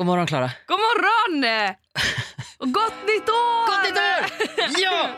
God 0.00 0.06
morgon 0.06 0.26
Klara. 0.26 0.50
God 0.66 0.78
morgon! 0.78 1.44
Och 2.58 2.72
gott 2.72 2.94
nytt 3.06 3.28
år! 3.28 3.66
Gott 3.66 3.84
nytt 3.84 3.98
år! 3.98 4.82
Ja! 4.82 5.10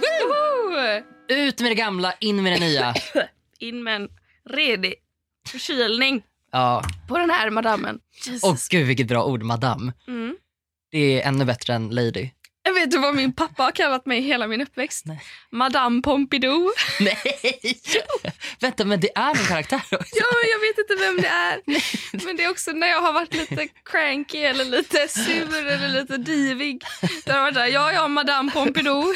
Woho! 0.00 1.02
Ut 1.28 1.60
med 1.60 1.70
det 1.70 1.74
gamla, 1.74 2.12
in 2.20 2.42
med 2.42 2.52
det 2.52 2.60
nya. 2.60 2.94
In 3.58 3.82
med 3.82 3.96
en 3.96 4.08
redig 4.50 4.94
förkylning 5.48 6.22
Ja. 6.52 6.82
på 7.08 7.18
den 7.18 7.30
här 7.30 7.50
madammen. 7.50 7.98
Jesus. 8.26 8.44
Och 8.44 8.56
gud 8.70 8.86
vilket 8.86 9.06
bra 9.08 9.24
ord, 9.24 9.42
madame. 9.42 9.92
Mm. 10.08 10.36
Det 10.90 11.22
är 11.22 11.28
ännu 11.28 11.44
bättre 11.44 11.74
än 11.74 11.88
lady. 11.90 12.30
Jag 12.62 12.74
vet 12.74 12.90
du 12.90 12.98
vad 12.98 13.14
min 13.14 13.32
pappa 13.32 13.62
har 13.62 13.70
kallat 13.72 14.06
mig 14.06 14.20
hela 14.20 14.46
min 14.46 14.60
uppväxt? 14.60 15.06
Nej. 15.06 15.20
Madame 15.52 16.02
Pompidou. 16.02 16.70
Nej! 17.00 17.16
Vänta, 18.60 18.84
men 18.84 19.00
det 19.00 19.08
är 19.14 19.28
en 19.30 19.46
karaktär 19.46 19.76
också. 19.76 20.14
Ja, 20.16 20.26
jag 20.52 20.60
vet 20.60 20.78
inte 20.78 21.04
vem 21.04 21.16
det 21.16 21.28
är. 21.28 21.60
Men 22.26 22.36
det 22.36 22.44
är 22.44 22.50
också 22.50 22.70
när 22.72 22.86
jag 22.86 23.00
har 23.00 23.12
varit 23.12 23.34
lite 23.34 23.68
cranky 23.90 24.38
eller 24.38 24.64
lite 24.64 25.08
sur 25.08 25.66
eller 25.66 25.88
lite 25.88 26.16
divig. 26.16 26.82
Då 27.24 27.32
har 27.32 27.38
jag 27.38 27.44
varit 27.44 27.54
där, 27.54 27.66
ja, 27.66 27.92
ja, 27.92 28.08
Madame 28.08 28.52
Pompidou. 28.52 29.14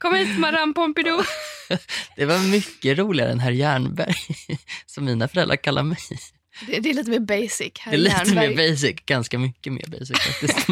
Kom 0.00 0.14
hit, 0.14 0.38
Madame 0.38 0.72
Pompidou. 0.72 1.22
Det 2.16 2.24
var 2.24 2.38
mycket 2.38 2.98
roligare 2.98 3.32
än 3.32 3.40
herr 3.40 3.52
Jernberg, 3.52 4.14
som 4.86 5.04
mina 5.04 5.28
föräldrar 5.28 5.56
kallar 5.56 5.82
mig. 5.82 5.98
Det, 6.66 6.80
det 6.80 6.90
är 6.90 6.94
lite 6.94 7.10
mer 7.10 7.20
basic. 7.20 7.72
Här 7.80 7.92
Det 7.92 7.96
är 7.96 8.00
lite 8.00 8.16
Jernberg. 8.16 8.56
mer 8.56 8.70
basic, 8.70 8.96
ganska 9.06 9.38
mycket 9.38 9.72
mer 9.72 9.84
basic 9.86 10.18
faktiskt. 10.18 10.66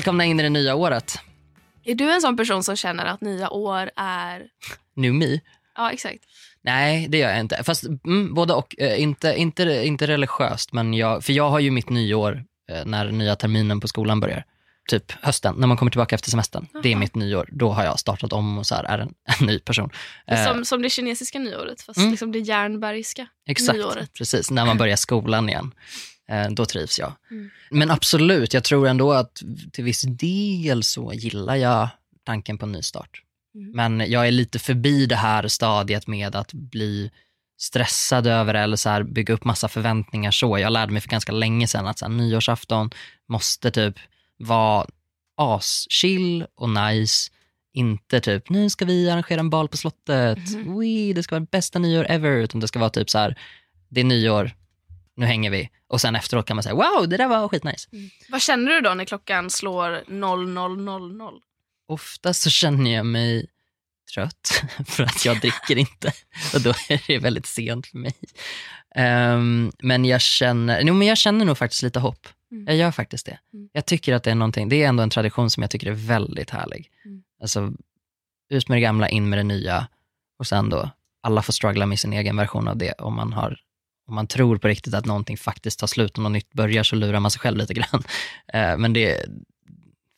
Välkomna 0.00 0.24
in 0.24 0.40
i 0.40 0.42
det 0.42 0.48
nya 0.48 0.74
året. 0.74 1.18
Är 1.84 1.94
du 1.94 2.12
en 2.12 2.20
sån 2.20 2.36
person 2.36 2.62
som 2.64 2.76
känner 2.76 3.04
att 3.04 3.20
nya 3.20 3.50
år 3.50 3.90
är... 3.96 4.42
New 4.96 5.14
me. 5.14 5.40
Ja, 5.76 5.92
exakt. 5.92 6.24
Nej, 6.62 7.06
det 7.08 7.18
gör 7.18 7.30
jag 7.30 7.40
inte. 7.40 7.62
Fast 7.64 7.84
mm, 7.84 8.34
både 8.34 8.54
och. 8.54 8.74
Eh, 8.78 9.02
inte, 9.02 9.34
inte, 9.36 9.62
inte 9.86 10.06
religiöst, 10.06 10.72
men 10.72 10.94
jag, 10.94 11.24
för 11.24 11.32
jag 11.32 11.50
har 11.50 11.58
ju 11.60 11.70
mitt 11.70 11.88
nyår 11.88 12.44
eh, 12.70 12.84
när 12.86 13.10
nya 13.12 13.36
terminen 13.36 13.80
på 13.80 13.88
skolan 13.88 14.20
börjar. 14.20 14.44
Typ 14.90 15.12
hösten, 15.22 15.54
när 15.58 15.66
man 15.66 15.76
kommer 15.76 15.90
tillbaka 15.90 16.14
efter 16.14 16.30
semestern. 16.30 16.66
Det 16.82 16.92
är 16.92 16.96
mitt 16.96 17.14
nyår. 17.14 17.48
Då 17.52 17.70
har 17.70 17.84
jag 17.84 17.98
startat 17.98 18.32
om 18.32 18.58
och 18.58 18.66
så 18.66 18.74
här, 18.74 18.84
är 18.84 18.98
en, 18.98 19.14
en 19.40 19.46
ny 19.46 19.58
person. 19.58 19.90
Eh, 20.26 20.44
Som, 20.46 20.64
som 20.64 20.82
det 20.82 20.90
kinesiska 20.90 21.38
nyåret, 21.38 21.82
fast 21.82 21.98
Mm. 21.98 22.10
liksom 22.10 22.32
det 22.32 22.38
järnbergska. 22.38 23.26
Exakt, 23.46 23.78
nyåret. 23.78 24.12
precis. 24.12 24.50
När 24.50 24.66
man 24.66 24.78
börjar 24.78 24.96
skolan 24.96 25.48
igen. 25.48 25.72
Eh, 26.30 26.50
då 26.50 26.64
trivs 26.66 26.98
jag. 26.98 27.12
Mm. 27.30 27.50
Men 27.70 27.90
absolut, 27.90 28.54
jag 28.54 28.64
tror 28.64 28.88
ändå 28.88 29.12
att 29.12 29.42
till 29.72 29.84
viss 29.84 30.02
del 30.02 30.82
så 30.82 31.12
gillar 31.12 31.56
jag 31.56 31.88
tanken 32.24 32.58
på 32.58 32.66
en 32.66 32.72
nystart. 32.72 33.22
Mm. 33.54 33.72
Men 33.72 34.10
jag 34.10 34.26
är 34.26 34.30
lite 34.30 34.58
förbi 34.58 35.06
det 35.06 35.16
här 35.16 35.48
stadiet 35.48 36.06
med 36.06 36.36
att 36.36 36.52
bli 36.52 37.10
stressad 37.58 38.26
över 38.26 38.52
det 38.52 38.60
eller 38.60 38.76
så 38.76 38.88
här 38.88 39.02
bygga 39.02 39.34
upp 39.34 39.44
massa 39.44 39.68
förväntningar 39.68 40.30
så. 40.30 40.58
Jag 40.58 40.72
lärde 40.72 40.92
mig 40.92 41.02
för 41.02 41.08
ganska 41.08 41.32
länge 41.32 41.66
sedan 41.66 41.86
att 41.86 41.98
så 41.98 42.04
här, 42.04 42.12
nyårsafton 42.12 42.90
måste 43.28 43.70
typ 43.70 43.94
vara 44.36 44.86
aschill 45.36 46.46
och 46.54 46.70
nice. 46.70 47.30
Inte 47.72 48.20
typ, 48.20 48.50
nu 48.50 48.70
ska 48.70 48.84
vi 48.84 49.10
arrangera 49.10 49.40
en 49.40 49.50
bal 49.50 49.68
på 49.68 49.76
slottet. 49.76 50.50
Mhm. 50.50 50.78
Wee, 50.78 51.12
det 51.12 51.22
ska 51.22 51.34
vara 51.34 51.46
bästa 51.50 51.78
nyår 51.78 52.06
ever. 52.08 52.36
Utan 52.36 52.60
det 52.60 52.68
ska 52.68 52.78
vara 52.78 52.90
typ 52.90 53.10
så 53.10 53.18
här, 53.18 53.38
det 53.88 54.00
är 54.00 54.04
nyår, 54.04 54.52
nu 55.20 55.26
hänger 55.26 55.50
vi. 55.50 55.70
Och 55.86 56.00
sen 56.00 56.16
efteråt 56.16 56.46
kan 56.46 56.56
man 56.56 56.62
säga, 56.62 56.74
wow, 56.74 57.08
det 57.08 57.16
där 57.16 57.28
var 57.28 57.48
skitnice. 57.48 57.88
Vad 58.28 58.42
känner 58.42 58.70
du 58.70 58.80
då 58.80 58.94
när 58.94 59.04
klockan 59.04 59.50
slår 59.50 60.04
00.00? 60.06 61.40
Ofta 61.88 62.34
så 62.34 62.50
känner 62.50 62.90
jag 62.90 63.06
mig 63.06 63.46
trött 64.14 64.62
för 64.86 65.02
att 65.02 65.24
jag 65.24 65.40
dricker 65.40 65.78
inte. 65.78 66.12
Och 66.54 66.60
då 66.60 66.70
är 66.70 67.06
det 67.06 67.18
väldigt 67.18 67.46
sent 67.46 67.86
för 67.86 67.98
mig. 67.98 68.14
Ehm, 68.94 69.72
men, 69.78 70.04
jag 70.04 70.20
känner, 70.20 70.84
no, 70.84 70.92
men 70.92 71.08
jag 71.08 71.18
känner 71.18 71.44
nog 71.44 71.58
faktiskt 71.58 71.82
lite 71.82 72.00
hopp. 72.00 72.28
Mm. 72.52 72.64
Jag 72.66 72.76
gör 72.76 72.90
faktiskt 72.90 73.26
det. 73.26 73.38
Mm. 73.52 73.68
Jag 73.72 73.86
tycker 73.86 74.14
att 74.14 74.22
det 74.22 74.30
är 74.30 74.34
någonting, 74.34 74.68
det 74.68 74.82
är 74.82 74.88
ändå 74.88 75.02
en 75.02 75.10
tradition 75.10 75.50
som 75.50 75.62
jag 75.62 75.70
tycker 75.70 75.86
är 75.86 76.06
väldigt 76.08 76.50
härlig. 76.50 76.90
Mm. 77.04 77.22
Alltså, 77.42 77.72
ut 78.50 78.68
med 78.68 78.76
det 78.76 78.82
gamla, 78.82 79.08
in 79.08 79.28
med 79.28 79.38
det 79.38 79.42
nya. 79.42 79.88
Och 80.38 80.46
sen 80.46 80.68
då, 80.68 80.90
alla 81.22 81.42
får 81.42 81.52
struggla 81.52 81.86
med 81.86 81.98
sin 81.98 82.12
egen 82.12 82.36
version 82.36 82.68
av 82.68 82.76
det. 82.76 82.92
Om 82.92 83.14
man, 83.14 83.32
har, 83.32 83.60
om 84.10 84.14
man 84.14 84.26
tror 84.26 84.58
på 84.58 84.68
riktigt 84.68 84.94
att 84.94 85.04
någonting 85.04 85.36
faktiskt 85.36 85.78
tar 85.78 85.86
slut 85.86 86.16
och 86.16 86.22
något 86.22 86.32
nytt 86.32 86.52
börjar 86.52 86.82
så 86.82 86.96
lurar 86.96 87.20
man 87.20 87.30
sig 87.30 87.40
själv 87.40 87.56
lite 87.56 87.74
grann. 87.74 88.02
Eh, 88.52 88.76
men 88.78 88.92
det, 88.92 89.26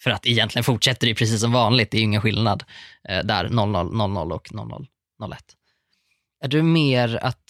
för 0.02 0.10
att 0.10 0.26
egentligen 0.26 0.64
fortsätter 0.64 1.06
det 1.06 1.14
precis 1.14 1.40
som 1.40 1.52
vanligt, 1.52 1.90
det 1.90 1.96
är 1.96 1.98
ju 1.98 2.04
ingen 2.04 2.20
skillnad 2.22 2.64
eh, 3.08 3.18
där 3.24 3.48
00, 3.48 3.96
00 3.96 4.32
och 4.32 4.52
00, 4.52 4.86
01. 5.32 5.38
Är 6.44 6.48
du 6.48 6.62
mer 6.62 7.18
att, 7.22 7.42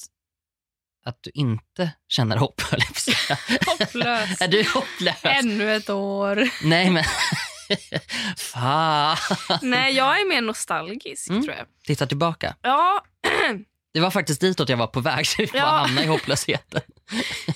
att 1.04 1.18
du 1.20 1.30
inte 1.34 1.90
känner 2.08 2.36
hopp? 2.36 2.60
Hopplös. 3.66 4.40
Är 4.40 4.48
du 4.48 4.64
hopplös? 4.74 5.16
Ännu 5.22 5.74
ett 5.76 5.90
år. 5.90 6.48
Nej 6.64 6.90
men, 6.90 7.04
fan. 8.36 9.16
Nej, 9.62 9.94
jag 9.94 10.20
är 10.20 10.28
mer 10.28 10.40
nostalgisk 10.42 11.30
Mm. 11.30 11.42
tror 11.42 11.56
jag. 11.56 11.66
Titta 11.86 12.06
tillbaka. 12.06 12.56
Ja, 12.62 13.04
Det 13.94 14.00
var 14.00 14.10
faktiskt 14.10 14.40
ditåt 14.40 14.68
jag 14.68 14.76
var 14.76 14.86
på 14.86 15.00
väg, 15.00 15.26
så 15.26 15.42
vi 15.42 15.48
Ja. 15.54 15.66
hamnade 15.66 16.04
i 16.04 16.08
hopplösheten. 16.08 16.80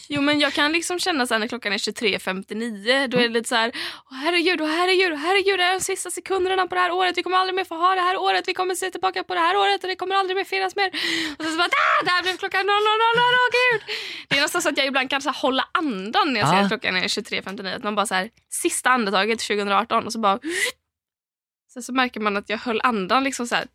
jo 0.08 0.20
men 0.20 0.40
jag 0.40 0.52
kan 0.52 0.72
liksom 0.72 0.98
känna 0.98 1.26
så 1.26 1.34
här 1.34 1.38
när 1.38 1.48
klockan 1.48 1.72
är 1.72 1.78
23.59, 1.78 3.06
då 3.08 3.18
är 3.18 3.22
det 3.22 3.28
lite 3.28 3.48
så 3.48 3.54
här, 3.54 3.72
åh 4.10 4.16
herregud, 4.16 4.60
åh 4.60 4.68
herregud, 4.68 5.12
åh 5.12 5.18
herregud, 5.18 5.58
det 5.58 5.64
är 5.64 5.72
de 5.74 5.80
sista 5.80 6.10
sekunderna 6.10 6.66
på 6.66 6.74
det 6.74 6.80
här 6.80 6.92
året, 6.92 7.18
vi 7.18 7.22
kommer 7.22 7.36
aldrig 7.36 7.54
mer 7.54 7.64
få 7.64 7.74
ha 7.74 7.94
det 7.94 8.00
här 8.00 8.16
året, 8.16 8.48
vi 8.48 8.54
kommer 8.54 8.74
se 8.74 8.90
tillbaka 8.90 9.24
på 9.24 9.34
det 9.34 9.40
här 9.40 9.56
året 9.56 9.82
och 9.84 9.88
det 9.88 9.96
kommer 9.96 10.14
aldrig 10.14 10.36
mer 10.36 10.44
finnas 10.44 10.76
mer. 10.76 10.88
Och 11.38 11.44
så, 11.44 11.50
så 11.50 11.56
bara, 11.56 11.64
ah, 11.64 12.04
där 12.04 12.22
blev 12.22 12.36
klockan 12.36 12.60
00.00, 12.60 12.68
åh 12.68 13.48
gud. 13.72 13.82
Det 14.28 14.36
är 14.38 14.42
nästan 14.42 14.62
så 14.62 14.68
att 14.68 14.78
jag 14.78 14.86
ibland 14.86 15.10
kan 15.10 15.22
så 15.22 15.30
hålla 15.30 15.68
andan 15.72 16.32
när 16.32 16.40
jag 16.40 16.48
ser 16.48 16.56
Ja. 16.56 16.62
att 16.62 16.68
klockan 16.68 16.96
är 16.96 17.08
23.59, 17.08 17.76
att 17.76 17.84
man 17.84 17.94
bara 17.94 18.06
så 18.06 18.14
här, 18.14 18.30
sista 18.50 18.90
andetaget 18.90 19.38
2018 19.40 20.06
och 20.06 20.12
så 20.12 20.18
bara, 20.18 20.38
sen 21.72 21.82
så 21.82 21.92
märker 21.92 22.20
man 22.20 22.36
att 22.36 22.48
jag 22.48 22.58
höll 22.58 22.80
andan 22.84 23.24
liksom 23.24 23.46
så 23.46 23.54
här 23.54 23.66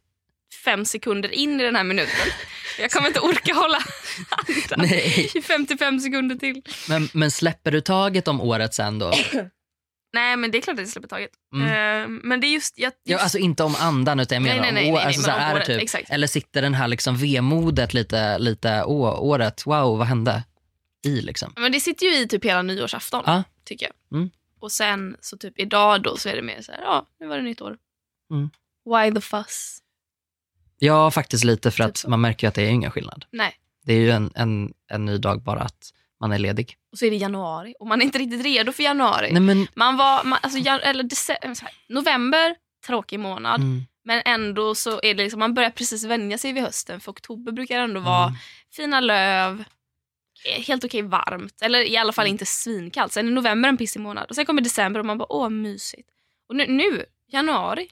fem 0.66 0.86
sekunder 0.86 1.30
in 1.32 1.60
i 1.60 1.64
den 1.64 1.76
här 1.76 1.84
minuten. 1.84 2.28
Jag 2.80 2.92
kommer 2.92 3.08
inte 3.08 3.20
orka 3.20 3.54
hålla 3.54 3.78
andan 4.30 4.86
i 4.86 5.42
55 5.48 6.00
sekunder 6.00 6.36
till. 6.36 6.62
Men, 6.90 7.10
men 7.14 7.32
släpper 7.32 7.72
du 7.72 7.82
taget 7.82 8.28
om 8.28 8.42
året 8.42 8.74
sen 8.74 9.00
då? 9.00 9.14
Nej 10.14 10.38
men 10.38 10.52
det 10.52 10.58
är 10.58 10.62
klart 10.62 10.74
att 10.74 10.80
jag 10.80 10.90
släpper 10.90 11.08
taget. 11.08 11.32
Mm. 11.56 11.68
Eh, 11.68 12.20
men 12.24 12.42
det 12.42 12.48
är 12.48 12.54
just... 12.54 12.78
Jag, 12.80 12.94
Ja, 13.04 13.12
just 13.12 13.24
alltså 13.24 13.38
inte 13.38 13.64
om 13.64 13.76
andan 13.80 14.20
utan 14.20 14.36
jag 14.36 14.44
menar 14.44 14.62
nej, 14.62 14.72
nej, 14.72 14.86
om 14.88 14.94
år, 14.94 14.98
nej, 14.98 15.06
alltså, 15.06 15.32
men 15.32 15.48
om 15.50 15.56
året, 15.56 15.66
typ. 15.68 15.82
exakt. 15.82 16.10
Eller 16.10 16.28
sitter 16.28 16.62
den 16.62 16.74
här 16.74 16.88
liksom 16.88 17.18
vemodet 17.18 17.94
lite, 17.94 18.38
lite 18.40 18.84
å, 18.84 19.18
året, 19.18 19.66
wow 19.66 19.98
vad 19.98 20.08
hände? 20.08 20.44
I 21.08 21.22
liksom. 21.22 21.54
men 21.58 21.72
det 21.72 21.80
sitter 21.80 22.06
ju 22.06 22.18
i 22.18 22.28
typ 22.28 22.46
hela 22.46 22.62
nyårsafton, 22.62 23.24
Ja. 23.26 23.44
tycker 23.66 23.86
jag. 23.86 24.18
Mm. 24.20 24.30
Och 24.60 24.72
sen 24.72 25.18
så 25.22 25.38
typ 25.38 25.60
idag 25.60 26.02
då 26.04 26.18
så 26.18 26.30
är 26.30 26.36
det 26.36 26.42
mer 26.42 26.62
så 26.62 26.72
här, 26.72 26.82
ja 26.82 27.08
nu 27.20 27.28
var 27.28 27.38
det 27.38 27.44
nytt 27.44 27.62
år. 27.62 27.78
Mm. 28.32 28.50
Why 28.86 29.16
the 29.16 29.22
fuss? 29.22 29.78
Ja, 30.84 31.12
faktiskt 31.12 31.44
lite 31.44 31.72
för 31.72 31.78
Typ 31.84 31.90
att 31.90 31.98
så. 31.98 32.10
man 32.10 32.22
märker 32.22 32.48
ju 32.48 32.50
att 32.50 32.56
det 32.56 32.62
är 32.62 32.70
ingen 32.70 32.92
skillnad. 32.92 33.26
Nej. 33.32 33.56
Det 33.84 33.94
är 33.94 33.98
ju 33.98 34.12
en, 34.12 34.32
en, 34.36 34.74
en 34.92 35.06
ny 35.06 35.18
dag 35.18 35.42
bara 35.42 35.60
att 35.60 35.90
man 36.20 36.32
är 36.32 36.38
ledig. 36.40 36.78
Och 36.92 36.98
så 36.98 37.06
är 37.06 37.10
det 37.12 37.16
januari 37.18 37.76
och 37.80 37.88
man 37.88 38.02
är 38.02 38.06
inte 38.06 38.20
riktigt 38.20 38.44
redo 38.44 38.72
för 38.72 38.84
januari. 38.84 39.30
Nej 39.32 39.42
men, 39.42 39.68
Man 39.76 39.98
var, 39.98 40.24
man, 40.24 40.40
alltså, 40.42 40.60
jan, 40.60 40.80
eller 40.80 41.04
dece- 41.04 41.54
så 41.56 41.66
här, 41.66 41.74
november, 41.90 42.56
tråkig 42.88 43.20
månad. 43.20 43.62
mm, 43.62 43.84
Men 44.04 44.22
ändå 44.26 44.76
så 44.76 44.90
är 45.04 45.14
det 45.14 45.24
liksom, 45.24 45.40
man 45.40 45.54
börjar 45.54 45.70
precis 45.70 46.04
vänja 46.04 46.38
sig 46.38 46.54
vid 46.54 46.64
hösten. 46.64 47.00
För 47.00 47.12
oktober 47.12 47.52
brukar 47.52 47.80
ändå 47.80 48.00
vara 48.00 48.24
mm. 48.24 48.36
fina 48.76 49.00
löv, 49.00 49.64
eh, 50.46 50.64
helt 50.64 50.84
okej 50.84 51.02
varmt. 51.02 51.62
Eller 51.62 51.80
i 51.92 51.98
alla 51.98 52.14
fall 52.14 52.26
Mm. 52.26 52.32
inte 52.34 52.46
svinkallt. 52.46 53.14
Sen 53.14 53.28
är 53.28 53.32
november 53.32 53.70
en 53.70 53.78
pissig 53.78 54.00
månad. 54.00 54.26
Och 54.30 54.36
sen 54.36 54.46
kommer 54.46 54.62
december 54.62 55.00
och 55.00 55.06
man 55.06 55.18
bara, 55.18 55.32
åh 55.34 55.50
mysigt. 55.50 56.10
Och 56.50 56.56
nu, 56.56 56.66
nu 56.68 57.06
januari. 57.28 57.88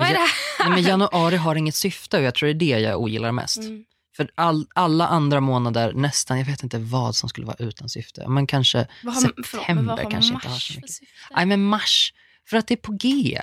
Vad 0.00 0.08
är 0.08 0.12
det 0.12 0.18
här? 0.18 0.30
Nej, 0.58 0.70
men 0.70 0.82
januari 0.82 1.36
har 1.36 1.54
inget 1.56 1.74
syfte 1.74 2.16
och 2.16 2.22
jag 2.22 2.34
tror 2.34 2.46
det 2.46 2.52
är 2.52 2.54
det 2.54 2.80
jag 2.80 3.00
ogillar 3.00 3.32
mest. 3.32 3.58
Mm. 3.58 3.84
För 4.16 4.30
all, 4.34 4.66
alla 4.74 5.06
andra 5.06 5.40
månader, 5.40 5.92
nästan, 5.92 6.38
jag 6.38 6.46
vet 6.46 6.62
inte 6.62 6.78
vad 6.78 7.16
som 7.16 7.28
skulle 7.28 7.46
vara 7.46 7.56
utan 7.58 7.88
syfte. 7.88 8.28
Men 8.28 8.46
kanske 8.46 8.86
Vad 9.02 9.14
har, 9.14 9.20
september 9.20 9.44
förlåt, 9.46 9.68
men 9.68 9.86
vad 9.86 9.98
har 9.98 10.10
kanske 10.10 10.32
mars 10.32 10.44
inte 10.44 10.48
har 10.48 10.58
så 10.58 10.72
för 10.72 10.80
mycket. 10.80 10.90
syfte? 10.90 11.34
Nej 11.36 11.46
men 11.46 11.64
mars, 11.64 12.14
för 12.48 12.56
att 12.56 12.66
det 12.66 12.74
är 12.74 12.76
på 12.76 12.92
G. 12.92 13.40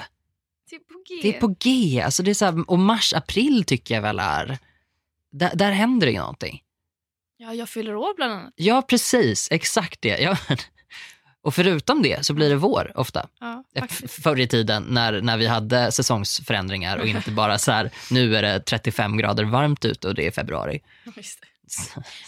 Det 0.70 0.76
är 0.76 0.80
på 0.80 1.04
G. 1.08 1.20
Det 1.22 1.36
är 1.38 1.40
på 1.40 1.56
G. 1.60 2.02
Alltså 2.06 2.24
det 2.24 2.32
är 2.32 2.36
så 2.36 2.46
här, 2.46 2.70
och 2.70 2.80
mars, 2.80 3.14
april 3.14 3.64
tycker 3.64 3.96
jag 3.96 4.02
väl 4.02 4.20
är... 4.20 4.58
Där, 5.32 5.56
där 5.56 5.72
händer 5.72 6.08
det 6.08 6.14
ju 6.14 6.20
någonting. 6.20 6.62
Ja, 7.38 7.54
jag 7.54 7.70
fyller 7.70 7.96
år 7.96 8.16
bland 8.16 8.34
annat. 8.34 8.54
Ja, 8.56 8.82
precis. 8.82 9.48
Exakt 9.52 10.02
det. 10.02 10.20
Ja. 10.20 10.38
Och 11.48 11.56
förutom 11.56 12.02
det 12.02 12.26
så 12.26 12.34
blir 12.34 12.50
det 12.50 12.56
vår 12.56 12.92
ofta. 12.96 13.28
Ja, 13.40 13.64
faktiskt. 13.80 14.24
Förr 14.24 14.40
i 14.40 14.48
tiden 14.48 14.84
när, 14.84 15.22
när 15.22 15.38
vi 15.38 15.48
hade 15.48 15.92
säsongsförändringar 15.92 16.98
och 16.98 17.06
inte 17.06 17.32
bara 17.32 17.58
så 17.58 17.72
här, 17.72 17.92
nu 18.12 18.36
är 18.36 18.42
det 18.42 18.60
35 18.60 19.18
grader 19.18 19.44
varmt 19.44 19.86
ute 19.86 20.08
och 20.08 20.16
det 20.16 20.28
är 20.28 20.32
februari. 20.32 20.80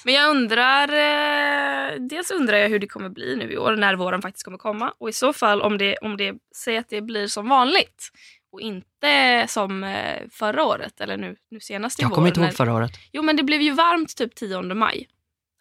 Men 0.06 0.14
jag 0.14 0.30
undrar, 0.30 0.88
eh, 0.88 2.00
dels 2.00 2.32
undrar 2.32 2.58
jag 2.58 2.70
hur 2.70 2.80
det 2.80 2.88
kommer 2.88 3.10
bli 3.10 3.36
nu 3.36 3.52
i 3.52 3.58
år 3.58 3.76
när 3.76 3.96
våren 3.96 4.22
faktiskt 4.22 4.46
kommer 4.46 4.58
komma 4.58 4.94
och 4.98 5.10
i 5.10 5.14
så 5.14 5.34
fall 5.34 5.62
om 5.62 5.78
det, 5.78 5.98
om 5.98 6.18
det 6.18 6.34
säg 6.56 6.78
att 6.78 6.90
det 6.90 7.02
blir 7.02 7.28
som 7.28 7.50
vanligt 7.50 8.12
och 8.52 8.62
inte 8.62 9.46
som 9.48 9.84
eh, 9.84 10.22
förra 10.32 10.66
året 10.66 11.02
eller 11.02 11.18
nu, 11.18 11.36
nu 11.52 11.60
senast 11.60 12.00
i 12.00 12.02
Jag 12.02 12.10
vår. 12.10 12.16
kommer 12.16 12.28
inte 12.28 12.42
ihåg 12.42 12.54
förra 12.54 12.74
året. 12.74 12.92
Jo 13.12 13.24
men 13.24 13.36
det 13.36 13.44
blev 13.44 13.62
ju 13.62 13.72
varmt 13.72 14.16
typ 14.16 14.36
10 14.36 14.62
maj. 14.62 15.08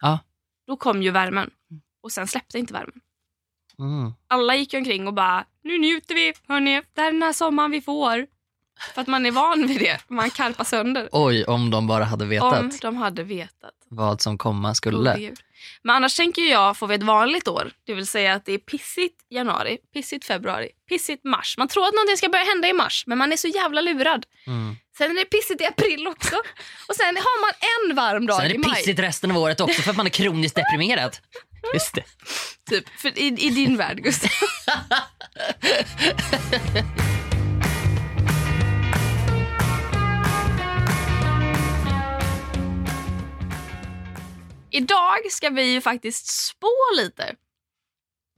Ja. 0.01 0.19
Då 0.67 0.77
kom 0.77 1.03
ju 1.03 1.11
värmen 1.11 1.49
och 2.03 2.11
sen 2.11 2.27
släppte 2.27 2.59
inte 2.59 2.73
värmen. 2.73 3.01
Mm. 3.79 4.13
Alla 4.27 4.55
gick 4.55 4.73
omkring 4.73 5.07
och 5.07 5.13
bara 5.13 5.45
nu 5.63 5.77
njuter 5.77 6.15
vi, 6.15 6.33
hörni, 6.47 6.81
det 6.93 7.01
här 7.01 7.07
är 7.07 7.11
den 7.11 7.23
här 7.23 7.33
sommaren 7.33 7.71
vi 7.71 7.81
får. 7.81 8.27
För 8.93 9.01
att 9.01 9.07
man 9.07 9.25
är 9.25 9.31
van 9.31 9.67
vid 9.67 9.79
det, 9.79 9.99
man 10.07 10.29
karpar 10.29 10.63
sönder. 10.63 11.09
Oj, 11.11 11.43
om 11.43 11.69
de 11.69 11.87
bara 11.87 12.03
hade 12.03 12.25
vetat 12.25 12.59
Om 12.59 12.71
de 12.81 12.95
hade 12.95 13.23
vetat. 13.23 13.73
vad 13.89 14.21
som 14.21 14.37
komma 14.37 14.75
skulle. 14.75 15.33
Men 15.81 15.95
annars 15.95 16.15
tänker 16.17 16.41
jag, 16.41 16.77
får 16.77 16.87
vi 16.87 16.95
ett 16.95 17.03
vanligt 17.03 17.47
år, 17.47 17.71
det 17.85 17.93
vill 17.93 18.07
säga 18.07 18.33
att 18.33 18.45
det 18.45 18.53
är 18.53 18.57
pissigt 18.57 19.25
januari, 19.29 19.77
pissigt 19.93 20.25
februari, 20.25 20.69
pissigt 20.89 21.23
mars. 21.23 21.55
Man 21.57 21.67
tror 21.67 21.83
att 21.87 21.93
någonting 21.93 22.17
ska 22.17 22.29
börja 22.29 22.43
hända 22.43 22.67
i 22.67 22.73
mars, 22.73 23.03
men 23.07 23.17
man 23.17 23.31
är 23.31 23.37
så 23.37 23.47
jävla 23.47 23.81
lurad. 23.81 24.25
Mm. 24.47 24.75
Sen 24.99 25.11
är 25.11 25.15
det 25.15 25.25
pissigt 25.25 25.61
i 25.61 25.65
april 25.65 26.07
också. 26.07 26.35
Och 26.87 26.95
sen 26.95 27.17
har 27.17 27.41
man 27.41 27.53
en 27.89 27.95
varm 27.95 28.25
dag 28.25 28.35
Sen 28.37 28.45
är 28.45 28.49
i 28.49 28.53
det 28.53 28.59
maj. 28.59 28.75
pissigt 28.75 28.99
resten 28.99 29.31
av 29.31 29.37
året 29.37 29.61
också 29.61 29.81
för 29.81 29.91
att 29.91 29.97
man 29.97 30.05
är 30.05 30.09
kroniskt 30.09 30.55
deprimerad. 30.55 31.17
Just 31.73 31.95
det. 31.95 32.03
Typ, 32.69 32.89
för 32.97 33.19
i, 33.19 33.25
I 33.27 33.49
din 33.49 33.77
värld, 33.77 33.97
Gustav. 34.03 34.29
Idag 44.71 45.31
ska 45.31 45.49
vi 45.49 45.63
ju 45.63 45.81
faktiskt 45.81 46.27
spå 46.27 46.73
lite. 46.97 47.35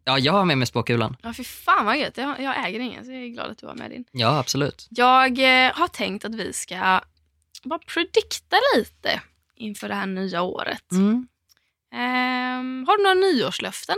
Ja, 0.04 0.20
jag 0.20 0.34
har 0.34 0.46
med 0.46 0.58
mig 0.58 0.68
spåkulan. 0.68 1.18
Ja, 1.24 1.34
fy 1.34 1.44
fan 1.44 1.86
vad 1.86 1.98
gött. 1.98 2.18
Jag, 2.18 2.42
jag 2.42 2.68
äger 2.68 2.80
ingen, 2.80 3.06
så 3.06 3.12
jag 3.12 3.22
är 3.22 3.28
glad 3.28 3.52
att 3.52 3.58
du 3.58 3.68
har 3.68 3.76
med 3.76 3.92
din. 3.92 4.06
Ja, 4.12 4.38
absolut. 4.40 4.88
Jag 4.90 5.40
eh, 5.40 5.74
har 5.74 5.88
tänkt 5.88 6.26
att 6.26 6.36
vi 6.36 6.54
ska 6.54 7.02
bara 7.64 7.80
predikta 7.80 8.58
lite 8.76 9.22
inför 9.56 9.88
det 9.90 9.96
här 9.96 10.06
nya 10.06 10.42
året. 10.42 10.92
Mm. 10.92 11.28
Ehm, 11.94 12.86
har 12.88 12.98
du 12.98 13.04
några 13.04 13.14
nyårslöften? 13.14 13.98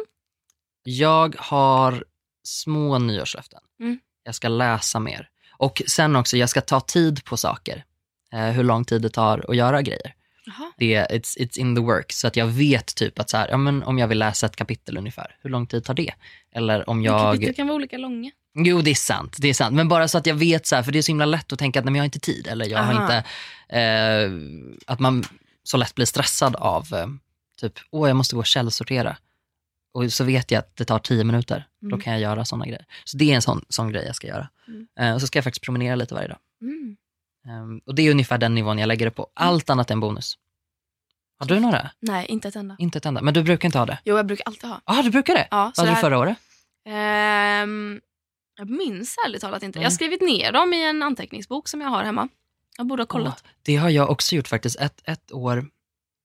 Jag 0.84 1.36
har 1.40 2.06
små 2.44 3.00
nyårslöften. 3.00 3.62
Mm. 3.80 4.00
Jag 4.24 4.36
ska 4.36 4.48
läsa 4.48 5.00
mer. 5.00 5.30
Och 5.52 5.82
sen 5.88 6.16
också, 6.16 6.38
jag 6.38 6.50
ska 6.50 6.62
ta 6.62 6.80
tid 6.80 7.26
på 7.26 7.38
saker. 7.38 7.86
Eh, 8.34 8.40
hur 8.40 8.64
lång 8.64 8.86
tid 8.86 9.02
det 9.02 9.10
tar 9.10 9.46
att 9.50 9.56
göra 9.56 9.82
grejer. 9.82 10.14
Det 10.78 11.08
it's, 11.10 11.38
it's 11.38 11.60
in 11.60 11.76
the 11.76 11.82
work. 11.82 12.12
Så 12.12 12.28
att 12.28 12.36
jag 12.36 12.46
vet 12.48 12.96
typ 12.96 13.20
att 13.20 13.30
så 13.30 13.38
här, 13.38 13.48
ja, 13.50 13.58
men 13.58 13.84
om 13.84 13.98
jag 14.00 14.08
vill 14.08 14.20
läsa 14.20 14.46
ett 14.46 14.56
kapitel 14.56 14.98
ungefär, 14.98 15.36
hur 15.42 15.50
lång 15.50 15.68
tid 15.68 15.84
tar 15.84 15.94
det? 15.94 16.14
Eller 16.56 16.90
om 16.90 17.04
jag... 17.04 17.34
Kapitel 17.34 17.56
kan 17.56 17.68
vara 17.68 17.76
olika 17.76 17.98
långa. 17.98 18.32
Jo, 18.56 18.82
det 18.82 18.92
är 18.92 18.96
sant. 18.96 19.36
Det 19.40 19.48
är 19.48 19.54
sant. 19.54 19.76
Men 19.76 19.88
bara 19.88 20.08
så 20.08 20.18
att 20.18 20.26
jag 20.26 20.36
vet, 20.36 20.66
så 20.68 20.76
här, 20.76 20.84
för 20.84 20.92
det 20.92 20.98
är 20.98 21.02
så 21.02 21.12
himla 21.12 21.26
lätt 21.26 21.54
att 21.54 21.60
tänka 21.60 21.80
att 21.80 21.86
nej, 21.86 21.94
jag 21.96 22.02
har 22.02 22.06
inte 22.06 22.20
tid. 22.20 22.48
Eller 22.48 22.66
jag 22.66 22.80
har 22.80 22.94
Aha. 22.94 23.02
inte... 23.04 23.24
Eh, 23.80 24.32
att 24.94 25.00
man 25.00 25.24
så 25.64 25.78
lätt 25.78 25.96
blir 25.96 26.06
stressad 26.06 26.56
av 26.56 26.94
eh, 26.94 27.08
typ, 27.62 27.74
åh, 27.92 28.08
jag 28.10 28.16
måste 28.18 28.36
gå 28.36 28.40
och 28.40 28.46
källsortera. 28.46 29.18
Och 29.94 30.14
så 30.14 30.24
vet 30.24 30.52
jag 30.52 30.60
att 30.60 30.76
det 30.76 30.86
tar 30.86 31.00
tio 31.00 31.24
minuter. 31.24 31.68
Då 31.82 31.88
Mm. 31.88 32.00
kan 32.02 32.14
jag 32.14 32.22
göra 32.22 32.46
sådana 32.46 32.66
grejer. 32.66 32.86
Så 33.04 33.18
det 33.18 33.32
är 33.32 33.36
en 33.36 33.42
sån, 33.42 33.66
sån 33.70 33.92
grej 33.92 34.06
jag 34.06 34.16
ska 34.16 34.28
göra. 34.28 34.50
Mm. 34.68 34.88
Eh, 35.00 35.14
och 35.16 35.22
så 35.22 35.28
ska 35.28 35.38
jag 35.38 35.44
faktiskt 35.44 35.64
promenera 35.64 35.96
lite 35.96 36.14
varje 36.14 36.28
dag. 36.28 36.38
Mm. 36.62 36.96
Eh, 37.48 37.66
och 37.86 37.96
det 37.96 38.02
är 38.08 38.12
ungefär 38.12 38.38
den 38.38 38.56
nivån 38.56 38.78
jag 38.80 38.88
lägger 38.88 39.06
det 39.06 39.12
på. 39.12 39.28
Allt 39.34 39.70
annat 39.70 39.90
är 39.90 39.94
en 39.94 40.00
bonus. 40.00 40.38
Har 41.40 41.48
du 41.48 41.60
några? 41.60 41.90
Nej, 42.00 42.26
inte 42.26 42.48
ett 42.48 42.56
enda. 42.56 42.76
Inte 42.80 42.98
ett 42.98 43.06
enda. 43.06 43.22
Men 43.22 43.34
du 43.34 43.44
brukar 43.44 43.66
inte 43.68 43.78
ha 43.78 43.86
det? 43.86 44.00
Jo, 44.06 44.18
jag 44.18 44.26
brukar 44.26 44.44
alltid 44.46 44.70
ha. 44.70 44.82
Ja, 44.86 45.00
ah, 45.00 45.02
du 45.02 45.10
brukar 45.10 45.34
det? 45.34 45.48
Ja, 45.52 45.72
Vad 45.78 45.86
hade 45.86 45.98
du 45.98 46.02
förra 46.02 46.20
året? 46.20 46.38
Ehm, 46.86 48.02
jag 48.58 48.70
minns 48.70 49.16
ärligt 49.26 49.42
talat 49.42 49.64
inte. 49.64 49.80
Nej. 49.80 49.84
Jag 49.84 49.90
har 49.90 49.96
skrivit 49.96 50.22
ner 50.22 50.52
dem 50.52 50.74
i 50.74 50.84
en 50.84 51.04
anteckningsbok 51.04 51.68
som 51.68 51.82
jag 51.82 51.90
har 51.90 52.04
hemma. 52.04 52.30
Jag 52.78 52.88
borde 52.88 53.02
ha 53.02 53.08
kollat. 53.08 53.44
Åh, 53.46 53.52
det 53.62 53.76
har 53.76 53.90
jag 53.90 54.10
också 54.10 54.36
gjort 54.36 54.48
faktiskt. 54.48 54.80
Ett, 54.80 55.02
ett 55.06 55.32
år, 55.32 55.66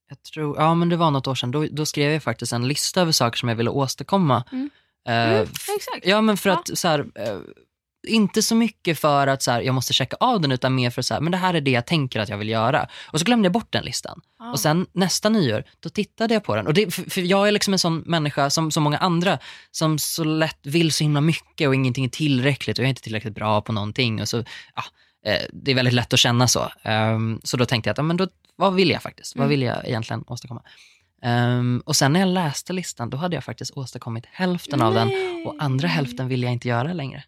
jag 0.08 0.22
tror, 0.22 0.56
ja 0.58 0.74
men 0.74 0.88
det 0.88 0.96
var 0.96 1.10
något 1.10 1.26
år 1.26 1.34
sedan, 1.34 1.50
då, 1.50 1.66
då 1.70 1.86
skrev 1.86 2.12
jag 2.12 2.22
faktiskt 2.22 2.52
en 2.52 2.68
lista 2.68 3.00
över 3.00 3.12
saker 3.12 3.38
som 3.38 3.48
jag 3.48 3.56
ville 3.56 3.70
åstadkomma. 3.70 4.44
Mm. 4.52 4.70
Eh, 5.08 5.14
Mm, 5.14 5.42
exakt. 5.76 6.06
ja 6.06 6.20
men 6.20 6.36
för 6.36 6.50
Ja. 6.50 6.58
att 6.58 6.78
så 6.78 6.88
här, 6.88 7.06
eh, 7.14 7.38
inte 8.06 8.42
så 8.42 8.54
mycket 8.54 8.98
för 8.98 9.26
att 9.26 9.42
så 9.42 9.50
här, 9.50 9.60
jag 9.60 9.74
måste 9.74 9.92
checka 9.92 10.16
av 10.20 10.40
den 10.40 10.52
utan 10.52 10.74
mer 10.74 10.90
för 10.90 11.02
så 11.02 11.14
här, 11.14 11.20
men 11.20 11.30
det 11.32 11.38
här 11.38 11.54
är 11.54 11.60
det 11.60 11.70
jag 11.70 11.86
tänker 11.86 12.20
att 12.20 12.28
jag 12.28 12.38
vill 12.38 12.48
göra. 12.48 12.88
Och 13.06 13.18
så 13.18 13.24
glömde 13.24 13.46
jag 13.46 13.52
bort 13.52 13.72
den 13.72 13.84
listan. 13.84 14.20
Ja. 14.38 14.52
Och 14.52 14.60
sen 14.60 14.86
nästa 14.92 15.28
nyår, 15.28 15.64
då 15.80 15.88
tittade 15.88 16.34
jag 16.34 16.44
på 16.44 16.56
den. 16.56 16.66
Och 16.66 16.74
det, 16.74 16.94
för, 16.94 17.10
för 17.10 17.20
jag 17.20 17.48
är 17.48 17.52
liksom 17.52 17.72
en 17.72 17.78
sån 17.78 17.98
människa 18.06 18.50
som 18.50 18.70
så 18.70 18.80
många 18.80 18.98
andra 18.98 19.38
som 19.70 19.98
så 19.98 20.24
lätt 20.24 20.58
vill 20.62 20.92
så 20.92 21.04
himla 21.04 21.20
mycket 21.20 21.68
och 21.68 21.74
ingenting 21.74 22.04
är 22.04 22.08
tillräckligt 22.08 22.78
och 22.78 22.82
jag 22.82 22.86
är 22.86 22.90
inte 22.90 23.02
tillräckligt 23.02 23.34
bra 23.34 23.60
på 23.60 23.72
någonting. 23.72 24.20
Och 24.20 24.28
så, 24.28 24.44
ja, 24.74 24.82
eh, 25.30 25.42
det 25.52 25.70
är 25.70 25.74
väldigt 25.74 25.94
lätt 25.94 26.12
att 26.12 26.18
känna 26.18 26.48
så. 26.48 26.68
Ehm, 26.82 27.40
så 27.44 27.56
då 27.56 27.64
tänkte 27.64 27.88
jag 27.88 27.92
att, 27.92 27.98
ja, 27.98 28.02
men 28.04 28.16
då, 28.16 28.28
vad 28.56 28.74
vill 28.74 28.90
jag 28.90 29.02
faktiskt? 29.02 29.36
Vad 29.36 29.42
Mm. 29.44 29.50
vill 29.50 29.62
jag 29.62 29.88
egentligen 29.88 30.24
åstadkomma? 30.26 30.62
Ehm, 31.22 31.82
och 31.86 31.96
sen 31.96 32.12
när 32.12 32.20
jag 32.20 32.28
läste 32.28 32.72
listan, 32.72 33.10
då 33.10 33.16
hade 33.16 33.34
jag 33.34 33.44
faktiskt 33.44 33.76
åstadkommit 33.76 34.24
hälften 34.32 34.82
av 34.82 34.94
den 34.94 35.08
Nej. 35.08 35.44
och 35.46 35.54
andra 35.58 35.88
hälften 35.88 36.28
vill 36.28 36.42
jag 36.42 36.52
inte 36.52 36.68
göra 36.68 36.92
längre. 36.92 37.24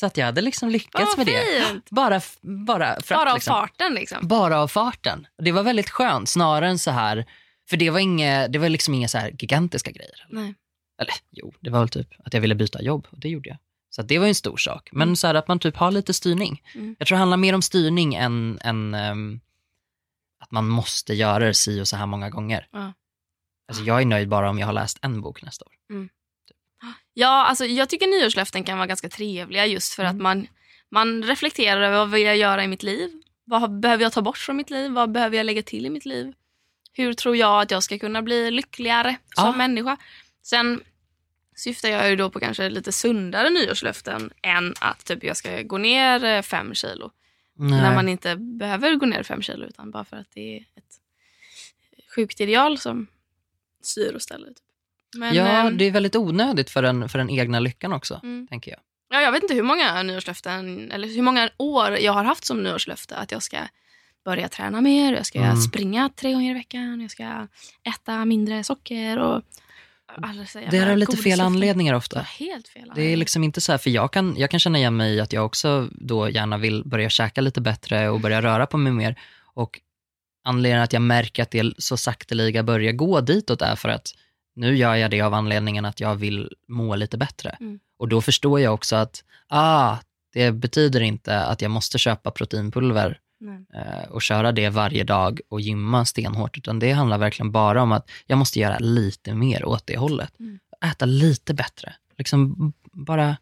Så 0.00 0.06
att 0.06 0.16
jag 0.16 0.26
hade 0.26 0.40
liksom 0.40 0.68
lyckats 0.68 1.16
Vad 1.16 1.26
med 1.26 1.26
det. 1.26 1.64
fint. 1.68 1.90
Bara, 1.90 2.16
f- 2.16 2.38
bara 2.42 3.00
för 3.00 3.14
Bara 3.14 3.30
av 3.30 3.36
liksom, 3.36 3.52
farten 3.54 3.94
liksom. 3.94 4.28
bara 4.28 4.58
av 4.60 4.68
farten. 4.68 5.26
Det 5.42 5.52
var 5.52 5.62
väldigt 5.62 5.90
skönt, 5.90 6.28
snarare 6.28 6.68
än 6.68 6.78
så 6.78 6.90
här, 6.90 7.24
för 7.70 7.76
det 7.76 7.90
var, 7.90 7.98
inga, 8.00 8.48
det 8.48 8.58
var 8.58 8.68
liksom 8.68 8.94
inga 8.94 9.08
så 9.08 9.18
här 9.18 9.30
gigantiska 9.38 9.90
grejer. 9.90 10.26
Nej. 10.30 10.54
Eller 11.00 11.14
jo, 11.30 11.52
det 11.60 11.70
var 11.70 11.78
väl 11.80 11.88
typ 11.88 12.08
att 12.24 12.34
jag 12.34 12.40
ville 12.40 12.54
byta 12.54 12.82
jobb 12.82 13.06
och 13.10 13.20
det 13.20 13.28
gjorde 13.28 13.48
jag. 13.48 13.58
Så 13.90 14.02
det 14.02 14.18
var 14.18 14.26
ju 14.26 14.28
en 14.28 14.34
stor 14.34 14.56
sak. 14.56 14.88
Men 14.92 15.02
Mm. 15.02 15.16
så 15.16 15.26
här 15.26 15.34
att 15.34 15.48
man 15.48 15.58
typ 15.58 15.76
har 15.76 15.90
lite 15.90 16.14
styrning. 16.14 16.62
Mm. 16.74 16.96
Jag 16.98 17.08
tror 17.08 17.16
det 17.16 17.20
handlar 17.20 17.36
mer 17.36 17.54
om 17.54 17.62
styrning 17.62 18.14
än, 18.14 18.58
än 18.62 18.94
ehm, 18.94 19.40
att 20.40 20.50
man 20.50 20.68
måste 20.68 21.14
göra 21.14 21.46
det 21.46 21.54
si 21.54 21.80
och 21.82 21.88
så 21.88 21.96
här 21.96 22.06
många 22.06 22.30
gånger. 22.30 22.68
Ja. 22.72 22.92
Alltså 23.68 23.82
jag 23.84 24.00
är 24.00 24.06
nöjd 24.06 24.28
bara 24.28 24.50
om 24.50 24.58
jag 24.58 24.66
har 24.66 24.72
läst 24.74 24.98
en 25.02 25.20
bok 25.20 25.42
nästa 25.42 25.64
år. 25.64 25.72
Ja, 27.20 27.44
alltså, 27.44 27.64
jag 27.64 27.88
tycker 27.88 28.06
nyårslöften 28.06 28.64
kan 28.64 28.78
vara 28.78 28.86
ganska 28.86 29.08
trevliga 29.08 29.66
just 29.66 29.94
för 29.94 30.02
Mm. 30.02 30.16
att 30.16 30.22
man, 30.22 30.46
man 30.90 31.22
reflekterar 31.22 31.80
över 31.80 31.98
vad 31.98 32.10
vill 32.10 32.22
jag 32.22 32.36
göra 32.36 32.64
i 32.64 32.68
mitt 32.68 32.82
liv? 32.82 33.22
Vad 33.44 33.80
behöver 33.80 34.02
jag 34.02 34.12
ta 34.12 34.22
bort 34.22 34.38
från 34.38 34.56
mitt 34.56 34.70
liv? 34.70 34.90
Vad 34.90 35.10
behöver 35.12 35.36
jag 35.36 35.46
lägga 35.46 35.62
till 35.62 35.86
i 35.86 35.90
mitt 35.90 36.04
liv? 36.04 36.32
Hur 36.92 37.12
tror 37.12 37.36
jag 37.36 37.62
att 37.62 37.70
jag 37.70 37.82
ska 37.82 37.98
kunna 37.98 38.22
bli 38.22 38.50
lyckligare 38.50 39.16
som 39.34 39.44
Ja. 39.46 39.52
människa? 39.56 39.96
Sen 40.42 40.80
syftar 41.56 41.88
jag 41.88 42.10
ju 42.10 42.16
då 42.16 42.30
på 42.30 42.40
kanske 42.40 42.68
lite 42.68 42.92
sundare 42.92 43.50
nyårslöften 43.50 44.30
än 44.42 44.74
att 44.80 45.04
typ 45.04 45.24
jag 45.24 45.36
ska 45.36 45.62
gå 45.62 45.78
ner 45.78 46.24
eh, 46.24 46.42
fem 46.42 46.74
kilo. 46.74 47.10
Nej. 47.56 47.80
När 47.80 47.94
man 47.94 48.08
inte 48.08 48.36
behöver 48.36 48.94
gå 48.94 49.06
ner 49.06 49.22
fem 49.22 49.42
kilo 49.42 49.66
utan 49.66 49.90
bara 49.90 50.04
för 50.04 50.16
att 50.16 50.30
det 50.34 50.56
är 50.56 50.60
ett 50.60 50.94
sjukt 52.16 52.40
ideal 52.40 52.78
som 52.78 53.06
styr 53.82 54.12
och 54.14 54.22
ställer. 54.22 54.48
Typ. 54.48 54.58
Men, 55.16 55.34
ja, 55.34 55.46
ehm, 55.46 55.78
det 55.78 55.84
är 55.84 55.90
väldigt 55.90 56.16
onödigt 56.16 56.70
för 56.70 56.82
den, 56.82 57.08
för 57.08 57.18
den 57.18 57.30
egna 57.30 57.60
lyckan 57.60 57.92
också, 57.92 58.20
mm. 58.22 58.46
tänker 58.46 58.70
jag. 58.70 58.80
Ja, 59.10 59.20
jag 59.20 59.32
vet 59.32 59.42
inte 59.42 59.54
hur 59.54 59.62
många 59.62 60.02
nyårslöften, 60.02 60.90
eller 60.92 61.08
hur 61.08 61.22
många 61.22 61.50
år 61.56 61.96
jag 61.98 62.12
har 62.12 62.24
haft 62.24 62.44
som 62.44 62.62
nyårslöfte 62.62 63.16
att 63.16 63.32
jag 63.32 63.42
ska 63.42 63.58
börja 64.24 64.48
träna 64.48 64.80
mer, 64.80 65.12
jag 65.12 65.26
ska 65.26 65.38
Mm. 65.38 65.56
springa 65.56 66.10
tre 66.16 66.32
gånger 66.32 66.50
i 66.50 66.54
veckan, 66.54 67.00
jag 67.00 67.10
ska 67.10 67.46
äta 67.82 68.24
mindre 68.24 68.64
socker 68.64 69.18
och... 69.18 69.42
Säger 70.48 70.70
Det 70.70 70.76
är 70.76 70.96
lite 70.96 71.16
fel 71.16 71.40
anledningar 71.40 71.92
Ja, 71.92 71.98
ofta. 71.98 72.20
helt 72.20 72.68
fel 72.68 72.92
Det 72.94 73.02
är 73.02 73.16
liksom 73.16 73.44
inte 73.44 73.60
så 73.60 73.72
här, 73.72 73.78
för 73.78 73.90
jag 73.90 74.12
kan, 74.12 74.34
jag 74.36 74.50
kan 74.50 74.60
känna 74.60 74.78
igen 74.78 74.96
mig 74.96 75.14
i 75.14 75.20
att 75.20 75.32
jag 75.32 75.46
också 75.46 75.88
då 75.92 76.28
gärna 76.28 76.58
vill 76.58 76.84
börja 76.84 77.08
käka 77.08 77.40
lite 77.40 77.60
bättre 77.60 78.08
och 78.08 78.20
börja 78.20 78.42
röra 78.42 78.66
på 78.66 78.76
mig 78.76 78.92
mer. 78.92 79.20
Och 79.54 79.80
anledningen 80.44 80.82
att 80.82 80.92
jag 80.92 81.02
märker 81.02 81.42
att 81.42 81.50
det 81.50 81.72
så 81.78 81.96
sakteliga 81.96 82.62
börjar 82.62 82.92
gå 82.92 83.20
ditåt 83.20 83.62
är 83.62 83.76
för 83.76 83.88
att 83.88 84.14
nu 84.58 84.76
gör 84.76 84.94
jag 84.94 85.10
det 85.10 85.20
av 85.20 85.34
anledningen 85.34 85.84
att 85.84 86.00
jag 86.00 86.14
vill 86.16 86.52
må 86.68 86.96
lite 86.96 87.18
bättre. 87.18 87.56
Mm. 87.60 87.80
Och 87.98 88.08
då 88.08 88.20
förstår 88.20 88.60
jag 88.60 88.74
också 88.74 88.96
att, 88.96 89.24
ah, 89.48 89.96
det 90.32 90.52
betyder 90.52 91.00
inte 91.00 91.40
att 91.40 91.62
jag 91.62 91.70
måste 91.70 91.98
köpa 91.98 92.30
proteinpulver 92.30 93.20
eh, 93.74 94.10
och 94.10 94.22
köra 94.22 94.52
det 94.52 94.68
varje 94.68 95.04
dag 95.04 95.40
och 95.48 95.60
gymma 95.60 96.04
stenhårt, 96.04 96.58
utan 96.58 96.78
det 96.78 96.92
handlar 96.92 97.18
verkligen 97.18 97.52
bara 97.52 97.82
om 97.82 97.92
att 97.92 98.10
jag 98.26 98.38
måste 98.38 98.60
göra 98.60 98.78
lite 98.78 99.34
mer 99.34 99.64
åt 99.64 99.86
det 99.86 99.96
hållet. 99.96 100.40
Mm. 100.40 100.58
Äta 100.84 101.04
lite 101.04 101.54
bättre. 101.54 101.94
Liksom 102.18 102.72
bara, 102.92 103.36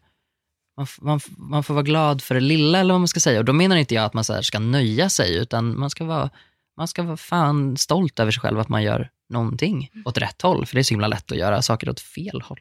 man, 0.77 0.87
man, 1.01 1.19
man 1.37 1.63
får 1.63 1.73
vara 1.73 1.83
glad 1.83 2.21
för 2.21 2.35
det 2.35 2.41
lilla 2.41 2.79
eller 2.79 2.93
vad 2.93 3.01
man 3.01 3.07
ska 3.07 3.19
säga. 3.19 3.39
Och 3.39 3.45
då 3.45 3.53
menar 3.53 3.75
inte 3.75 3.95
jag 3.95 4.05
att 4.05 4.13
man 4.13 4.23
så 4.23 4.43
ska 4.43 4.59
nöja 4.59 5.09
sig, 5.09 5.37
utan 5.37 5.79
man 5.79 5.89
ska 5.89 6.05
vara, 6.05 6.29
man 6.77 6.87
ska 6.87 7.03
vara 7.03 7.17
fan 7.17 7.77
stolt 7.77 8.19
över 8.19 8.31
sig 8.31 8.41
själv 8.41 8.59
att 8.59 8.69
man 8.69 8.83
gör 8.83 9.09
någonting 9.29 9.91
åt 10.05 10.17
rätt 10.17 10.41
håll. 10.41 10.65
För 10.65 10.75
det 10.75 10.81
är 10.81 10.83
så 10.83 10.93
himla 10.93 11.07
lätt 11.07 11.31
att 11.31 11.37
göra 11.37 11.61
saker 11.61 11.89
åt 11.89 11.99
fel 11.99 12.41
håll. 12.41 12.59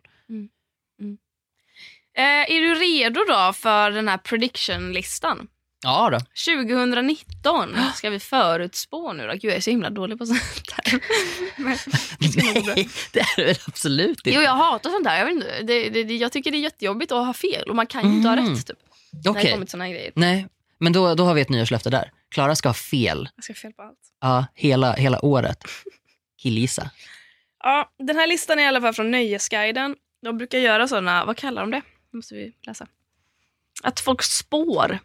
Eh, 2.19 2.25
är 2.25 2.61
du 2.61 2.75
redo 2.75 3.21
då 3.29 3.53
för 3.53 3.91
den 3.91 4.09
här 4.09 4.19
prediction-listan? 4.19 5.49
Ja 5.83 6.11
då. 6.11 6.19
2019 6.75 7.77
ska 7.95 8.11
vi 8.11 8.21
förutspå 8.21 9.13
nu 9.13 9.27
då. 9.27 9.33
Gud, 9.33 9.45
jag 9.45 9.55
är 9.55 9.61
så 9.61 9.71
himla 9.71 9.91
dålig 9.91 10.19
på 10.19 10.27
sånt 10.27 10.41
här. 10.73 11.01
Men- 11.57 11.77
Nej, 12.67 12.89
det 13.13 13.21
är 13.21 13.47
väl 13.47 13.57
absolut 13.67 14.19
inte. 14.19 14.31
Jo, 14.31 14.41
jag 14.41 14.55
hatar 14.55 14.91
sånt 14.91 15.07
här. 15.07 15.19
Jag, 15.19 15.31
inte, 15.31 15.63
det, 15.63 15.89
det, 15.91 16.01
jag 16.17 16.33
tycker 16.33 16.51
det 16.51 16.57
är 16.57 16.61
jättejobbigt 16.61 17.13
att 17.13 17.27
ha 17.27 17.33
fel 17.33 17.71
och 17.71 17.77
man 17.77 17.87
kan 17.87 18.11
ju 18.11 18.17
inte 18.17 18.29
ha 18.29 18.37
Mhm. 18.37 18.55
rätt. 18.55 18.67
Typ, 18.67 18.77
när 19.13 19.23
det 19.23 19.31
Okej, 19.31 19.53
kommer 19.53 19.67
till 19.67 19.71
såna 19.71 19.89
grejer. 19.89 20.13
nej. 20.15 20.47
Men 20.79 20.93
då, 20.93 21.15
då 21.15 21.25
har 21.25 21.35
vi 21.35 21.41
ett 21.41 21.49
nyårslöfte 21.49 21.91
där. 21.91 22.11
Klara 22.31 22.55
ska 22.57 22.69
ha 22.69 22.75
fel 22.75 23.29
Jag 23.37 23.45
ska 23.45 23.53
ha 23.53 23.57
fel 23.57 23.73
på 23.73 23.83
allt. 23.83 23.99
ja, 24.21 24.47
hela, 24.55 24.93
hela 24.93 25.25
året. 25.25 25.65
Killgissa. 26.47 26.91
Ja, 27.65 27.93
den 27.99 28.17
här 28.17 28.27
listan 28.27 28.59
är 28.59 28.63
i 28.63 28.67
alla 28.67 28.81
fall 28.81 28.95
från 28.95 29.11
Nöjesguiden. 29.11 29.97
De 30.23 30.39
brukar 30.39 30.59
göra 30.59 30.89
såna, 30.89 31.25
vad 31.25 31.37
kallar 31.37 31.63
de 31.63 31.71
det? 31.71 31.83
Det 32.11 32.17
måste 32.17 32.35
vi 32.35 32.53
läsa. 32.67 32.87
Att 33.83 34.01
folk 34.01 34.23
spår 34.23 34.99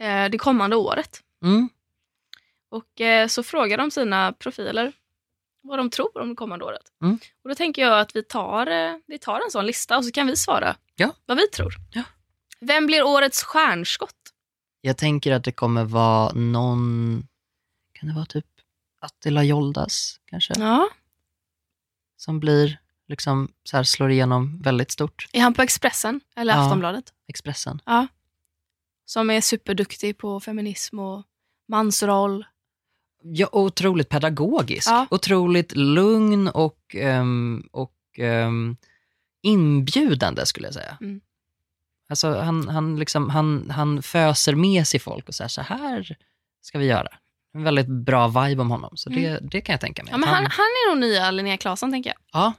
eh, 0.00 0.24
det 0.30 0.38
kommande 0.38 0.76
året. 0.76 1.22
Mm. 1.42 1.68
Och 2.70 3.00
eh, 3.00 3.26
så 3.28 3.42
frågar 3.42 3.78
de 3.78 3.90
sina 3.90 4.32
profiler 4.32 4.92
vad 5.62 5.78
de 5.78 5.90
tror 5.90 6.20
om 6.20 6.28
det 6.28 6.34
kommande 6.34 6.64
året. 6.64 6.82
Mm. 7.02 7.18
Och 7.42 7.48
då 7.48 7.54
tänker 7.54 7.82
jag 7.82 8.00
att 8.00 8.16
vi 8.16 8.22
tar, 8.22 8.66
eh, 8.66 8.96
vi 9.06 9.18
tar 9.18 9.40
en 9.40 9.50
sån 9.50 9.66
lista 9.66 9.96
och 9.98 10.04
så 10.04 10.10
kan 10.10 10.26
vi 10.26 10.36
svara 10.36 10.76
Ja. 10.96 11.12
vad 11.26 11.36
vi 11.36 11.46
tror. 11.48 11.72
Ja. 11.92 12.02
Vem 12.60 12.86
blir 12.86 13.02
årets 13.02 13.42
stjärnskott? 13.42 14.14
Jag 14.80 14.96
tänker 14.96 15.32
att 15.32 15.44
det 15.44 15.52
kommer 15.52 15.84
vara 15.84 16.32
någon, 16.32 17.22
kan 17.92 18.08
det 18.08 18.14
vara 18.14 18.26
typ 18.26 18.46
Attila 19.06 19.44
Joldas 19.44 20.20
kanske? 20.24 20.54
Ja. 20.58 20.88
Som 22.16 22.40
blir, 22.40 22.78
liksom 23.08 23.48
så 23.64 23.76
här 23.76 23.84
slår 23.84 24.10
igenom 24.10 24.62
väldigt 24.62 24.90
stort. 24.90 25.28
Är 25.32 25.40
han 25.40 25.54
på 25.54 25.62
Expressen 25.62 26.20
eller 26.36 26.54
Ja. 26.54 26.64
Aftonbladet? 26.64 27.12
Expressen. 27.28 27.80
Som 29.04 29.30
är 29.30 29.40
superduktig 29.40 30.18
på 30.18 30.40
feminism 30.40 30.98
och 30.98 31.22
mansroll. 31.68 32.46
Ja, 33.22 33.48
otroligt 33.52 34.08
pedagogisk. 34.08 34.88
Ja. 34.88 35.06
Otroligt 35.10 35.76
lugn 35.76 36.48
och, 36.48 36.94
ehm, 36.94 37.68
och 37.72 37.94
ehm, 38.18 38.76
inbjudande 39.42 40.46
skulle 40.46 40.66
jag 40.66 40.74
säga. 40.74 40.98
Mm. 41.00 41.20
Alltså 42.08 42.40
han, 42.40 42.68
han, 42.68 42.98
liksom, 42.98 43.30
han, 43.30 43.70
han 43.70 44.02
föser 44.02 44.54
med 44.54 44.86
sig 44.86 45.00
folk 45.00 45.28
och 45.28 45.34
säger 45.34 45.48
så 45.48 45.62
här 45.62 46.16
ska 46.60 46.78
vi 46.78 46.86
göra. 46.86 47.08
En 47.56 47.62
väldigt 47.64 47.86
bra 47.86 48.28
vibe 48.28 48.62
om 48.62 48.70
honom, 48.70 48.96
så 48.96 49.10
det, 49.10 49.38
det 49.42 49.60
kan 49.60 49.72
jag 49.72 49.80
tänka 49.80 50.02
mig. 50.02 50.12
Mm. 50.12 50.20
Ja, 50.20 50.26
men 50.26 50.34
han, 50.34 50.46
han 50.50 50.64
är 50.66 50.90
nog 50.90 51.00
nya 51.00 51.30
Linnea 51.30 51.56
Claesson 51.56 51.92
tänker 51.92 52.10
jag. 52.10 52.16
ja. 52.32 52.52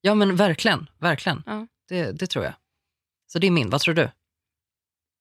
ja, 0.00 0.14
men 0.14 0.36
verkligen. 0.36 0.86
verkligen. 0.98 1.42
Ja. 1.46 1.66
Det, 1.88 2.12
det 2.12 2.26
tror 2.26 2.44
jag. 2.44 2.54
Så 3.26 3.38
det 3.38 3.46
är 3.46 3.50
min. 3.50 3.70
Vad 3.70 3.80
tror 3.80 3.94
du? 3.94 4.10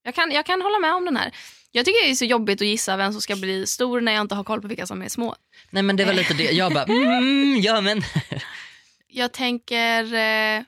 Jag 0.04 0.16
kan, 0.16 0.32
jag 0.32 0.46
kan 0.46 0.62
hålla 0.62 0.80
med 0.80 0.94
om 0.94 1.06
den 1.06 1.18
här. 1.18 1.36
Jag 1.72 1.86
tycker 1.86 2.06
det 2.06 2.12
är 2.12 2.16
så 2.16 2.26
jobbigt 2.26 2.62
att 2.62 2.68
gissa 2.68 2.98
vem 2.98 3.12
som 3.12 3.22
ska 3.22 3.36
bli 3.36 3.68
stor 3.68 4.02
när 4.02 4.12
jag 4.12 4.22
inte 4.22 4.36
har 4.36 4.44
koll 4.44 4.62
på 4.62 4.68
vilka 4.68 4.86
som 4.86 5.02
är 5.02 5.10
små. 5.10 5.36
Nej, 5.70 5.84
men 5.84 5.96
det 5.96 6.06
var 6.06 6.14
lite 6.14 6.34
det. 6.34 6.52
Jag 6.52 6.74
bara, 6.74 6.84
mm, 7.18 7.60
ja 7.62 7.82
men. 7.82 8.02
Jag 9.08 9.32
tänker... 9.32 10.14
Eh, 10.14 10.64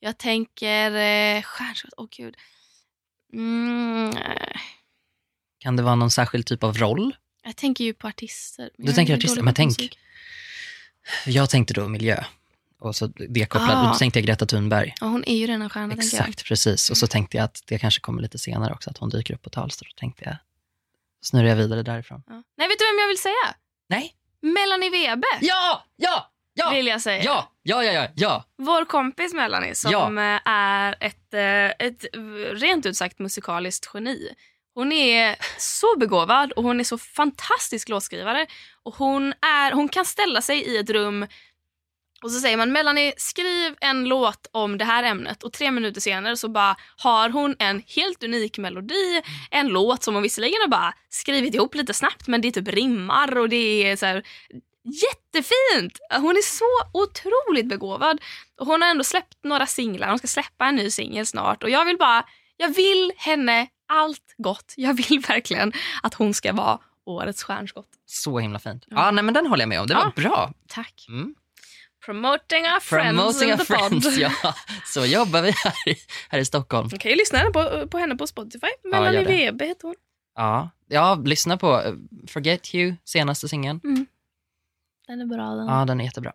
jag 0.00 0.18
tänker... 0.18 0.90
Eh, 0.90 1.42
stjärnskott, 1.42 1.94
åh 1.96 2.06
gud. 2.10 2.36
Mm, 3.32 4.14
Kan 5.58 5.76
det 5.76 5.82
vara 5.82 5.94
någon 5.94 6.10
särskild 6.10 6.46
typ 6.46 6.64
av 6.64 6.78
roll? 6.78 7.16
Jag 7.46 7.56
tänker 7.56 7.84
ju 7.84 7.94
på 7.94 8.08
artister. 8.08 8.70
Du 8.78 8.92
tänker 8.92 9.16
artister, 9.16 9.42
men 9.42 9.54
tänk. 9.54 9.68
musik. 9.78 9.98
Jag 11.26 11.50
tänkte 11.50 11.74
då 11.74 11.88
miljö. 11.88 12.24
Och 12.78 12.96
så 12.96 13.06
det 13.06 13.46
kopplat, 13.46 13.70
Ah. 13.74 13.88
då 13.92 13.94
tänkte 13.98 14.18
jag 14.18 14.26
Greta 14.26 14.46
Thunberg. 14.46 14.94
Ja, 15.00 15.06
hon 15.06 15.24
är 15.26 15.36
ju 15.36 15.46
redan 15.46 15.70
stjärna 15.70 15.94
tänker 15.96 16.16
jag. 16.16 16.28
Exakt, 16.28 16.44
precis. 16.48 16.90
Och 16.90 16.96
så 16.96 17.06
tänkte 17.06 17.36
jag 17.36 17.44
att 17.44 17.62
det 17.66 17.78
kanske 17.78 18.00
kommer 18.00 18.22
lite 18.22 18.38
senare 18.38 18.72
också, 18.72 18.90
att 18.90 18.98
hon 18.98 19.08
dyker 19.10 19.34
upp 19.34 19.42
på 19.42 19.50
tal. 19.50 19.70
Så 19.70 19.84
då 19.84 19.90
tänkte 19.96 20.24
jag, 20.24 20.36
snurrar 21.22 21.48
jag 21.48 21.56
vidare 21.56 21.82
därifrån. 21.82 22.22
Ja. 22.26 22.42
Nej, 22.56 22.68
vet 22.68 22.78
du 22.78 22.84
vem 22.84 22.98
jag 23.00 23.08
vill 23.08 23.18
säga? 23.18 23.54
Nej? 23.88 24.14
Melanie 24.42 24.90
Webe 24.90 25.26
Ja! 25.40 25.84
Ja! 25.96 26.32
Ja! 26.54 26.70
vill 26.70 26.86
jag 26.86 27.00
säga. 27.00 27.24
Ja! 27.24 27.52
Ja, 27.62 27.84
ja, 27.84 27.92
ja, 27.92 28.08
ja. 28.14 28.44
Vår 28.58 28.84
kompis 28.84 29.34
Melanie 29.34 29.74
som 29.74 29.92
Ja. 29.92 30.34
eh, 30.34 30.40
är 30.44 30.96
ett, 31.00 31.34
eh, 31.34 31.86
ett 31.86 32.04
rent 32.52 32.86
ut 32.86 32.96
sagt 32.96 33.18
musikaliskt 33.18 33.90
geni. 33.94 34.28
Hon 34.76 34.92
är 34.92 35.36
så 35.58 35.96
begåvad 35.98 36.52
och 36.52 36.62
hon 36.62 36.80
är 36.80 36.84
så 36.84 36.98
fantastisk 36.98 37.88
låtskrivare. 37.88 38.46
Och 38.82 38.94
hon, 38.94 39.32
är, 39.32 39.72
hon 39.72 39.88
kan 39.88 40.04
ställa 40.04 40.40
sig 40.42 40.58
i 40.58 40.76
ett 40.76 40.90
rum 40.90 41.26
och 42.22 42.30
så 42.30 42.40
säger 42.40 42.56
man 42.56 42.72
Melanie 42.72 43.12
skriv 43.16 43.74
en 43.80 44.04
låt 44.04 44.46
om 44.52 44.78
det 44.78 44.84
här 44.84 45.02
ämnet 45.02 45.42
och 45.42 45.52
tre 45.52 45.70
minuter 45.70 46.00
senare 46.00 46.36
så 46.36 46.48
bara 46.48 46.76
har 46.96 47.30
hon 47.30 47.56
en 47.58 47.82
helt 47.86 48.22
unik 48.22 48.58
melodi, 48.58 49.22
en 49.50 49.68
låt 49.68 50.02
som 50.02 50.14
hon 50.14 50.22
visserligen 50.22 50.60
har 50.60 50.68
bara 50.68 50.94
skrivit 51.08 51.54
ihop 51.54 51.74
lite 51.74 51.94
snabbt 51.94 52.28
men 52.28 52.40
det 52.40 52.48
är 52.48 52.52
typ 52.52 52.68
rimmar 52.68 53.38
och 53.38 53.48
det 53.48 53.90
är 53.90 53.96
så 53.96 54.06
här, 54.06 54.22
jättefint! 54.84 55.98
Hon 56.10 56.36
är 56.36 56.42
så 56.42 57.00
otroligt 57.00 57.66
begåvad 57.66 58.20
och 58.60 58.66
hon 58.66 58.82
har 58.82 58.88
ändå 58.88 59.04
släppt 59.04 59.44
några 59.44 59.66
singlar, 59.66 60.08
hon 60.08 60.18
ska 60.18 60.26
släppa 60.26 60.66
en 60.66 60.76
ny 60.76 60.90
singel 60.90 61.26
snart 61.26 61.62
och 61.62 61.70
jag 61.70 61.84
vill 61.84 61.98
bara, 61.98 62.24
jag 62.56 62.68
vill 62.68 63.12
henne 63.16 63.68
allt 63.88 64.34
gott. 64.38 64.74
Jag 64.76 64.94
vill 64.94 65.20
verkligen 65.28 65.72
att 66.02 66.14
hon 66.14 66.34
ska 66.34 66.52
vara 66.52 66.78
årets 67.04 67.42
stjärnskott. 67.44 67.88
Så 68.06 68.38
himla 68.38 68.58
fint. 68.58 68.84
Ja, 68.86 68.96
Ja. 69.04 69.10
nej, 69.10 69.24
men 69.24 69.34
den 69.34 69.46
håller 69.46 69.62
jag 69.62 69.68
med 69.68 69.80
om. 69.80 69.86
Det 69.86 69.94
var 69.94 70.12
Ja. 70.16 70.22
bra. 70.22 70.52
Tack. 70.68 71.06
Mm. 71.08 71.34
Promoting 72.06 72.64
our 72.64 72.80
friends 72.80 73.16
Promoting 73.18 73.48
in 73.48 73.50
our 73.54 73.64
the 73.64 73.74
pod. 73.74 73.88
friends, 74.04 74.18
ja. 74.18 74.54
Så 74.86 75.04
jobbar 75.06 75.42
vi 75.42 75.50
här 75.50 75.88
i, 75.88 75.96
här 76.28 76.38
i 76.38 76.44
Stockholm. 76.44 76.88
Man 76.92 76.98
kan 76.98 77.10
ju 77.10 77.16
lyssna 77.16 77.40
på, 77.52 77.88
på 77.88 77.98
henne 77.98 78.14
på 78.16 78.26
Spotify. 78.26 78.66
Melanie 78.84 79.24
det. 79.24 79.24
Webe 79.24 79.64
heter 79.66 79.82
hon. 79.88 79.94
Ja, 80.34 80.70
ja 80.88 81.14
lyssna 81.24 81.56
på 81.56 81.80
eh, 81.82 81.92
Forget 82.28 82.74
You, 82.74 82.94
senaste 83.04 83.48
singeln. 83.48 83.80
Den 85.06 85.20
är 85.20 85.26
bra 85.26 85.50
den. 85.54 85.66
Ja, 85.66 85.84
den 85.84 86.00
är 86.00 86.04
jättebra. 86.04 86.32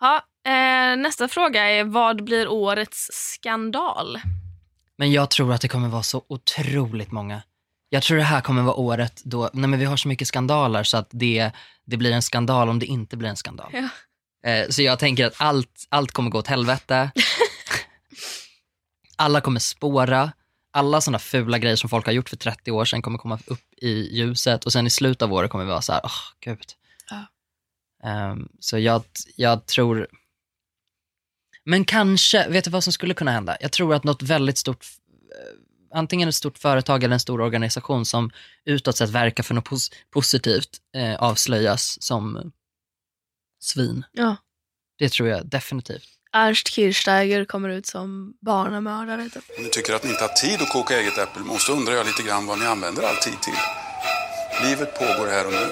Ja, 0.00 0.16
eh, 0.46 0.96
nästa 0.96 1.28
fråga 1.28 1.70
är 1.70 1.84
vad 1.84 2.24
blir 2.24 2.48
årets 2.48 3.10
skandal? 3.12 4.20
Men 4.98 5.12
jag 5.12 5.30
tror 5.30 5.52
att 5.52 5.60
det 5.60 5.68
kommer 5.68 5.88
vara 5.88 6.02
så 6.02 6.24
otroligt 6.28 7.12
många. 7.12 7.42
Jag 7.88 8.02
tror 8.02 8.18
det 8.18 8.24
här 8.24 8.40
kommer 8.40 8.62
vara 8.62 8.74
året 8.74 9.22
då, 9.24 9.50
nej 9.52 9.68
men 9.68 9.78
vi 9.78 9.84
har 9.84 9.96
så 9.96 10.08
mycket 10.08 10.28
skandaler 10.28 10.82
så 10.82 10.96
att 10.96 11.08
det, 11.10 11.50
det 11.84 11.96
blir 11.96 12.12
en 12.12 12.22
skandal 12.22 12.68
om 12.68 12.78
det 12.78 12.86
inte 12.86 13.16
blir 13.16 13.28
en 13.28 13.36
skandal. 13.36 13.70
Ja. 13.72 13.88
Eh, 14.50 14.68
så 14.68 14.82
jag 14.82 14.98
tänker 14.98 15.26
att 15.26 15.34
allt, 15.36 15.86
allt 15.88 16.12
kommer 16.12 16.30
gå 16.30 16.38
åt 16.38 16.46
helvete. 16.46 17.10
Alla 19.16 19.40
kommer 19.40 19.60
spåra. 19.60 20.32
Alla 20.72 21.00
sådana 21.00 21.18
fula 21.18 21.58
grejer 21.58 21.76
som 21.76 21.90
folk 21.90 22.06
har 22.06 22.12
gjort 22.12 22.28
för 22.28 22.36
30 22.36 22.70
år 22.70 22.84
sedan 22.84 23.02
kommer 23.02 23.18
komma 23.18 23.38
upp 23.46 23.74
i 23.76 24.18
ljuset 24.18 24.64
och 24.64 24.72
sen 24.72 24.86
i 24.86 24.90
slutet 24.90 25.22
av 25.22 25.32
året 25.32 25.50
kommer 25.50 25.64
vi 25.64 25.70
vara 25.70 25.82
så 25.82 25.92
här, 25.92 26.00
åh 26.04 26.10
gud. 26.40 26.72
Ja. 27.10 27.26
Ehm, 28.08 28.48
så 28.60 28.78
jag, 28.78 29.02
jag 29.36 29.66
tror, 29.66 30.08
men 31.64 31.84
kanske, 31.84 32.48
vet 32.48 32.64
du 32.64 32.70
vad 32.70 32.84
som 32.84 32.92
skulle 32.92 33.14
kunna 33.14 33.30
hända? 33.30 33.56
Jag 33.60 33.72
tror 33.72 33.94
att 33.94 34.04
något 34.04 34.22
väldigt 34.22 34.58
stort, 34.58 34.84
eh, 35.40 35.98
antingen 35.98 36.28
ett 36.28 36.34
stort 36.34 36.58
företag 36.58 37.04
eller 37.04 37.14
en 37.14 37.20
stor 37.20 37.40
organisation 37.40 38.04
som 38.04 38.30
utåt 38.64 38.96
sett 38.96 39.10
verkar 39.10 39.42
för 39.42 39.54
något 39.54 39.68
pos- 39.68 39.92
positivt 40.10 40.70
eh, 40.96 41.14
avslöjas 41.14 42.02
som 42.02 42.52
svin. 43.62 44.04
Ja. 44.12 44.36
Det 44.98 45.08
tror 45.12 45.28
jag 45.28 45.46
definitivt. 45.46 46.08
Ernst 46.32 46.68
Kirchsteiger 46.68 47.44
kommer 47.44 47.68
ut 47.68 47.86
som 47.86 48.34
barnamördare. 48.40 49.28
Typ. 49.28 49.42
Om 49.58 49.64
ni 49.64 49.70
tycker 49.70 49.94
att 49.94 50.04
ni 50.04 50.10
inte 50.10 50.22
har 50.22 50.28
tid 50.28 50.62
att 50.62 50.72
koka 50.72 51.00
eget 51.00 51.18
äppelmos, 51.18 51.66
då 51.66 51.72
undrar 51.72 51.94
jag 51.94 52.06
lite 52.06 52.22
grann 52.22 52.46
vad 52.46 52.58
ni 52.58 52.66
använder 52.66 53.02
all 53.02 53.16
tid 53.16 53.40
till. 53.42 53.54
Livet 54.68 54.94
pågår 54.98 55.26
här 55.30 55.46
och 55.46 55.52
nu. 55.52 55.66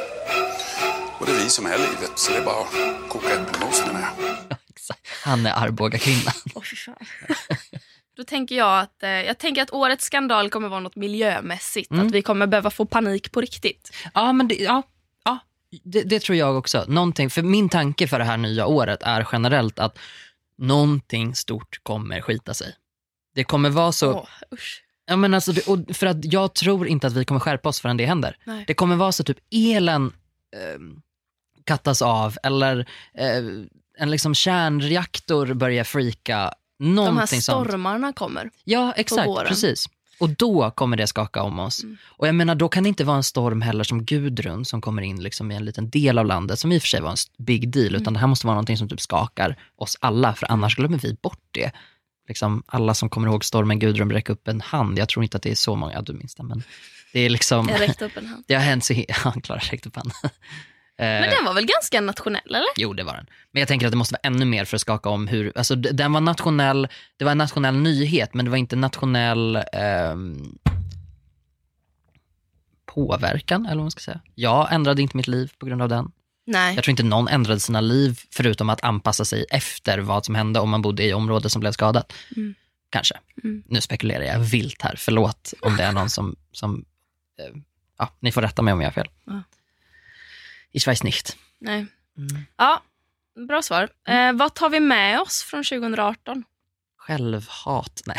Och 1.19 1.27
det 1.27 1.33
är 1.33 1.45
vi 1.45 1.49
som 1.51 1.67
är 1.67 1.79
livet, 1.79 2.13
så 2.15 2.31
det 2.33 2.39
är 2.39 2.45
bara 2.45 2.61
att 2.61 3.09
koka 3.09 3.29
äppelmos 3.29 3.83
menar 3.87 4.01
jag. 4.01 4.57
Exakt. 4.75 5.09
Han 5.25 5.47
är 5.47 5.53
Arboga-kvinnan. 5.53 6.35
Då 8.17 8.25
tänker 8.25 8.55
jag 8.55 8.81
att, 8.81 9.03
eh, 9.03 9.11
jag 9.11 9.39
tänker 9.39 9.63
att 9.63 9.73
årets 9.73 10.05
skandal 10.05 10.51
kommer 10.51 10.69
vara 10.69 10.81
något 10.81 10.97
miljömässigt. 10.97 11.91
Mm. 11.91 12.07
Att 12.07 12.13
vi 12.13 12.23
kommer 12.23 12.47
behöva 12.47 12.71
få 12.71 12.87
panik 12.87 13.33
på 13.33 13.41
riktigt. 13.41 13.93
Ja, 14.15 14.33
men 14.33 14.49
det, 14.49 14.55
ja, 14.55 14.83
ja, 15.25 15.39
det, 15.85 16.03
det 16.03 16.21
tror 16.21 16.39
jag 16.39 16.57
också. 16.57 16.85
Någonting, 16.89 17.31
för 17.31 17.43
min 17.43 17.69
tanke 17.69 18.09
för 18.09 18.19
det 18.19 18.25
här 18.25 18.37
nya 18.37 18.67
året 18.67 19.03
är 19.03 19.29
generellt 19.33 19.79
att 19.79 19.99
någonting 20.59 21.35
stort 21.35 21.81
kommer 21.83 22.21
skita 22.21 22.55
sig. 22.55 22.75
Det 23.35 23.45
kommer 23.45 23.71
vara 23.71 23.93
så, 23.93 24.13
Åh, 24.13 24.29
usch. 24.53 24.85
ja, 25.07 25.17
men 25.17 25.35
alltså, 25.35 25.53
det, 25.53 25.95
för 25.95 26.07
att 26.07 26.33
jag 26.33 26.55
tror 26.55 26.87
inte 26.87 27.07
att 27.07 27.13
vi 27.13 27.25
kommer 27.25 27.41
skärpa 27.41 27.69
oss 27.69 27.81
förrän 27.81 27.97
det 27.97 28.07
händer. 28.07 28.37
Nej. 28.45 28.65
Det 28.67 28.75
kommer 28.75 28.97
vara 28.97 29.13
så 29.13 29.25
typ 29.25 29.39
elen 29.51 30.13
eh, 30.57 30.81
kattas 31.65 32.03
av 32.03 32.37
eller 32.43 32.89
eh, 33.15 33.43
en 33.99 34.11
liksom 34.11 34.35
kärnreaktor 34.35 35.55
börjar 35.55 35.85
freaka 35.85 36.37
De 36.79 36.85
här 36.87 36.95
Någonting 36.95 37.43
sånt. 37.43 37.67
stormarna 37.67 38.13
kommer. 38.13 38.51
Ja, 38.65 38.93
exakt. 38.97 39.31
Precis. 39.49 39.87
Och 40.19 40.31
då 40.31 40.71
kommer 40.71 40.97
det 40.97 41.07
skaka 41.07 41.43
om 41.43 41.59
oss. 41.59 41.83
Mm. 41.83 41.97
Och 42.09 42.29
jag 42.29 42.35
menar, 42.35 42.55
då 42.55 42.69
kan 42.69 42.83
det 42.83 42.89
inte 42.89 43.05
vara 43.05 43.17
en 43.17 43.23
storm 43.23 43.63
heller 43.63 43.85
som 43.85 44.05
Gudrun 44.05 44.65
som 44.65 44.81
kommer 44.81 45.03
in 45.03 45.23
liksom 45.23 45.51
i 45.53 45.55
en 45.55 45.65
liten 45.65 45.91
del 45.91 46.19
av 46.19 46.27
landet, 46.27 46.59
som 46.59 46.73
i 46.73 46.79
och 46.79 46.83
för 46.83 46.89
sig 46.89 47.01
var 47.01 47.11
en 47.11 47.17
big 47.39 47.69
deal, 47.71 47.89
Mm. 47.89 48.03
utan 48.03 48.13
det 48.15 48.21
här 48.21 48.27
måste 48.27 48.47
vara 48.47 48.55
någonting 48.55 48.77
som 48.77 48.89
typ 48.89 49.01
skakar 49.01 49.57
oss 49.77 49.97
alla, 50.01 50.35
för 50.35 50.53
annars 50.53 50.77
glömmer 50.77 50.99
vi 50.99 51.15
bort 51.23 51.41
det. 51.51 51.71
Liksom, 52.29 52.63
alla 52.67 52.95
som 52.95 53.09
kommer 53.09 53.29
ihåg 53.29 53.45
stormen 53.45 53.79
Gudrun 53.79 54.11
räck 54.13 54.29
upp 54.31 54.49
en 54.49 54.61
hand. 54.61 54.99
Jag 54.99 55.09
tror 55.09 55.23
inte 55.25 55.37
att 55.37 55.43
det 55.43 55.51
är 55.51 55.55
så 55.55 55.77
många, 55.77 55.93
ja, 55.93 56.03
du 56.03 56.13
minns 56.13 56.35
det, 56.35 56.43
men 56.43 56.63
det 57.13 57.21
är 57.21 57.31
liksom, 57.31 57.69
Jag 57.69 57.81
räckte 57.81 58.05
upp 58.05 58.17
en 58.17 58.27
hand. 58.27 58.45
det 58.49 58.55
har 58.55 58.63
hänt 58.63 58.85
så, 58.85 58.95
han 59.11 59.41
Klara 59.41 59.59
räckte 59.61 59.89
upp 59.89 59.97
handen. 59.97 60.15
Men 60.99 61.31
den 61.31 61.45
var 61.45 61.55
väl 61.55 61.67
ganska 61.67 62.01
nationell 62.01 62.55
eller? 62.55 62.67
Jo, 62.77 62.93
det 62.93 63.03
var 63.03 63.15
den. 63.15 63.27
Men 63.53 63.61
jag 63.61 63.69
tänker 63.69 63.87
att 63.87 63.93
det 63.93 63.99
måste 63.99 64.15
vara 64.15 64.35
ännu 64.35 64.45
mer 64.45 64.65
för 64.65 64.77
att 64.77 64.81
skaka 64.81 65.09
om 65.09 65.29
hur, 65.29 65.53
alltså 65.57 65.75
den 65.75 66.13
var 66.13 66.21
nationell, 66.21 66.89
det 67.17 67.25
var 67.25 67.33
en 67.33 67.39
nationell 67.39 67.77
nyhet, 67.77 68.35
men 68.35 68.45
det 68.45 68.51
var 68.51 68.59
inte 68.59 68.77
nationell 68.77 69.63
ehm, 69.73 70.59
påverkan, 72.87 73.67
eller 73.67 73.77
vad 73.77 73.85
man 73.85 73.91
ska 73.91 74.01
säga. 74.01 74.21
Jag 74.35 74.73
ändrade 74.73 75.03
inte 75.03 75.17
mitt 75.17 75.27
liv 75.27 75.53
på 75.59 75.67
grund 75.67 75.83
av 75.83 75.89
den. 75.89 76.13
Nej. 76.47 76.75
Jag 76.75 76.85
tror 76.85 76.91
inte 76.91 77.03
någon 77.03 77.29
ändrade 77.29 77.61
sina 77.61 77.81
liv, 77.81 78.21
förutom 78.31 78.71
att 78.71 78.85
anpassa 78.85 79.25
sig 79.25 79.47
efter 79.51 79.99
vad 79.99 80.25
som 80.25 80.35
hände 80.35 80.61
om 80.61 80.71
man 80.71 80.83
bodde 80.83 81.05
i 81.05 81.13
område 81.13 81.51
som 81.51 81.61
blev 81.61 81.73
skadat. 81.73 82.13
Mm. 82.37 82.55
Kanske. 82.91 83.15
Mm. 83.45 83.63
Nu 83.67 83.81
spekulerar 83.81 84.25
jag 84.25 84.39
vilt 84.39 84.83
här, 84.83 84.95
förlåt 84.99 85.55
om 85.61 85.77
det 85.77 85.83
är 85.83 85.93
någon 85.93 86.11
som, 86.11 86.37
som 86.53 86.85
eh, 87.39 87.61
ja, 87.99 88.09
ni 88.21 88.33
får 88.33 88.43
rätta 88.43 88.63
mig 88.63 88.75
om 88.75 88.81
jag 88.81 88.87
har 88.87 88.93
fel. 88.93 89.09
Ja. 89.25 89.43
Ich 90.73 90.87
weiß 90.87 91.05
nicht. 91.05 91.37
Nej. 91.61 91.87
Mm. 92.19 92.47
Ja, 92.57 92.83
bra 93.49 93.63
svar. 93.63 93.89
Eh, 94.09 94.33
vad 94.33 94.55
tar 94.55 94.71
vi 94.71 94.81
med 94.81 95.21
oss 95.21 95.43
från 95.43 95.65
2018? 95.65 96.45
Självhat, 96.97 98.03
nej. 98.07 98.17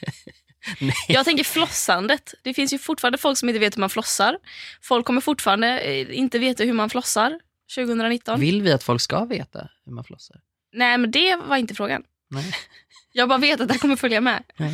nej. 0.80 0.94
Jag 1.08 1.24
tänker 1.24 1.44
flossandet. 1.44 2.34
Det 2.42 2.54
finns 2.54 2.72
ju 2.72 2.78
fortfarande 2.78 3.18
folk 3.18 3.38
som 3.38 3.48
inte 3.48 3.58
vet 3.58 3.76
hur 3.76 3.80
man 3.80 3.90
flossar. 3.90 4.38
Folk 4.82 5.06
kommer 5.06 5.20
fortfarande 5.20 5.80
eh, 5.80 6.18
inte 6.18 6.38
veta 6.38 6.64
hur 6.64 6.72
man 6.72 6.90
flossar 6.90 7.40
2019. 7.74 8.40
Vill 8.40 8.62
vi 8.62 8.72
att 8.72 8.82
folk 8.82 9.00
ska 9.00 9.24
veta 9.24 9.68
hur 9.84 9.92
man 9.92 10.04
flossar? 10.04 10.40
Nej, 10.72 10.98
men 10.98 11.10
det 11.10 11.36
var 11.36 11.56
inte 11.56 11.74
frågan. 11.74 12.02
Nej. 12.30 12.52
Jag 13.12 13.28
bara 13.28 13.38
vet 13.38 13.60
att 13.60 13.68
det 13.68 13.78
kommer 13.78 13.96
följa 13.96 14.20
med. 14.20 14.42
Ja. 14.56 14.66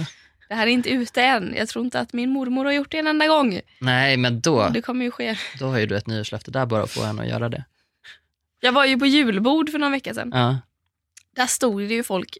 Det 0.48 0.54
här 0.54 0.66
är 0.66 0.70
inte 0.70 0.90
ute 0.90 1.22
än. 1.22 1.54
Jag 1.56 1.68
tror 1.68 1.84
inte 1.84 2.00
att 2.00 2.12
min 2.12 2.30
mormor 2.30 2.64
har 2.64 2.72
gjort 2.72 2.90
det 2.90 2.98
en 2.98 3.06
enda 3.06 3.26
gång. 3.26 3.60
Nej, 3.80 4.16
men 4.16 4.40
då, 4.40 4.68
Det 4.68 4.82
kommer 4.82 5.04
ju 5.04 5.10
ske. 5.10 5.36
då 5.58 5.66
har 5.66 5.78
ju 5.78 5.86
du 5.86 5.96
ett 5.96 6.06
nyårslöfte 6.06 6.50
där 6.50 6.66
bara 6.66 6.82
att 6.82 6.90
få 6.90 7.02
henne 7.02 7.22
att 7.22 7.28
göra 7.28 7.48
det. 7.48 7.64
Jag 8.60 8.72
var 8.72 8.84
ju 8.84 8.98
på 8.98 9.06
julbord 9.06 9.70
för 9.70 9.78
någon 9.78 9.92
vecka 9.92 10.14
sedan. 10.14 10.30
Ja. 10.34 10.58
Där 11.36 11.46
stod 11.46 11.80
det 11.80 11.94
ju 11.94 12.02
folk. 12.02 12.38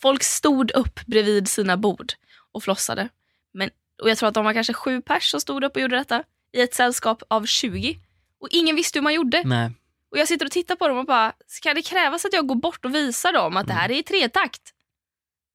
Folk 0.00 0.22
stod 0.22 0.70
upp 0.70 1.00
bredvid 1.06 1.48
sina 1.48 1.76
bord 1.76 2.12
och 2.52 2.62
flossade. 2.62 3.08
Men, 3.52 3.70
och 4.02 4.10
jag 4.10 4.18
tror 4.18 4.28
att 4.28 4.34
de 4.34 4.44
var 4.44 4.52
kanske 4.52 4.72
sju 4.72 5.00
pers 5.02 5.30
som 5.30 5.40
stod 5.40 5.64
upp 5.64 5.76
och 5.76 5.82
gjorde 5.82 5.96
detta 5.96 6.22
i 6.52 6.60
ett 6.60 6.74
sällskap 6.74 7.22
av 7.28 7.46
20. 7.46 7.98
Och 8.40 8.48
ingen 8.50 8.76
visste 8.76 8.98
hur 8.98 9.02
man 9.02 9.14
gjorde. 9.14 9.42
Nej. 9.44 9.70
Och 10.10 10.18
jag 10.18 10.28
sitter 10.28 10.46
och 10.46 10.52
tittar 10.52 10.76
på 10.76 10.88
dem 10.88 10.98
och 10.98 11.06
bara, 11.06 11.32
ska 11.46 11.74
det 11.74 11.82
krävas 11.82 12.24
att 12.24 12.32
jag 12.32 12.46
går 12.46 12.54
bort 12.54 12.84
och 12.84 12.94
visar 12.94 13.32
dem 13.32 13.56
att 13.56 13.66
det 13.66 13.72
här 13.72 13.90
är 13.90 13.94
i 13.98 14.02
tretakt? 14.02 14.62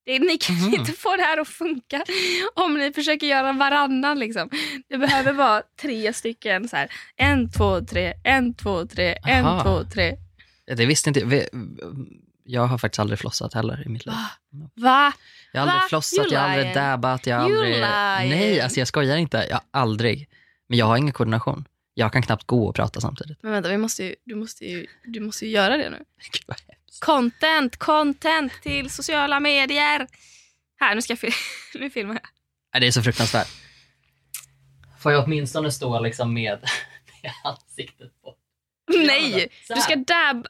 Det, 0.05 0.19
ni 0.19 0.37
kan 0.37 0.55
Mhm. 0.55 0.73
inte 0.73 0.91
få 0.91 1.15
det 1.15 1.21
här 1.23 1.37
att 1.41 1.47
funka 1.47 2.03
om 2.53 2.73
ni 2.77 2.93
försöker 2.93 3.27
göra 3.27 3.53
varannan. 3.53 4.19
Liksom. 4.19 4.49
Det 4.89 4.97
behöver 4.97 5.33
vara 5.33 5.63
tre 5.81 6.13
stycken. 6.13 6.67
Så 6.69 6.75
här. 6.75 6.91
En, 7.15 7.51
två, 7.51 7.81
tre, 7.81 8.13
en, 8.23 8.53
två, 8.53 8.85
tre, 8.85 9.17
en, 9.27 9.45
Aha. 9.45 9.63
två, 9.63 9.83
tre. 9.93 10.15
Det 10.75 10.85
visste 10.85 11.09
inte 11.09 11.25
vi- 11.25 11.47
jag. 12.43 12.61
har 12.67 12.77
faktiskt 12.77 12.99
aldrig 12.99 13.19
flossat 13.19 13.53
heller 13.53 13.83
i 13.85 13.89
mitt 13.89 14.05
liv. 14.05 14.15
Va? 14.15 14.69
Va? 14.75 15.13
Jag 15.51 15.61
har 15.61 15.67
aldrig 15.67 15.81
Va? 15.81 15.87
flossat, 15.89 16.17
You 16.25 16.33
jag 16.33 16.39
har 16.39 16.49
aldrig 16.49 16.73
dabbat, 16.75 17.27
jag 17.27 17.35
har 17.35 17.43
aldrig... 17.45 17.81
Nej, 17.81 18.61
alltså 18.61 18.79
jag 18.79 18.87
skojar 18.87 19.17
inte. 19.17 19.47
Jag 19.49 19.61
aldrig. 19.71 20.29
Men 20.69 20.77
jag 20.77 20.85
har 20.85 20.97
ingen 20.97 21.13
koordination. 21.13 21.65
Jag 21.93 22.13
kan 22.13 22.21
knappt 22.21 22.47
gå 22.47 22.65
och 22.67 22.75
prata 22.75 23.01
samtidigt. 23.01 23.37
Men 23.43 23.51
vänta, 23.51 23.69
vi 23.69 23.77
måste 23.77 24.03
ju, 24.03 24.15
du, 24.23 24.35
måste 24.35 24.65
ju, 24.65 24.87
du 25.05 25.19
måste 25.19 25.45
ju 25.45 25.51
göra 25.51 25.77
det 25.77 25.89
nu. 25.89 25.97
Gud 26.31 26.43
vad. 26.47 26.57
Content, 26.99 27.77
content 27.77 28.53
till 28.61 28.89
sociala 28.89 29.39
medier. 29.39 30.07
Här, 30.79 30.95
nu 30.95 31.01
ska 31.01 31.11
jag 31.11 31.19
fil- 31.19 31.33
nu. 31.95 32.03
Nej, 32.73 32.81
det 32.81 32.87
är 32.87 32.91
så 32.91 33.01
fruktansvärt. 33.03 33.47
Får 34.99 35.11
jag 35.11 35.23
åtminstone 35.23 35.71
stå 35.71 35.99
liksom 35.99 36.33
med, 36.33 36.59
med 37.23 37.31
ansiktet 37.43 38.21
på? 38.21 38.35
Nej, 38.87 39.49
du 39.69 39.81
ska 39.81 39.95
dab... 39.95 40.47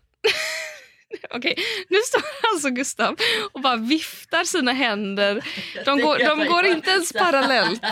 Okej, 1.29 1.55
nu 1.89 1.97
står 2.05 2.21
alltså 2.53 2.69
Gustav 2.69 3.15
och 3.51 3.61
bara 3.61 3.75
viftar 3.75 4.43
sina 4.43 4.71
händer. 4.73 5.45
De 5.85 6.01
går, 6.01 6.19
de 6.19 6.45
går 6.47 6.65
inte 6.65 6.91
ens 6.91 7.13
parallellt. 7.13 7.83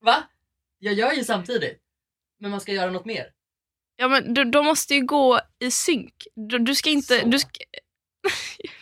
Va? 0.00 0.22
Jag 0.78 0.94
gör 0.94 1.12
ju 1.12 1.24
samtidigt. 1.24 1.78
Men 2.40 2.50
man 2.50 2.60
ska 2.60 2.72
göra 2.72 2.90
något 2.90 3.04
mer. 3.04 3.26
Ja, 3.96 4.08
men 4.08 4.34
de, 4.34 4.50
de 4.50 4.64
måste 4.64 4.94
ju 4.94 5.06
gå 5.06 5.40
i 5.58 5.70
synk. 5.70 6.14
Du, 6.34 6.58
du 6.58 6.74
ska 6.74 6.90
inte... 6.90 7.20
Så. 7.20 7.26
Du 7.26 7.38
ska, 7.38 7.50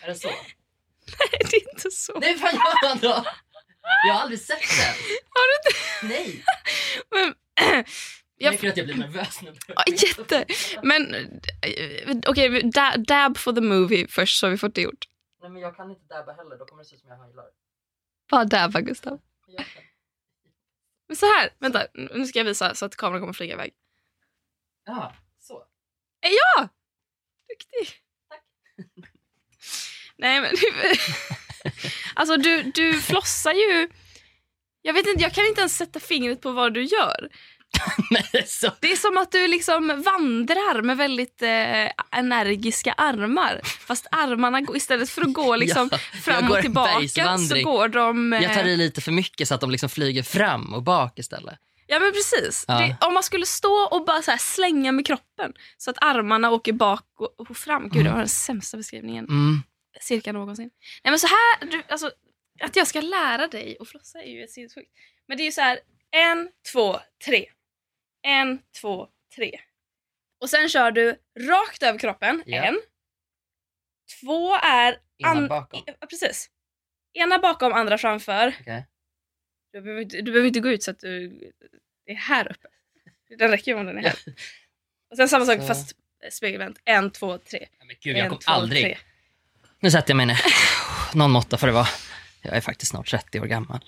Är 0.03 0.09
det 0.09 0.14
så? 0.14 0.29
nej, 1.18 1.40
det 1.51 1.57
är 1.57 1.70
inte 1.75 1.90
så. 1.90 2.18
Nej, 2.18 2.37
vad 2.37 2.53
gör 2.53 2.88
man 2.88 2.99
då? 2.99 3.25
Jag 4.07 4.14
har 4.14 4.20
aldrig 4.20 4.40
sett 4.40 4.61
det. 4.61 4.94
Har 5.29 5.46
du 5.49 5.68
inte? 5.68 6.14
Nej. 6.14 6.44
Men, 7.11 7.35
Jag 8.42 8.53
märker 8.53 8.68
att 8.68 8.77
jag 8.77 8.87
blir 8.87 8.96
nervös 8.96 9.42
nu. 9.42 9.55
ja, 9.68 9.85
jätte. 9.87 10.44
Men 10.83 11.14
eh, 11.14 12.16
okej, 12.27 12.70
da, 12.70 12.96
dab 12.96 13.38
for 13.38 13.53
the 13.53 13.61
movie 13.61 14.07
först 14.09 14.38
så 14.38 14.46
har 14.46 14.51
vi 14.51 14.57
fått 14.57 14.75
det 14.75 14.81
gjort. 14.81 15.09
Nej, 15.42 15.51
men 15.51 15.62
jag 15.62 15.77
kan 15.77 15.90
inte 15.90 16.14
dabba 16.14 16.33
heller. 16.33 16.59
Då 16.59 16.64
kommer 16.64 16.83
det 16.83 16.88
se 16.88 16.94
ut 16.94 17.01
som 17.01 17.11
jag 17.11 17.16
heilar. 17.16 17.44
Bara 18.31 18.44
dabba 18.44 18.81
Gustav. 18.81 19.20
Men 21.09 21.16
så 21.16 21.27
här, 21.27 21.51
vänta. 21.59 21.87
Nu 21.94 22.27
ska 22.27 22.38
jag 22.38 22.44
visa 22.44 22.75
så 22.75 22.85
att 22.85 22.96
kameran 22.96 23.20
kommer 23.20 23.33
flyga 23.33 23.55
iväg. 23.55 23.73
Ja, 24.90 25.12
så. 25.40 25.62
Ja! 26.20 26.68
Duktig. 27.48 27.96
Tack. 28.29 28.42
Nej 30.18 30.40
men 30.40 30.50
Alltså 32.14 32.37
du, 32.37 32.62
du 32.62 33.00
flossar 33.00 33.53
ju. 33.53 33.88
Jag 34.83 34.94
vet 34.94 35.07
inte, 35.07 35.22
jag 35.22 35.33
kan 35.35 35.46
inte 35.46 35.61
ens 35.61 35.76
sätta 35.76 36.00
fingret 36.00 36.40
på 36.40 36.50
vad 36.53 36.74
du 36.74 36.83
gör. 36.85 37.29
Är 38.33 38.46
så. 38.46 38.72
Det 38.81 38.92
är 38.92 38.96
som 38.96 39.16
att 39.18 39.33
du 39.33 39.48
liksom 39.48 40.03
vandrar 40.03 40.83
med 40.83 40.96
väldigt 40.96 41.42
eh, 41.42 41.90
energiska 42.18 42.92
armar. 42.92 43.61
Fast 43.64 44.07
armarna 44.11 44.61
går, 44.61 44.76
istället 44.76 45.11
för 45.11 45.22
att 45.22 45.33
gå 45.33 45.57
liksom 45.57 45.88
Ja, 45.92 45.98
fram 45.98 46.50
och 46.50 46.61
tillbaka 46.61 47.38
så 47.38 47.62
går 47.62 47.88
de... 47.88 48.33
eh, 48.33 48.42
Jag 48.42 48.55
tar 48.55 48.64
i 48.64 48.76
lite 48.76 49.00
för 49.00 49.12
mycket 49.12 49.48
så 49.48 49.55
att 49.55 49.61
de 49.61 49.70
liksom 49.70 49.88
flyger 49.88 50.22
fram 50.22 50.74
och 50.74 50.83
bak 50.83 51.18
istället. 51.18 51.59
Ja 51.92 51.98
men 51.98 52.12
precis. 52.12 52.64
Ja. 52.68 52.79
Det, 52.79 53.07
om 53.07 53.14
man 53.14 53.22
skulle 53.22 53.46
stå 53.46 53.88
och 53.90 54.05
bara 54.05 54.22
så 54.22 54.37
slänga 54.38 54.92
med 54.92 55.07
kroppen 55.07 55.53
så 55.76 55.90
att 55.90 56.05
armarna 56.05 56.50
åker 56.50 56.72
bak 56.72 57.07
och, 57.18 57.40
och 57.40 57.57
fram. 57.57 57.88
Gud, 57.88 58.05
det 58.05 58.11
var 58.11 58.18
den 58.18 58.29
sämsta 58.29 58.76
beskrivningen 58.76 59.24
Mm. 59.24 59.62
cirka 60.00 60.33
någonsin. 60.33 60.70
Nej 61.05 61.11
men 61.12 61.18
så 61.18 61.26
här, 61.26 61.66
du, 61.70 61.83
alltså, 61.88 62.11
att 62.62 62.76
jag 62.76 62.87
ska 62.87 63.00
lära 63.00 63.46
dig 63.46 63.76
att 63.81 63.88
flossa 63.88 64.22
är 64.22 64.31
ju 64.31 64.44
ett 64.44 64.50
sinnessjukt. 64.50 64.90
Men 65.29 65.37
det 65.37 65.42
är 65.42 65.44
ju 65.44 65.53
så 65.53 65.61
här, 65.61 65.81
en, 66.11 66.48
två, 66.72 67.00
tre. 67.24 67.46
En, 68.22 68.59
två, 68.81 69.09
tre. 69.37 69.61
Och 70.40 70.50
sen 70.50 70.68
kör 70.68 70.90
du 70.90 71.16
rakt 71.40 71.83
över 71.83 71.98
kroppen. 71.98 72.42
Ja. 72.46 72.62
En. 72.64 72.81
Två 74.20 74.55
är... 74.55 74.98
Ena 75.18 75.48
bakom. 75.48 75.83
Ja, 75.87 76.07
precis. 76.11 76.50
Ena 77.12 77.38
bakom, 77.38 77.72
andra 77.72 77.98
framför. 77.98 78.57
Okej. 78.61 78.87
Du 79.72 79.80
behöver, 79.80 80.02
inte, 80.02 80.16
du 80.16 80.30
behöver 80.33 80.46
inte 80.48 80.61
gå 80.61 80.68
ut 80.68 80.83
så 80.83 80.90
att 80.90 80.98
du 81.00 81.40
är 82.06 82.14
här 82.14 82.50
uppe. 82.50 82.68
Den 83.38 83.50
räcker 83.50 83.72
ju 83.72 83.78
om 83.78 83.87
den 83.87 83.98
är 83.98 84.02
här. 84.02 84.14
Och 85.11 85.16
sen 85.16 85.28
samma 85.28 85.46
sak 85.46 85.61
Så. 85.61 85.66
fast 85.66 85.96
spegelvänt. 86.33 86.78
En, 86.85 87.11
två, 87.11 87.38
tre. 87.38 87.66
Men 87.78 87.96
gud, 88.00 88.16
jag 88.16 88.24
en, 88.24 88.28
kommer 88.28 88.40
två, 88.42 88.50
aldrig. 88.50 88.83
tre. 88.83 88.98
Nu 89.80 89.90
sätter 89.90 90.11
jag 90.11 90.16
mig 90.16 90.26
ner. 90.26 90.40
Någon 91.14 91.30
måtta 91.30 91.56
får 91.59 91.66
det 91.66 91.72
vara. 91.72 91.88
Jag 92.42 92.56
är 92.56 92.61
faktiskt 92.61 92.90
snart 92.90 93.11
30 93.11 93.40
år 93.40 93.44
gammal. 93.46 93.80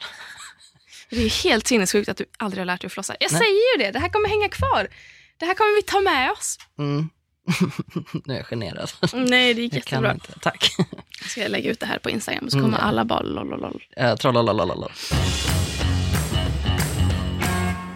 Det 1.10 1.16
är 1.16 1.20
ju 1.20 1.28
helt 1.28 1.66
sinnessjukt 1.66 2.08
att 2.08 2.16
du 2.16 2.24
aldrig 2.38 2.60
har 2.60 2.66
lärt 2.66 2.80
dig 2.80 2.86
att 2.86 2.92
flossa. 2.92 3.16
Jag 3.20 3.32
Nej. 3.32 3.38
säger 3.38 3.78
ju 3.78 3.84
det, 3.84 3.90
det 3.90 3.98
här 3.98 4.08
kommer 4.08 4.28
hänga 4.28 4.48
kvar. 4.48 4.88
Det 5.36 5.46
här 5.46 5.54
kommer 5.54 5.76
vi 5.76 5.82
ta 5.82 6.00
med 6.00 6.30
oss. 6.30 6.58
Mm. 6.78 7.10
nu 8.24 8.34
är 8.34 8.38
jag 8.38 8.46
generad. 8.46 8.90
Nej, 9.14 9.54
det 9.54 9.62
gick 9.62 9.74
jättebra. 9.74 10.16
Tack. 10.40 10.74
Jag 11.20 11.30
ska 11.30 11.48
lägga 11.48 11.70
ut 11.70 11.80
det 11.80 11.86
här 11.86 11.98
på 11.98 12.10
Instagram 12.10 12.50
så 12.50 12.58
Mm. 12.58 12.70
kommer 12.70 12.84
alla 12.84 13.04
bara 13.04 13.20
lololol. 13.22 13.82
Trollolololol. 14.20 14.92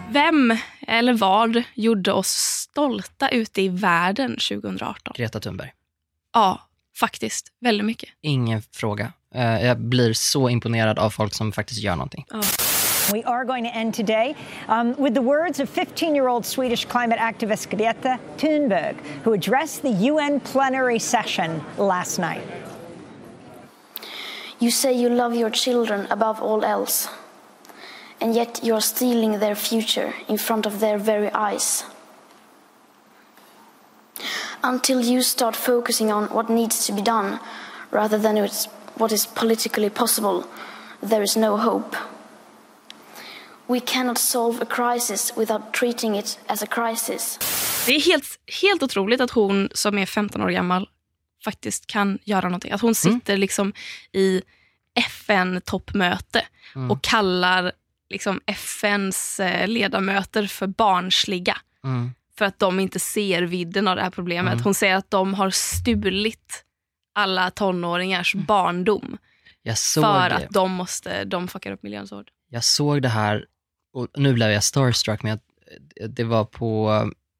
Vem 0.09 0.57
eller 0.87 1.13
vad 1.13 1.63
gjorde 1.73 2.11
oss 2.11 2.27
stolta 2.29 3.29
ute 3.29 3.61
i 3.61 3.69
världen 3.69 4.31
2018? 4.31 5.13
Greta 5.17 5.39
Thunberg. 5.39 5.73
Ja, 6.33 6.61
faktiskt. 6.99 7.47
Väldigt 7.61 7.85
mycket. 7.85 8.09
Ingen 8.21 8.61
fråga. 8.71 9.13
Eh, 9.35 9.65
jag 9.65 9.79
blir 9.79 10.13
så 10.13 10.49
imponerad 10.49 10.99
av 10.99 11.09
folk 11.09 11.33
som 11.33 11.51
faktiskt 11.51 11.81
gör 11.81 11.95
någonting. 11.95 12.25
We 13.11 13.23
are 13.23 13.45
going 13.45 13.63
to 13.63 13.73
end 13.73 13.93
today 13.93 14.35
um, 14.67 14.93
with 14.97 15.13
the 15.13 15.21
words 15.21 15.61
of 15.61 15.69
15 15.69 16.13
year 16.13 16.27
old 16.27 16.45
Swedish 16.45 16.83
climate 16.83 17.19
activist 17.19 17.69
Greta 17.69 18.19
Thunberg, 18.35 18.97
who 19.23 19.31
addressed 19.31 19.81
the 19.81 19.91
UN 19.91 20.41
plenary 20.41 20.99
session 20.99 21.63
last 21.77 22.19
night. 22.19 22.43
You 24.59 24.71
say 24.71 24.91
you 24.91 25.07
love 25.07 25.35
your 25.35 25.49
children 25.49 26.07
above 26.09 26.41
all 26.41 26.65
else, 26.65 27.07
and 28.19 28.35
yet 28.35 28.59
you 28.61 28.73
are 28.73 28.81
stealing 28.81 29.39
their 29.39 29.55
future 29.55 30.13
in 30.27 30.37
front 30.37 30.65
of 30.65 30.81
their 30.81 30.97
very 30.97 31.31
eyes. 31.31 31.85
Until 34.63 34.99
you 34.99 35.21
start 35.21 35.55
focusing 35.55 36.11
on 36.11 36.25
what 36.25 36.49
needs 36.49 36.85
to 36.87 36.91
be 36.91 37.01
done 37.01 37.39
rather 37.89 38.17
than 38.17 38.49
what 38.97 39.13
is 39.13 39.25
politically 39.27 39.89
possible, 39.89 40.45
there 41.01 41.21
is 41.21 41.37
no 41.37 41.55
hope. 41.55 41.95
We 43.69 43.79
cannot 43.79 44.17
solve 44.17 44.63
a 44.63 44.65
crisis 44.69 45.33
without 45.37 45.73
treating 45.73 46.17
it 46.17 46.39
as 46.45 46.63
a 46.63 46.65
crisis. 46.69 47.39
Det 47.85 47.95
är 47.95 48.01
helt, 48.01 48.39
helt 48.61 48.83
otroligt 48.83 49.21
att 49.21 49.31
hon 49.31 49.69
som 49.73 49.97
är 49.97 50.05
15 50.05 50.41
år 50.41 50.49
gammal 50.49 50.89
faktiskt 51.43 51.87
kan 51.87 52.19
göra 52.23 52.49
någonting. 52.49 52.71
Att 52.71 52.81
hon 52.81 52.95
sitter 52.95 53.37
liksom 53.37 53.73
i 54.11 54.41
FN-toppmöte 54.95 56.45
och 56.89 57.03
kallar 57.03 57.71
liksom 58.09 58.41
FNs 58.45 59.39
eh, 59.39 59.67
ledamöter 59.67 60.47
för 60.47 60.67
barnsliga. 60.67 61.57
Mm. 61.83 62.11
För 62.37 62.45
att 62.45 62.59
de 62.59 62.79
inte 62.79 62.99
ser 62.99 63.41
vidden 63.41 63.87
av 63.87 63.95
det 63.95 64.01
här 64.01 64.09
problemet. 64.09 64.61
Hon 64.63 64.73
säger 64.73 64.95
att 64.95 65.11
de 65.11 65.33
har 65.33 65.49
stulit 65.49 66.63
alla 67.15 67.51
tonåringars 67.51 68.35
barndom. 68.35 69.17
Jag 69.61 69.77
såg, 69.77 70.03
För 70.03 70.29
det. 70.29 70.35
att 70.35 70.49
de 70.49 70.71
måste, 70.71 71.23
de 71.23 71.47
fuckar 71.47 71.71
upp 71.71 71.83
miljön 71.83 72.07
så 72.07 72.15
hårt. 72.15 72.27
jag 72.49 72.63
såg 72.63 73.01
det 73.01 73.09
här, 73.09 73.45
och 73.97 74.07
nu 74.17 74.33
blev 74.33 74.51
jag 74.51 74.63
starstruck, 74.63 75.23
men 75.23 75.29
jag, 75.29 75.39
det 76.09 76.23
var 76.23 76.45
på, 76.45 76.89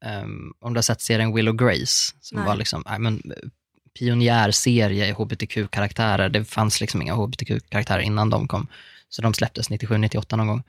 ehm, 0.04 0.52
om 0.60 0.74
du 0.74 0.78
har 0.78 0.82
sett 0.82 1.00
serien 1.00 1.34
Will 1.34 1.48
och 1.48 1.58
Grace, 1.58 2.14
som 2.20 2.38
Nej. 2.38 2.46
var 2.46 2.56
liksom, 2.56 2.82
nej, 2.86 2.98
men, 2.98 3.32
eh, 3.36 3.48
pionjärserie 3.98 5.06
i 5.06 5.12
hbtq-karaktärer. 5.12 6.28
Det 6.28 6.44
fanns 6.44 6.80
liksom 6.80 7.02
inga 7.02 7.14
hbtq-karaktärer 7.14 8.00
innan 8.00 8.30
de 8.30 8.48
kom, 8.48 8.66
så 9.08 9.22
de 9.22 9.34
släpptes 9.34 9.70
97-98 9.70 10.36
någon 10.36 10.46
gång. 10.46 10.62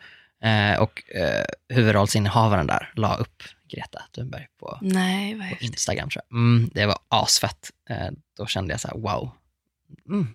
Eh, 0.43 0.79
och 0.79 1.03
eh, 1.15 1.45
huvudrollsinnehavaren 1.69 2.67
där 2.67 2.91
la 2.95 3.15
upp 3.15 3.43
Greta 3.69 4.01
Thunberg 4.15 4.47
på, 4.59 4.77
Nej, 4.81 5.35
på. 5.35 5.65
Instagram 5.65 6.09
tror 6.09 6.23
jag. 6.29 6.37
Mm, 6.37 6.69
det 6.73 6.85
var 6.85 6.97
asfett. 7.07 7.71
Eh, 7.89 8.09
då 8.37 8.45
kände 8.45 8.73
jag 8.73 8.81
så 8.81 8.87
här, 8.87 8.97
wow. 8.97 9.31
Mm. 10.09 10.27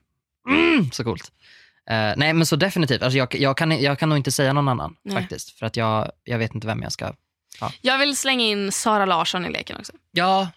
Mm, 0.48 0.90
så 0.90 1.04
coolt. 1.04 1.32
Eh, 1.90 2.12
nej 2.16 2.32
men 2.32 2.46
så 2.46 2.56
definitivt, 2.56 3.02
alltså 3.02 3.18
jag, 3.18 3.34
jag, 3.34 3.56
kan, 3.56 3.82
jag 3.82 3.98
kan 3.98 4.08
nog 4.08 4.18
inte 4.18 4.30
säga 4.32 4.52
någon 4.52 4.68
annan 4.68 4.96
Nej. 5.02 5.16
faktiskt. 5.16 5.50
För 5.58 5.66
att 5.66 5.76
jag, 5.76 6.10
jag 6.24 6.38
vet 6.38 6.54
inte 6.54 6.66
vem 6.66 6.82
jag 6.82 6.92
ska... 6.92 7.12
Jag 7.80 7.98
vill 7.98 8.16
slänga 8.16 8.44
in 8.44 8.72
Sara 8.72 9.04
Larsson 9.06 9.46
i 9.46 9.50
leken 9.50 9.76
också. 9.78 9.92
Ja, 10.12 10.50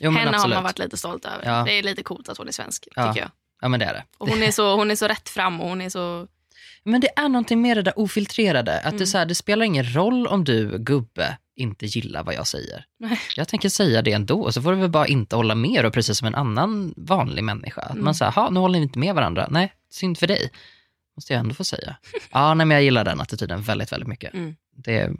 jo, 0.00 0.10
Henne 0.10 0.26
har 0.30 0.34
absolut. 0.34 0.54
man 0.54 0.62
varit 0.64 0.78
lite 0.78 0.96
stolt 0.96 1.24
över. 1.24 1.44
Ja. 1.58 1.62
Det 1.64 1.72
är 1.78 1.82
lite 1.82 2.02
coolt 2.02 2.28
att 2.28 2.38
hon 2.38 2.48
är 2.48 2.52
svensk, 2.52 2.88
Ja. 2.96 3.06
tycker 3.08 3.20
jag. 3.20 3.30
Ja 3.60 3.68
men 3.68 3.80
det 3.80 3.86
är 3.86 3.92
det. 3.94 4.04
Och 4.18 4.28
hon 4.28 4.42
är, 4.42 4.50
så, 4.50 4.76
hon 4.76 4.90
är 4.90 4.94
så 4.96 5.08
rätt 5.08 5.28
fram 5.28 5.60
och 5.60 5.68
hon 5.68 5.80
är 5.80 5.88
så... 5.88 6.26
Men 6.84 7.00
det 7.00 7.08
är 7.18 7.28
någonting 7.28 7.62
med 7.62 7.76
det 7.76 7.82
där 7.82 7.98
ofiltrerade. 7.98 8.76
Att 8.78 8.82
det, 8.82 8.88
Mm. 8.96 9.06
så 9.06 9.18
här, 9.18 9.26
det 9.26 9.34
spelar 9.34 9.64
ingen 9.64 9.94
roll 9.94 10.26
om 10.26 10.44
du, 10.44 10.78
gubbe, 10.78 11.36
inte 11.56 11.86
gillar 11.86 12.22
vad 12.22 12.34
jag 12.34 12.46
säger. 12.46 12.84
Nej. 12.98 13.20
Jag 13.36 13.48
tänker 13.48 13.68
säga 13.68 14.02
det 14.02 14.12
ändå, 14.12 14.52
så 14.52 14.62
får 14.62 14.72
du 14.72 14.78
väl 14.78 14.90
bara 14.90 15.06
inte 15.06 15.36
hålla 15.36 15.54
med 15.54 15.86
och 15.86 15.92
precis 15.92 16.18
som 16.18 16.26
en 16.28 16.34
annan 16.34 16.94
vanlig 16.96 17.44
människa. 17.44 17.80
Att 17.82 17.90
Mm. 17.90 18.04
man 18.04 18.14
säger, 18.14 18.50
nu 18.50 18.60
håller 18.60 18.78
ni 18.78 18.82
inte 18.82 18.98
med 18.98 19.14
varandra. 19.14 19.46
Nej, 19.50 19.72
synd 19.90 20.18
för 20.18 20.26
dig. 20.26 20.50
Måste 21.16 21.32
jag 21.32 21.40
ändå 21.40 21.54
få 21.54 21.64
säga. 21.64 21.96
ja, 22.30 22.54
nej 22.54 22.66
men 22.66 22.74
jag 22.74 22.84
gillar 22.84 23.04
den 23.04 23.20
attityden 23.20 23.62
väldigt, 23.62 23.92
väldigt 23.92 24.08
mycket. 24.08 24.34
Mm. 24.34 24.56
Det, 24.76 25.10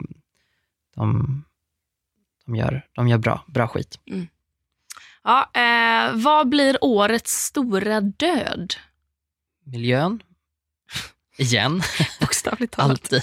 de, 0.95 1.43
de, 2.45 2.55
gör, 2.55 2.85
de 2.95 3.07
gör 3.07 3.17
bra, 3.17 3.45
bra 3.47 3.67
skit. 3.67 3.99
Ja, 5.23 5.51
eh, 5.53 6.15
vad 6.15 6.49
blir 6.49 6.77
årets 6.83 7.31
stora 7.45 8.01
död? 8.01 8.73
Miljön, 9.65 10.23
igen, 11.37 11.81
Bokstavligt 12.19 12.73
talat. 12.73 12.89
alltid. 12.89 13.21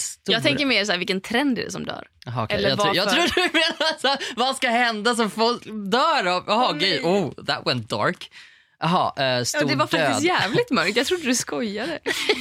Stora... 0.00 0.34
Jag 0.34 0.42
tänker 0.42 0.66
mer 0.66 0.84
så 0.84 0.92
här, 0.92 0.98
vilken 0.98 1.20
trend 1.20 1.58
är 1.58 1.64
det 1.64 1.70
som 1.70 1.84
dör? 1.84 2.08
Jaha, 2.24 2.44
okej. 2.44 2.56
Eller 2.56 2.68
jag, 2.68 2.80
tror, 2.80 2.96
jag 2.96 3.04
varför- 3.04 3.28
tror 3.28 3.42
du 3.44 3.52
menar 3.52 3.98
så 4.00 4.08
här, 4.08 4.18
vad 4.36 4.56
ska 4.56 4.68
hända 4.70 5.14
så 5.14 5.28
folk 5.28 5.64
dör 5.90 6.26
av? 6.26 6.44
Jaha, 6.46 6.70
okej. 6.74 7.00
nej. 7.02 7.12
Oh, 7.12 7.44
that 7.44 7.66
went 7.66 7.88
dark. 7.88 8.30
Jaha, 8.78 9.36
eh, 9.38 9.44
stor 9.44 9.60
Ja, 9.62 9.66
det 9.68 9.74
var 9.74 9.86
död. 9.86 10.00
faktiskt 10.00 10.24
jävligt 10.26 10.70
mörkt. 10.70 10.96
Jag 10.96 11.06
trodde 11.06 11.22
du 11.24 11.34
skojade. 11.34 11.98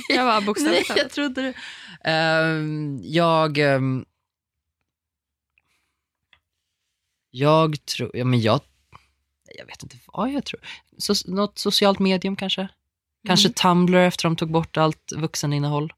Jag 0.09 0.25
var 0.25 0.33
Nej, 0.39 0.45
bokstavligt 0.45 0.89
jag 0.89 0.97
talat. 0.97 1.11
trodde 1.13 1.41
det. 1.41 1.53
Ehm, 2.11 2.99
jag... 3.03 3.57
ehm, 3.57 4.05
jag 7.31 7.85
tror... 7.85 8.11
Ja, 8.13 8.25
men 8.25 8.41
jag... 8.41 8.59
nej, 9.47 9.55
Jag 9.57 9.65
vet 9.65 9.83
inte 9.83 9.97
vad 10.05 10.31
jag 10.31 10.45
tror. 10.45 10.59
Så, 10.97 11.13
något 11.31 11.57
socialt 11.59 11.99
medium 11.99 12.35
kanske? 12.35 12.67
Kanske 13.27 13.47
Mm. 13.47 13.53
Tumblr 13.53 13.95
efter 13.97 14.23
de 14.23 14.35
tog 14.35 14.51
bort 14.51 14.77
allt 14.77 15.11
vuxeninnehåll. 15.15 15.93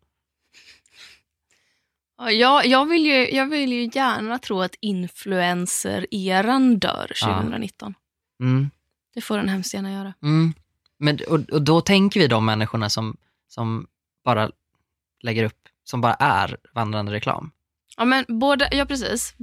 Ja, 2.18 2.32
jag, 2.32 2.66
jag, 2.66 2.86
vill 2.86 3.06
ju, 3.06 3.30
jag 3.36 3.46
vill 3.48 3.74
ju 3.74 3.90
gärna 3.94 4.40
tro 4.40 4.62
att 4.62 4.76
influencer-eran 4.82 6.78
dör 6.80 7.12
Ja. 7.22 7.28
2019. 7.42 7.94
Mm. 8.44 8.70
Det 9.18 9.22
får 9.22 9.38
den 9.38 9.50
hemskt 9.50 9.74
gärna 9.74 9.92
göra. 9.92 10.14
Mm. 10.24 10.54
Men, 10.98 11.20
och, 11.28 11.40
och 11.50 11.62
då 11.62 11.82
tänker 11.82 12.20
vi 12.20 12.28
de 12.28 12.46
människorna 12.46 12.90
som, 12.90 13.18
som 13.48 13.88
bara 14.26 14.52
lägger 15.22 15.44
upp, 15.44 15.68
som 15.84 16.02
bara 16.02 16.14
är 16.14 16.58
vandrande 16.74 17.12
reklam. 17.12 17.52
Ja, 17.98 18.06
men 18.06 18.26
både, 18.28 18.70
ja 18.72 18.86
precis. 18.86 19.34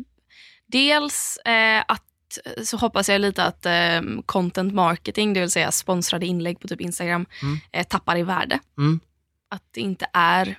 Dels 0.66 1.37
eh, 1.37 1.84
att 1.88 2.38
så 2.64 2.76
hoppas 2.76 3.08
jag 3.08 3.20
lite 3.20 3.44
att 3.44 3.66
eh, 3.66 4.00
content 4.26 4.74
marketing, 4.74 5.32
det 5.32 5.40
vill 5.40 5.50
säga 5.50 5.72
sponsrade 5.72 6.26
inlägg 6.26 6.60
på 6.60 6.68
typ 6.68 6.80
Instagram, 6.80 7.26
Mm. 7.42 7.58
eh, 7.72 7.87
tappar 7.87 8.16
i 8.18 8.22
värde. 8.22 8.58
Mm. 8.78 9.00
Att 9.48 9.62
det 9.70 9.80
inte 9.80 10.06
är 10.12 10.58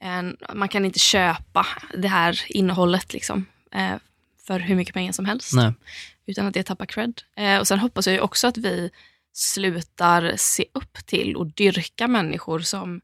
en, 0.00 0.36
man 0.54 0.68
kan 0.68 0.84
inte 0.84 0.98
köpa 0.98 1.66
det 1.98 2.08
här 2.08 2.40
innehållet 2.48 3.12
liksom, 3.12 3.46
eh, 3.72 3.94
för 4.46 4.58
hur 4.60 4.74
mycket 4.76 4.94
pengar 4.94 5.12
som 5.12 5.24
helst. 5.24 5.52
Nej. 5.54 5.72
Utan 6.26 6.46
att 6.46 6.54
det 6.54 6.62
tappar 6.62 6.86
cred. 6.86 7.22
Eh, 7.36 7.58
och 7.58 7.68
sen 7.68 7.78
hoppas 7.78 8.06
jag 8.06 8.14
ju 8.14 8.20
också 8.20 8.46
att 8.46 8.56
vi 8.56 8.90
slutar 9.32 10.34
se 10.36 10.64
upp 10.72 11.06
till 11.06 11.36
och 11.36 11.46
dyrka 11.46 12.08
människor 12.08 12.58
som 12.58 13.00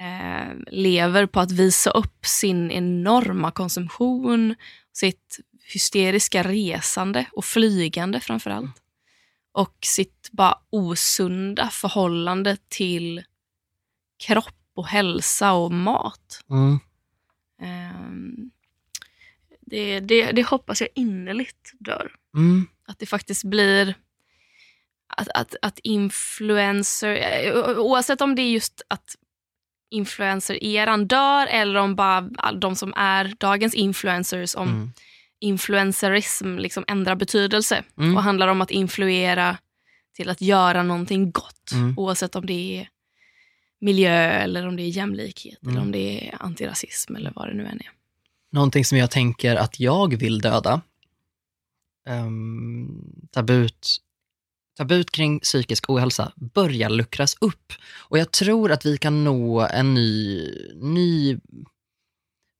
eh, 0.00 0.56
lever 0.66 1.26
på 1.26 1.40
att 1.40 1.50
visa 1.50 1.90
upp 1.90 2.26
sin 2.26 2.70
enorma 2.70 3.50
konsumtion, 3.50 4.54
sitt 4.92 5.40
hysteriska 5.72 6.42
resande 6.42 7.26
och 7.32 7.44
flygande 7.44 8.20
framför 8.20 8.50
allt. 8.50 8.82
Och 9.52 9.76
sitt 9.80 10.28
bara 10.32 10.58
osunda 10.70 11.70
förhållande 11.70 12.56
till 12.68 13.22
kropp 14.26 14.54
och 14.74 14.86
hälsa 14.86 15.52
och 15.52 15.72
mat. 15.72 16.44
Mm. 16.50 16.78
Ehm, 17.60 18.50
det, 19.60 20.00
det, 20.00 20.32
det 20.32 20.42
hoppas 20.42 20.80
jag 20.80 20.90
innerligt 20.94 21.72
dör. 21.78 22.12
Mm. 22.34 22.66
Att 22.86 22.98
det 22.98 23.06
faktiskt 23.06 23.44
blir 23.44 23.94
att, 25.16 25.28
att, 25.34 25.54
att 25.62 25.78
influencer, 25.78 27.14
eh, 27.14 27.78
oavsett 27.78 28.20
om 28.20 28.34
det 28.34 28.42
är 28.42 28.50
just 28.50 28.82
att 28.88 29.16
influencer-eran 29.90 31.06
dör 31.06 31.46
eller 31.46 31.74
om 31.74 31.94
bara 31.96 32.20
de 32.60 32.76
som 32.76 32.94
är 32.96 33.34
dagens 33.38 33.74
influencers, 33.74 34.54
om 34.56 34.68
Mm. 34.68 34.92
influencerism 35.40 36.56
liksom 36.58 36.84
ändrar 36.88 37.14
betydelse 37.14 37.84
Mm. 37.98 38.16
och 38.16 38.22
handlar 38.22 38.48
om 38.48 38.60
att 38.60 38.70
influera 38.70 39.58
till 40.16 40.30
att 40.30 40.40
göra 40.40 40.82
någonting 40.82 41.30
gott. 41.30 41.70
Mm. 41.72 41.98
Oavsett 41.98 42.36
om 42.36 42.46
det 42.46 42.78
är 42.80 42.88
miljö 43.80 44.30
eller 44.30 44.66
om 44.68 44.76
det 44.76 44.82
är 44.82 44.88
jämlikhet 44.88 45.62
Mm. 45.62 45.74
eller 45.74 45.82
om 45.86 45.92
det 45.92 46.28
är 46.28 46.36
antirasism 46.42 47.16
eller 47.16 47.32
vad 47.34 47.48
det 47.48 47.54
nu 47.54 47.62
än 47.66 47.80
är. 47.80 47.90
Någonting 48.52 48.84
som 48.84 48.98
jag 48.98 49.10
tänker 49.10 49.56
att 49.56 49.80
jag 49.80 50.16
vill 50.16 50.38
döda, 50.40 50.80
um, 52.08 53.26
tabut, 53.30 53.96
tabut 54.76 55.10
kring 55.10 55.40
psykisk 55.40 55.90
ohälsa 55.90 56.32
börjar 56.36 56.90
luckras 56.90 57.36
upp. 57.40 57.72
Och 57.96 58.18
jag 58.18 58.30
tror 58.30 58.72
att 58.72 58.86
vi 58.86 58.96
kan 58.98 59.24
nå 59.24 59.60
en 59.60 59.94
ny, 59.94 60.48
ny 60.74 61.38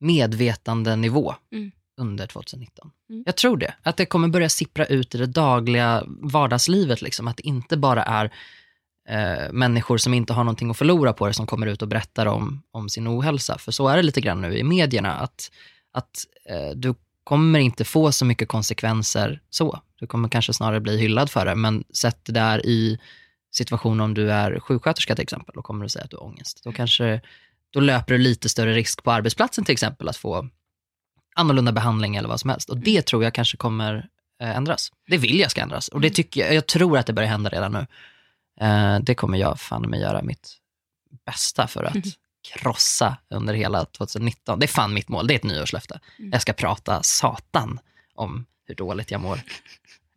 medvetandenivå 0.01 1.35
Mm. 1.53 1.71
under 2.01 2.27
2019. 2.27 2.91
Mm. 3.11 3.23
Jag 3.27 3.37
tror 3.37 3.57
det. 3.57 3.75
Att 3.83 3.97
det 3.97 4.07
kommer 4.07 4.29
börja 4.29 4.49
sippra 4.49 4.87
ut 4.87 5.15
i 5.15 5.19
det 5.19 5.27
dagliga 5.27 6.05
vardagslivet. 6.07 7.03
Liksom. 7.03 7.29
Att 7.29 7.37
det 7.37 7.47
inte 7.47 7.77
bara 7.77 8.03
är 8.03 8.33
eh, 9.09 9.53
människor 9.53 9.99
som 9.99 10.15
inte 10.15 10.33
har 10.33 10.45
någonting 10.45 10.71
att 10.71 10.77
förlora 10.79 11.13
på 11.13 11.27
det 11.27 11.35
som 11.35 11.47
kommer 11.47 11.67
ut 11.67 11.83
och 11.83 11.89
berättar 11.89 12.27
om, 12.27 12.63
om 12.71 12.89
sin 12.89 13.09
ohälsa. 13.09 13.59
För 13.59 13.73
så 13.73 13.89
är 13.89 13.97
det 13.97 14.03
lite 14.03 14.21
grann 14.21 14.41
nu 14.41 14.59
i 14.59 14.65
medierna. 14.65 15.13
Att, 15.15 15.51
att 15.93 16.11
eh, 16.49 16.71
du 16.77 16.95
kommer 17.25 17.59
inte 17.59 17.85
få 17.85 18.13
så 18.13 18.25
mycket 18.25 18.49
konsekvenser 18.49 19.41
så. 19.51 19.81
Du 20.01 20.07
kommer 20.07 20.29
kanske 20.29 20.53
snarare 20.53 20.81
bli 20.81 20.99
hyllad 20.99 21.31
för 21.31 21.47
det. 21.47 21.55
Men 21.55 21.85
sätt 21.93 22.19
det 22.23 22.33
där 22.33 22.67
i 22.67 22.99
situation 23.55 24.01
om 24.01 24.15
du 24.15 24.33
är 24.33 24.61
sjuksköterska 24.61 25.15
till 25.15 25.23
exempel 25.23 25.57
och 25.57 25.65
kommer 25.65 25.85
att 25.85 25.93
säga 25.93 26.05
att 26.05 26.11
du 26.11 26.17
har 26.17 26.25
ångest. 26.25 26.61
Då, 26.65 26.73
kanske, 26.73 27.21
då 27.71 27.81
löper 27.81 28.15
du 28.15 28.19
lite 28.19 28.49
större 28.49 28.75
risk 28.75 29.03
på 29.03 29.13
arbetsplatsen 29.13 29.65
till 29.65 29.73
exempel 29.73 30.09
att 30.09 30.17
få 30.17 30.49
annorlunda 31.35 31.73
behandling 31.73 32.17
eller 32.17 32.29
vad 32.29 32.41
som 32.41 32.51
helst. 32.51 32.71
Och 32.71 32.77
det 32.77 33.07
tror 33.07 33.25
jag 33.25 33.35
kanske 33.35 33.57
kommer 33.57 34.09
eh, 34.43 34.57
ändras. 34.57 34.93
Det 35.07 35.17
vill 35.17 35.41
jag 35.41 35.51
ska 35.51 35.61
ändras. 35.61 35.89
Och 35.89 36.01
det 36.01 36.11
tycker 36.11 36.41
jag, 36.41 36.55
jag 36.55 36.67
tror 36.67 36.99
att 36.99 37.07
det 37.07 37.13
börjar 37.13 37.31
hända 37.31 37.51
redan 37.51 37.73
nu. 37.73 37.87
Eh, 38.67 38.99
det 39.01 39.15
kommer 39.15 39.39
jag 39.39 39.61
fan 39.61 39.91
med 39.91 40.01
göra 40.01 40.23
mitt 40.23 40.57
bästa 41.27 41.67
för 41.67 41.85
att 41.85 41.95
krossa 42.45 43.17
under 43.31 43.55
hela 43.55 43.85
2019. 43.85 44.59
Det 44.59 44.67
är 44.67 44.69
fan 44.69 44.95
mitt 44.95 45.09
mål, 45.09 45.27
det 45.27 45.35
är 45.35 45.37
ett 45.37 45.45
nyårslöfte. 45.45 46.01
Jag 46.17 46.43
ska 46.43 46.53
prata 46.53 47.03
satan 47.03 47.81
om 48.15 48.47
hur 48.67 48.75
dåligt 48.75 49.11
jag 49.11 49.21
mår. 49.21 49.41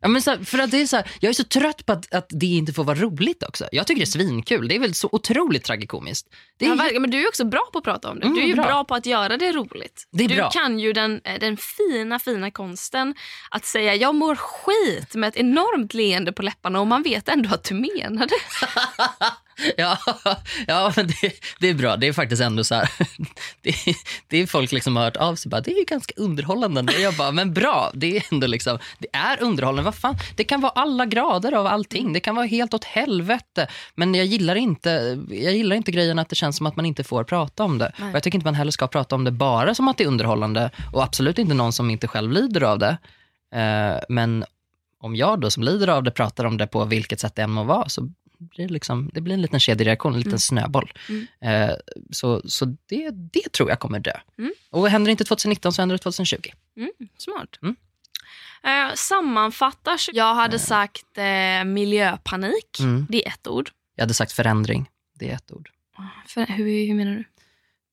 Ja, 0.00 0.08
men 0.08 0.22
så 0.22 0.30
här, 0.30 0.38
för 0.44 0.58
att 0.58 0.70
det 0.70 0.80
är 0.80 0.86
så 0.86 0.96
här, 0.96 1.10
jag 1.20 1.30
är 1.30 1.34
så 1.34 1.44
trött 1.44 1.86
på 1.86 1.92
att, 1.92 2.14
att 2.14 2.26
det 2.28 2.46
inte 2.46 2.72
får 2.72 2.84
vara 2.84 2.98
roligt 2.98 3.42
också. 3.42 3.68
Jag 3.72 3.86
tycker 3.86 4.00
det 4.00 4.04
är 4.04 4.06
svinkul. 4.06 4.68
Det 4.68 4.74
är 4.74 4.78
väl 4.78 4.94
så 4.94 5.08
otroligt 5.12 5.64
tragikomiskt. 5.64 6.28
Det 6.56 6.66
är 6.66 6.92
Ja, 6.94 7.00
men 7.00 7.10
du 7.10 7.22
är 7.22 7.28
också 7.28 7.44
bra 7.44 7.68
på 7.72 7.78
att 7.78 7.84
prata 7.84 8.10
om 8.10 8.20
det. 8.20 8.26
Mm, 8.26 8.36
du 8.36 8.42
är 8.42 8.46
ju 8.46 8.54
bra. 8.54 8.64
bra. 8.64 8.84
på 8.84 8.94
att 8.94 9.06
göra 9.06 9.36
det 9.36 9.52
roligt. 9.52 10.08
Det 10.10 10.24
är 10.24 10.28
du 10.28 10.34
bra. 10.34 10.50
kan 10.50 10.78
ju 10.78 10.92
den, 10.92 11.20
eh, 11.24 11.38
den 11.40 11.56
fina, 11.56 12.18
fina 12.18 12.50
konsten 12.50 13.14
att 13.50 13.64
säga 13.64 13.94
jag 13.94 14.14
mår 14.14 14.36
skit 14.36 15.14
med 15.14 15.28
ett 15.28 15.36
enormt 15.36 15.94
leende 15.94 16.32
på 16.32 16.42
läpparna 16.42 16.80
och 16.80 16.86
man 16.86 17.02
vet 17.02 17.28
ändå 17.28 17.54
att 17.54 17.64
du 17.64 17.74
menar 17.74 18.26
det. 18.26 18.66
Ja, 19.76 19.98
ja 20.66 20.92
men 20.96 21.06
det, 21.06 21.32
det 21.60 21.68
är 21.68 21.74
bra. 21.74 21.96
Det 21.96 22.06
är 22.08 22.12
faktiskt 22.12 22.42
ändå 22.42 22.64
så 22.64 22.74
här. 22.74 22.90
Det, 23.62 23.74
det 24.28 24.38
är 24.38 24.46
folk 24.46 24.72
liksom 24.72 24.96
har 24.96 25.04
hört 25.04 25.16
av 25.16 25.34
sig. 25.34 25.50
Bara, 25.50 25.60
det 25.60 25.72
är 25.72 25.78
ju 25.78 25.84
ganska 25.84 26.14
underhållande. 26.16 26.80
Och 26.80 27.00
jag 27.00 27.14
bara, 27.14 27.32
men 27.32 27.54
bra. 27.54 27.90
Det 27.94 28.16
är 28.16 28.24
ändå 28.32 28.46
liksom, 28.46 28.78
det 28.98 29.08
är 29.12 29.42
underhållande. 29.42 29.82
Vad 29.82 29.94
fan? 29.94 30.16
Det 30.36 30.44
kan 30.44 30.60
vara 30.60 30.72
alla 30.72 31.06
grader 31.06 31.52
av 31.52 31.66
allting. 31.66 32.12
Det 32.12 32.20
kan 32.20 32.34
vara 32.34 32.46
helt 32.46 32.74
åt 32.74 32.84
helvete. 32.84 33.66
Men 33.94 34.14
jag 34.14 34.26
gillar 34.26 34.54
inte, 34.54 35.18
jag 35.30 35.54
gillar 35.54 35.76
inte 35.76 35.92
grejen 35.92 36.18
att 36.18 36.28
det 36.28 36.36
känns 36.36 36.56
som 36.56 36.66
att 36.66 36.76
man 36.76 36.86
inte 36.86 37.04
får 37.04 37.24
prata 37.24 37.64
om 37.64 37.78
det. 37.78 37.92
Jag 38.12 38.22
tycker 38.22 38.36
inte 38.36 38.46
man 38.46 38.54
heller 38.54 38.72
ska 38.72 38.86
prata 38.86 39.14
om 39.14 39.24
det 39.24 39.30
bara 39.30 39.74
som 39.74 39.88
att 39.88 39.98
det 39.98 40.04
är 40.04 40.08
underhållande. 40.08 40.70
Och 40.92 41.02
absolut 41.02 41.38
inte 41.38 41.54
någon 41.54 41.72
som 41.72 41.90
inte 41.90 42.08
själv 42.08 42.32
lider 42.32 42.62
av 42.62 42.78
det. 42.78 42.98
Eh, 43.54 44.00
men 44.08 44.44
om 45.00 45.16
jag 45.16 45.40
då 45.40 45.50
som 45.50 45.62
lider 45.62 45.88
av 45.88 46.02
det 46.02 46.10
pratar 46.10 46.44
om 46.44 46.56
det 46.56 46.66
på 46.66 46.84
vilket 46.84 47.20
sätt 47.20 47.34
det 47.34 47.42
än 47.42 47.50
må 47.50 47.64
vara 47.64 47.88
så 47.88 48.08
blir 48.38 48.66
det, 48.66 48.72
liksom, 48.72 49.10
det 49.14 49.20
blir 49.20 49.34
en 49.34 49.42
liten 49.42 49.60
kedjereaktion, 49.60 50.12
en 50.14 50.20
liten 50.20 50.38
snöboll. 50.38 50.92
Eh, 51.40 51.70
så 52.10 52.42
så 52.44 52.64
det, 52.64 53.10
det 53.10 53.52
tror 53.52 53.68
jag 53.68 53.80
kommer 53.80 54.00
dö. 54.00 54.12
Mm. 54.38 54.52
Och 54.70 54.88
händer 54.88 55.08
det 55.08 55.10
inte 55.10 55.24
2019 55.24 55.72
så 55.72 55.82
händer 55.82 55.94
det 55.94 55.98
2020. 55.98 56.36
Mm, 56.76 56.90
smart. 57.18 57.58
Mm. 57.62 57.76
Eh, 58.62 58.94
sammanfattar, 58.94 60.00
jag 60.12 60.34
hade 60.34 60.58
sagt 60.58 61.18
eh, 61.18 61.64
miljöpanik. 61.64 62.80
Mm. 62.80 63.06
Det 63.10 63.26
är 63.26 63.30
ett 63.30 63.46
ord. 63.46 63.70
Jag 63.94 64.02
hade 64.02 64.14
sagt 64.14 64.32
förändring, 64.32 64.90
det 65.18 65.30
är 65.30 65.34
ett 65.34 65.52
ord. 65.52 65.70
För, 66.26 66.46
hur, 66.46 66.86
hur 66.86 66.94
menar 66.94 67.12
du? 67.12 67.24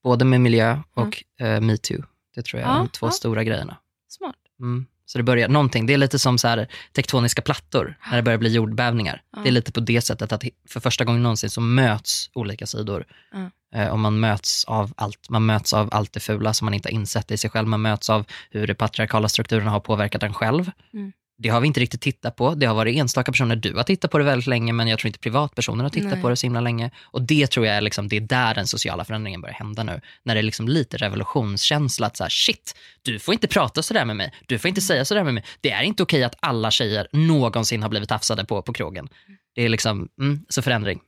Både 0.03 0.25
med 0.25 0.41
miljö 0.41 0.79
och 0.93 1.23
eh, 1.39 1.61
metoo. 1.61 2.03
Det 2.35 2.41
tror 2.41 2.61
jag 2.61 2.69
är 2.69 2.73
Ja, 2.73 2.79
de 2.79 2.89
två 2.89 3.07
ja. 3.07 3.11
stora 3.11 3.43
grejerna. 3.43 3.77
Smart. 4.07 4.35
Mm. 4.59 4.85
Så 5.05 5.17
det 5.17 5.23
börjar 5.23 5.47
någonting. 5.47 5.85
Det 5.85 5.93
är 5.93 5.97
lite 5.97 6.19
som 6.19 6.37
så 6.37 6.47
här 6.47 6.67
tektoniska 6.91 7.41
plattor 7.41 7.97
när 8.09 8.15
det 8.15 8.23
börjar 8.23 8.37
bli 8.37 8.53
jordbävningar. 8.53 9.21
Ja. 9.31 9.41
Det 9.41 9.49
är 9.49 9.51
lite 9.51 9.71
på 9.71 9.79
det 9.79 10.01
sättet 10.01 10.31
att 10.31 10.43
för 10.69 10.79
första 10.79 11.03
gången 11.03 11.23
någonsin 11.23 11.49
så 11.49 11.61
möts 11.61 12.29
olika 12.33 12.65
sidor. 12.65 13.05
Ja. 13.31 13.49
Eh, 13.79 13.87
och 13.87 13.99
man 13.99 14.19
möts 14.19 14.65
av 14.65 14.93
allt. 14.97 15.29
Man 15.29 15.45
möts 15.45 15.73
av 15.73 15.89
allt 15.91 16.13
det 16.13 16.19
fula 16.19 16.53
som 16.53 16.65
man 16.65 16.73
inte 16.73 16.89
har 16.89 16.93
insett 16.93 17.31
i 17.31 17.37
sig 17.37 17.49
själv. 17.49 17.67
Man 17.67 17.81
möts 17.81 18.09
av 18.09 18.25
hur 18.51 18.67
de 18.67 18.75
patriarkala 18.75 19.29
strukturerna 19.29 19.71
har 19.71 19.79
påverkat 19.79 20.23
en 20.23 20.33
själv. 20.33 20.71
Mm. 20.93 21.11
Det 21.37 21.49
har 21.49 21.61
vi 21.61 21.67
inte 21.67 21.79
riktigt 21.79 22.01
tittat 22.01 22.35
på. 22.35 22.55
Det 22.55 22.65
har 22.65 22.75
varit 22.75 22.97
enstaka 22.97 23.31
personer. 23.31 23.55
Du 23.55 23.73
har 23.73 23.83
tittat 23.83 24.11
på 24.11 24.17
det 24.17 24.23
väldigt 24.23 24.47
länge, 24.47 24.73
men 24.73 24.87
jag 24.87 24.99
tror 24.99 25.07
inte 25.07 25.19
privatpersoner 25.19 25.83
har 25.83 25.89
tittat 25.89 26.11
Nej. 26.11 26.21
på 26.21 26.29
det 26.29 26.35
så 26.35 26.45
himla 26.45 26.61
länge. 26.61 26.91
Och 27.03 27.21
det 27.21 27.47
tror 27.47 27.65
jag 27.65 27.75
är, 27.75 27.81
liksom, 27.81 28.07
det 28.07 28.15
är 28.15 28.21
där 28.21 28.55
den 28.55 28.67
sociala 28.67 29.05
förändringen 29.05 29.41
börjar 29.41 29.53
hända 29.53 29.83
nu. 29.83 30.01
När 30.23 30.35
det 30.35 30.41
är 30.41 30.43
liksom 30.43 30.67
lite 30.67 30.97
revolutionskänsla 30.97 32.07
att 32.07 32.17
så 32.17 32.23
här, 32.23 32.29
shit, 32.29 32.75
du 33.01 33.19
får 33.19 33.33
inte 33.33 33.47
prata 33.47 33.83
sådär 33.83 34.05
med 34.05 34.15
mig. 34.15 34.33
Du 34.47 34.59
får 34.59 34.69
inte 34.69 34.79
Mm. 34.79 34.87
säga 34.87 35.05
sådär 35.05 35.23
med 35.23 35.33
mig. 35.33 35.43
Det 35.61 35.71
är 35.71 35.81
inte 35.83 36.03
okej 36.03 36.23
att 36.23 36.35
alla 36.39 36.71
tjejer 36.71 37.07
någonsin 37.11 37.81
har 37.81 37.89
blivit 37.89 38.09
tafsade 38.09 38.45
på 38.45 38.61
på 38.61 38.73
krogen. 38.73 39.07
Det 39.55 39.61
är 39.61 39.69
liksom, 39.69 40.07
mm, 40.19 40.45
så 40.49 40.61
förändring. 40.61 40.99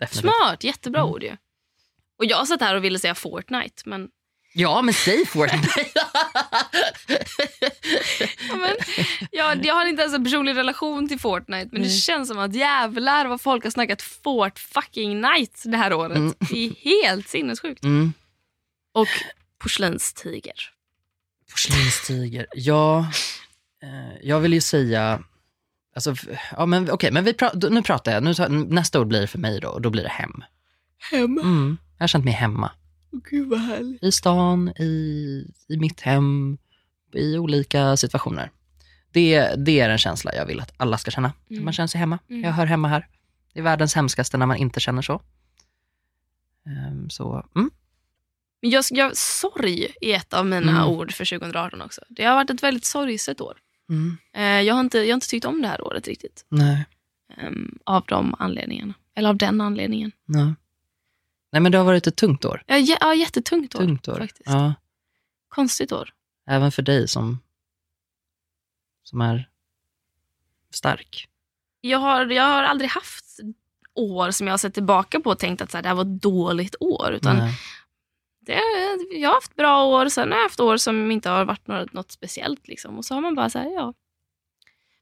Definitivt. 0.00 0.32
Smart, 0.34 0.64
jättebra 0.64 1.00
Mm. 1.00 1.12
ord 1.12 1.22
ju. 1.22 1.36
Och 2.18 2.24
jag 2.24 2.48
satt 2.48 2.60
här 2.60 2.74
och 2.76 2.84
ville 2.84 2.98
säga 2.98 3.14
Fortnite, 3.14 3.82
men, 3.84 4.08
Ja, 4.56 4.82
men 4.82 4.94
säg 4.94 5.26
Fortnite. 5.26 5.68
ja, 8.48 8.56
men 8.56 8.74
jag, 9.30 9.66
jag 9.66 9.74
har 9.74 9.86
inte 9.86 10.02
ens 10.02 10.14
en 10.14 10.24
personlig 10.24 10.56
relation 10.56 11.08
till 11.08 11.20
Fortnite 11.20 11.68
men 11.72 11.82
det 11.82 11.88
känns 11.88 12.28
som 12.28 12.38
att 12.38 12.54
jävlar 12.54 13.26
vad 13.26 13.40
folk 13.40 13.64
har 13.64 13.70
snackat 13.70 14.02
Fort 14.02 14.58
fucking 14.58 15.20
night 15.20 15.62
det 15.64 15.76
här 15.76 15.92
året. 15.92 16.16
Mm. 16.16 16.34
Det 16.50 16.66
är 16.66 16.74
helt 16.84 17.28
sinnessjukt. 17.28 17.84
Mm. 17.84 18.12
Och 18.94 19.08
porslinstiger. 19.58 20.70
Porslinstiger. 21.50 22.46
Ja, 22.54 22.98
eh, 23.82 24.16
jag 24.22 24.40
vill 24.40 24.52
ju 24.52 24.60
säga... 24.60 25.22
Alltså, 25.94 26.14
ja, 26.56 26.66
men, 26.66 26.90
okej, 26.90 27.10
men 27.12 27.24
vi 27.24 27.32
pra- 27.32 27.70
nu 27.70 27.82
pratar 27.82 28.12
jag. 28.12 28.22
Nu 28.22 28.34
nästa 28.48 29.00
ord 29.00 29.06
blir 29.06 29.26
för 29.26 29.38
mig 29.38 29.60
då, 29.60 29.68
och 29.68 29.82
då 29.82 29.90
blir 29.90 30.02
det 30.02 30.08
hem. 30.08 30.44
Hem. 31.10 31.38
Mm. 31.38 31.78
Jag 31.98 32.02
har 32.02 32.08
känt 32.08 32.24
mig 32.24 32.34
hemma. 32.34 32.70
Gud 33.30 33.48
vad 33.48 33.60
härligt. 33.60 34.02
I 34.02 34.12
stan, 34.12 34.68
i, 34.68 35.46
i 35.68 35.76
mitt 35.76 36.00
hem, 36.00 36.58
i 37.12 37.38
olika 37.38 37.96
situationer. 37.96 38.50
Det, 39.12 39.54
det 39.56 39.80
är 39.80 39.90
en 39.90 39.98
känsla 39.98 40.34
jag 40.34 40.46
vill 40.46 40.60
att 40.60 40.72
alla 40.76 40.98
ska 40.98 41.10
känna. 41.10 41.28
Att 41.28 41.62
man 41.62 41.72
känner 41.72 41.86
sig 41.86 41.98
hemma. 41.98 42.18
Mm. 42.30 42.42
Jag 42.42 42.52
hör 42.52 42.66
hemma 42.66 42.88
här. 42.88 43.06
Det 43.52 43.60
är 43.60 43.62
världens 43.64 43.94
hemskaste 43.94 44.36
när 44.36 44.46
man 44.46 44.56
inte 44.56 44.80
känner 44.80 45.02
så. 45.02 45.22
Ehm, 46.66 47.10
så, 47.10 47.46
mm. 47.56 47.70
Men 48.62 48.70
jag, 48.70 48.84
jag, 48.90 49.16
sorg 49.16 49.86
är 50.00 50.16
ett 50.16 50.34
av 50.34 50.46
mina 50.46 50.70
Mm. 50.70 50.88
ord 50.88 51.12
för 51.12 51.24
2018 51.38 51.82
också. 51.82 52.00
Det 52.08 52.24
har 52.24 52.34
varit 52.34 52.50
ett 52.50 52.62
väldigt 52.62 52.84
sorgset 52.84 53.40
år. 53.40 53.58
Mm. 53.88 54.16
Eh, 54.34 54.66
jag, 54.66 54.74
har 54.74 54.80
inte, 54.80 54.98
jag 54.98 55.06
har 55.06 55.14
inte 55.14 55.28
tyckt 55.28 55.44
om 55.44 55.62
det 55.62 55.68
här 55.68 55.82
året 55.86 56.08
riktigt. 56.08 56.44
Nej. 56.48 56.84
Ehm, 57.36 57.78
av 57.84 58.04
de 58.08 58.34
anledningarna. 58.38 58.94
Eller 59.14 59.28
av 59.28 59.36
den 59.36 59.60
anledningen. 59.60 60.12
Nej. 60.24 60.54
Nej, 61.54 61.60
men 61.60 61.72
det 61.72 61.78
har 61.78 61.84
varit 61.84 62.06
ett 62.06 62.16
tungt 62.16 62.44
år. 62.44 62.62
Ja, 62.66 62.74
jä- 62.76 62.96
ja, 63.00 63.14
jättetungt 63.14 63.74
år. 63.74 63.78
Tungt 63.78 64.08
år. 64.08 64.18
Faktiskt. 64.18 64.48
Ja. 64.50 64.74
Konstigt 65.48 65.92
år. 65.92 66.10
Även 66.46 66.72
för 66.72 66.82
dig 66.82 67.08
som, 67.08 67.38
som 69.02 69.20
är 69.20 69.48
stark. 70.70 71.28
Jag 71.80 71.98
har, 71.98 72.26
jag 72.26 72.44
har 72.44 72.62
aldrig 72.62 72.90
haft 72.90 73.24
år 73.94 74.30
som 74.30 74.46
jag 74.46 74.52
har 74.52 74.58
sett 74.58 74.74
tillbaka 74.74 75.20
på 75.20 75.30
och 75.30 75.38
tänkt 75.38 75.62
att 75.62 75.70
så 75.70 75.76
här, 75.76 75.82
det 75.82 75.88
här 75.88 75.96
var 75.96 76.02
ett 76.02 76.22
dåligt 76.22 76.74
år. 76.80 77.12
Utan 77.12 77.36
Nej. 77.36 77.52
det, 78.40 78.60
jag 79.12 79.28
har 79.28 79.34
haft 79.34 79.56
bra 79.56 79.84
år, 79.84 80.08
sen 80.08 80.30
har 80.32 80.38
jag 80.38 80.44
haft 80.44 80.60
år 80.60 80.76
som 80.76 81.10
inte 81.10 81.30
har 81.30 81.44
varit 81.44 81.66
något, 81.66 81.92
något 81.92 82.10
speciellt. 82.12 82.68
Liksom. 82.68 82.98
Och 82.98 83.04
så 83.04 83.14
har 83.14 83.20
man 83.20 83.34
bara 83.34 83.50
så 83.50 83.58
här, 83.58 83.70
ja. 83.74 83.94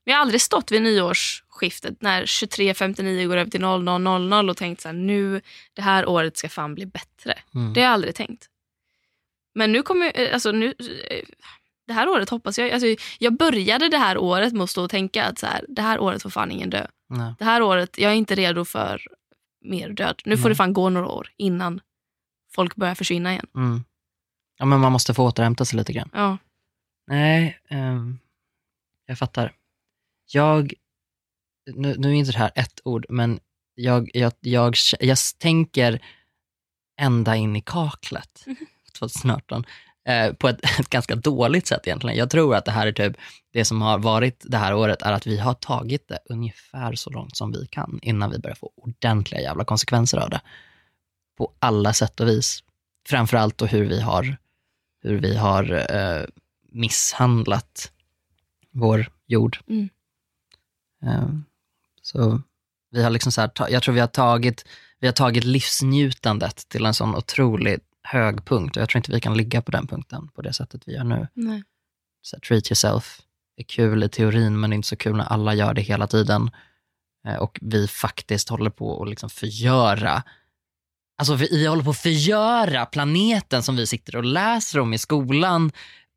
Jag 0.03 0.13
har 0.13 0.21
aldrig 0.21 0.41
stått 0.41 0.71
vid 0.71 0.81
nyårsskiftet 0.81 2.01
när 2.01 2.25
23.59 2.25 3.27
går 3.27 3.37
över 3.37 3.51
till 3.51 3.61
00.00 3.61 4.49
och 4.49 4.57
tänkt 4.57 4.81
så 4.81 4.87
här, 4.87 4.95
nu, 4.95 5.41
det 5.73 5.81
här 5.81 6.09
året 6.09 6.37
ska 6.37 6.49
fan 6.49 6.75
bli 6.75 6.85
bättre. 6.85 7.39
Mm. 7.55 7.73
Det 7.73 7.79
har 7.79 7.85
jag 7.85 7.93
aldrig 7.93 8.15
tänkt. 8.15 8.49
Men 9.55 9.71
nu 9.71 9.81
kommer 9.83 10.05
jag, 10.15 10.31
alltså 10.31 10.51
nu, 10.51 10.73
eh, 11.09 11.23
det 11.87 11.93
här 11.93 12.09
året 12.09 12.29
hoppas 12.29 12.59
jag, 12.59 12.71
alltså 12.71 12.87
jag 13.19 13.37
började 13.37 13.89
det 13.89 13.97
här 13.97 14.17
året 14.17 14.53
med 14.53 14.63
att 14.63 14.69
stå 14.69 14.83
och 14.83 14.89
tänka 14.89 15.25
att 15.25 15.39
så 15.39 15.45
här, 15.45 15.65
det 15.69 15.81
här 15.81 15.99
året 15.99 16.21
får 16.21 16.29
fan 16.29 16.51
ingen 16.51 16.69
dö. 16.69 16.87
Nej. 17.09 17.33
Det 17.39 17.45
här 17.45 17.61
året, 17.61 17.97
jag 17.97 18.11
är 18.11 18.15
inte 18.15 18.35
redo 18.35 18.65
för 18.65 19.01
mer 19.61 19.89
död. 19.89 20.21
Nu 20.25 20.37
får 20.37 20.43
Nej. 20.43 20.49
det 20.51 20.55
fan 20.55 20.73
gå 20.73 20.89
några 20.89 21.07
år 21.07 21.29
innan 21.37 21.81
folk 22.55 22.75
börjar 22.75 22.95
försvinna 22.95 23.31
igen. 23.31 23.47
Mm. 23.55 23.83
Ja, 24.57 24.65
men 24.65 24.79
man 24.79 24.91
måste 24.91 25.13
få 25.13 25.23
återhämta 25.23 25.65
sig 25.65 25.77
lite 25.77 25.93
grann. 25.93 26.09
Ja. 26.13 26.37
Nej, 27.07 27.59
ehm, 27.69 28.19
jag 29.05 29.17
fattar. 29.17 29.53
Jag, 30.33 30.73
nu, 31.73 31.95
nu 31.97 32.09
är 32.09 32.13
inte 32.13 32.31
det 32.31 32.37
här 32.37 32.51
ett 32.55 32.81
ord, 32.83 33.05
men 33.09 33.39
jag, 33.75 34.09
jag, 34.13 34.33
jag, 34.39 34.75
jag 34.99 35.17
tänker 35.39 36.05
ända 37.01 37.35
in 37.35 37.55
i 37.55 37.61
kaklet 37.61 38.45
2018. 38.97 39.65
Eh, 40.05 40.33
på 40.33 40.47
ett, 40.47 40.79
ett 40.79 40.89
ganska 40.89 41.15
dåligt 41.15 41.67
sätt 41.67 41.87
egentligen. 41.87 42.17
Jag 42.17 42.29
tror 42.29 42.55
att 42.55 42.65
det 42.65 42.71
här 42.71 42.87
är 42.87 42.91
typ, 42.91 43.17
det 43.53 43.65
som 43.65 43.81
har 43.81 43.99
varit 43.99 44.45
det 44.47 44.57
här 44.57 44.73
året 44.73 45.01
är 45.01 45.11
att 45.11 45.27
vi 45.27 45.37
har 45.37 45.53
tagit 45.53 46.07
det 46.07 46.19
ungefär 46.25 46.95
så 46.95 47.09
långt 47.09 47.37
som 47.37 47.51
vi 47.51 47.67
kan 47.67 47.99
innan 48.01 48.31
vi 48.31 48.39
börjar 48.39 48.55
få 48.55 48.71
ordentliga 48.75 49.41
jävla 49.41 49.65
konsekvenser 49.65 50.17
av 50.17 50.29
det. 50.29 50.41
På 51.37 51.51
alla 51.59 51.93
sätt 51.93 52.19
och 52.19 52.27
vis. 52.27 52.63
Framförallt 53.07 53.57
då 53.57 53.65
hur 53.65 53.85
vi 53.85 54.01
har, 54.01 54.37
hur 55.03 55.19
vi 55.19 55.35
har 55.35 55.95
eh, 55.95 56.25
misshandlat 56.71 57.91
vår 58.71 59.09
jord. 59.27 59.57
Mm. 59.67 59.89
Eh, 61.03 61.27
så 62.01 62.41
vi 62.91 63.03
har 63.03 63.09
liksom 63.09 63.31
så 63.31 63.41
här, 63.41 63.51
jag 63.69 63.83
tror 63.83 63.93
vi 63.95 63.99
har 63.99 64.07
tagit, 64.07 64.65
vi 64.99 65.07
har 65.07 65.13
tagit 65.13 65.43
livsnjutandet 65.43 66.69
till 66.69 66.85
en 66.85 66.93
sån 66.93 67.15
otroligt 67.15 67.83
hög 68.03 68.45
punkt 68.45 68.77
och 68.77 68.81
jag 68.81 68.89
tror 68.89 68.99
inte 68.99 69.11
vi 69.11 69.19
kan 69.19 69.37
ligga 69.37 69.61
på 69.61 69.71
den 69.71 69.87
punkten 69.87 70.27
på 70.27 70.41
det 70.41 70.53
sättet 70.53 70.81
vi 70.85 70.93
gör 70.93 71.03
nu. 71.03 71.27
Nej. 71.33 71.63
Så 72.21 72.35
här, 72.35 72.41
treat 72.41 72.71
yourself 72.71 73.21
är 73.57 73.63
kul 73.63 74.03
i 74.03 74.09
teorin 74.09 74.59
men 74.59 74.73
inte 74.73 74.87
så 74.87 74.95
kul 74.95 75.15
när 75.15 75.23
alla 75.23 75.53
gör 75.53 75.73
det 75.73 75.81
hela 75.81 76.07
tiden. 76.07 76.51
Eh, 77.27 77.35
och 77.35 77.59
vi 77.61 77.87
faktiskt 77.87 78.49
håller 78.49 78.69
på 78.69 79.03
att 79.03 79.09
liksom 79.09 79.29
förgöra 79.29 80.23
Alltså 81.17 81.35
vi 81.35 81.47
vi 81.51 81.65
håller 81.65 81.83
på 81.83 81.89
att 81.89 81.97
förgöra 81.97 82.85
planeten 82.85 83.63
som 83.63 83.75
vi 83.75 83.87
sitter 83.87 84.15
och 84.15 84.23
läser 84.23 84.79
om 84.79 84.93
i 84.93 84.97
skolan 84.97 85.71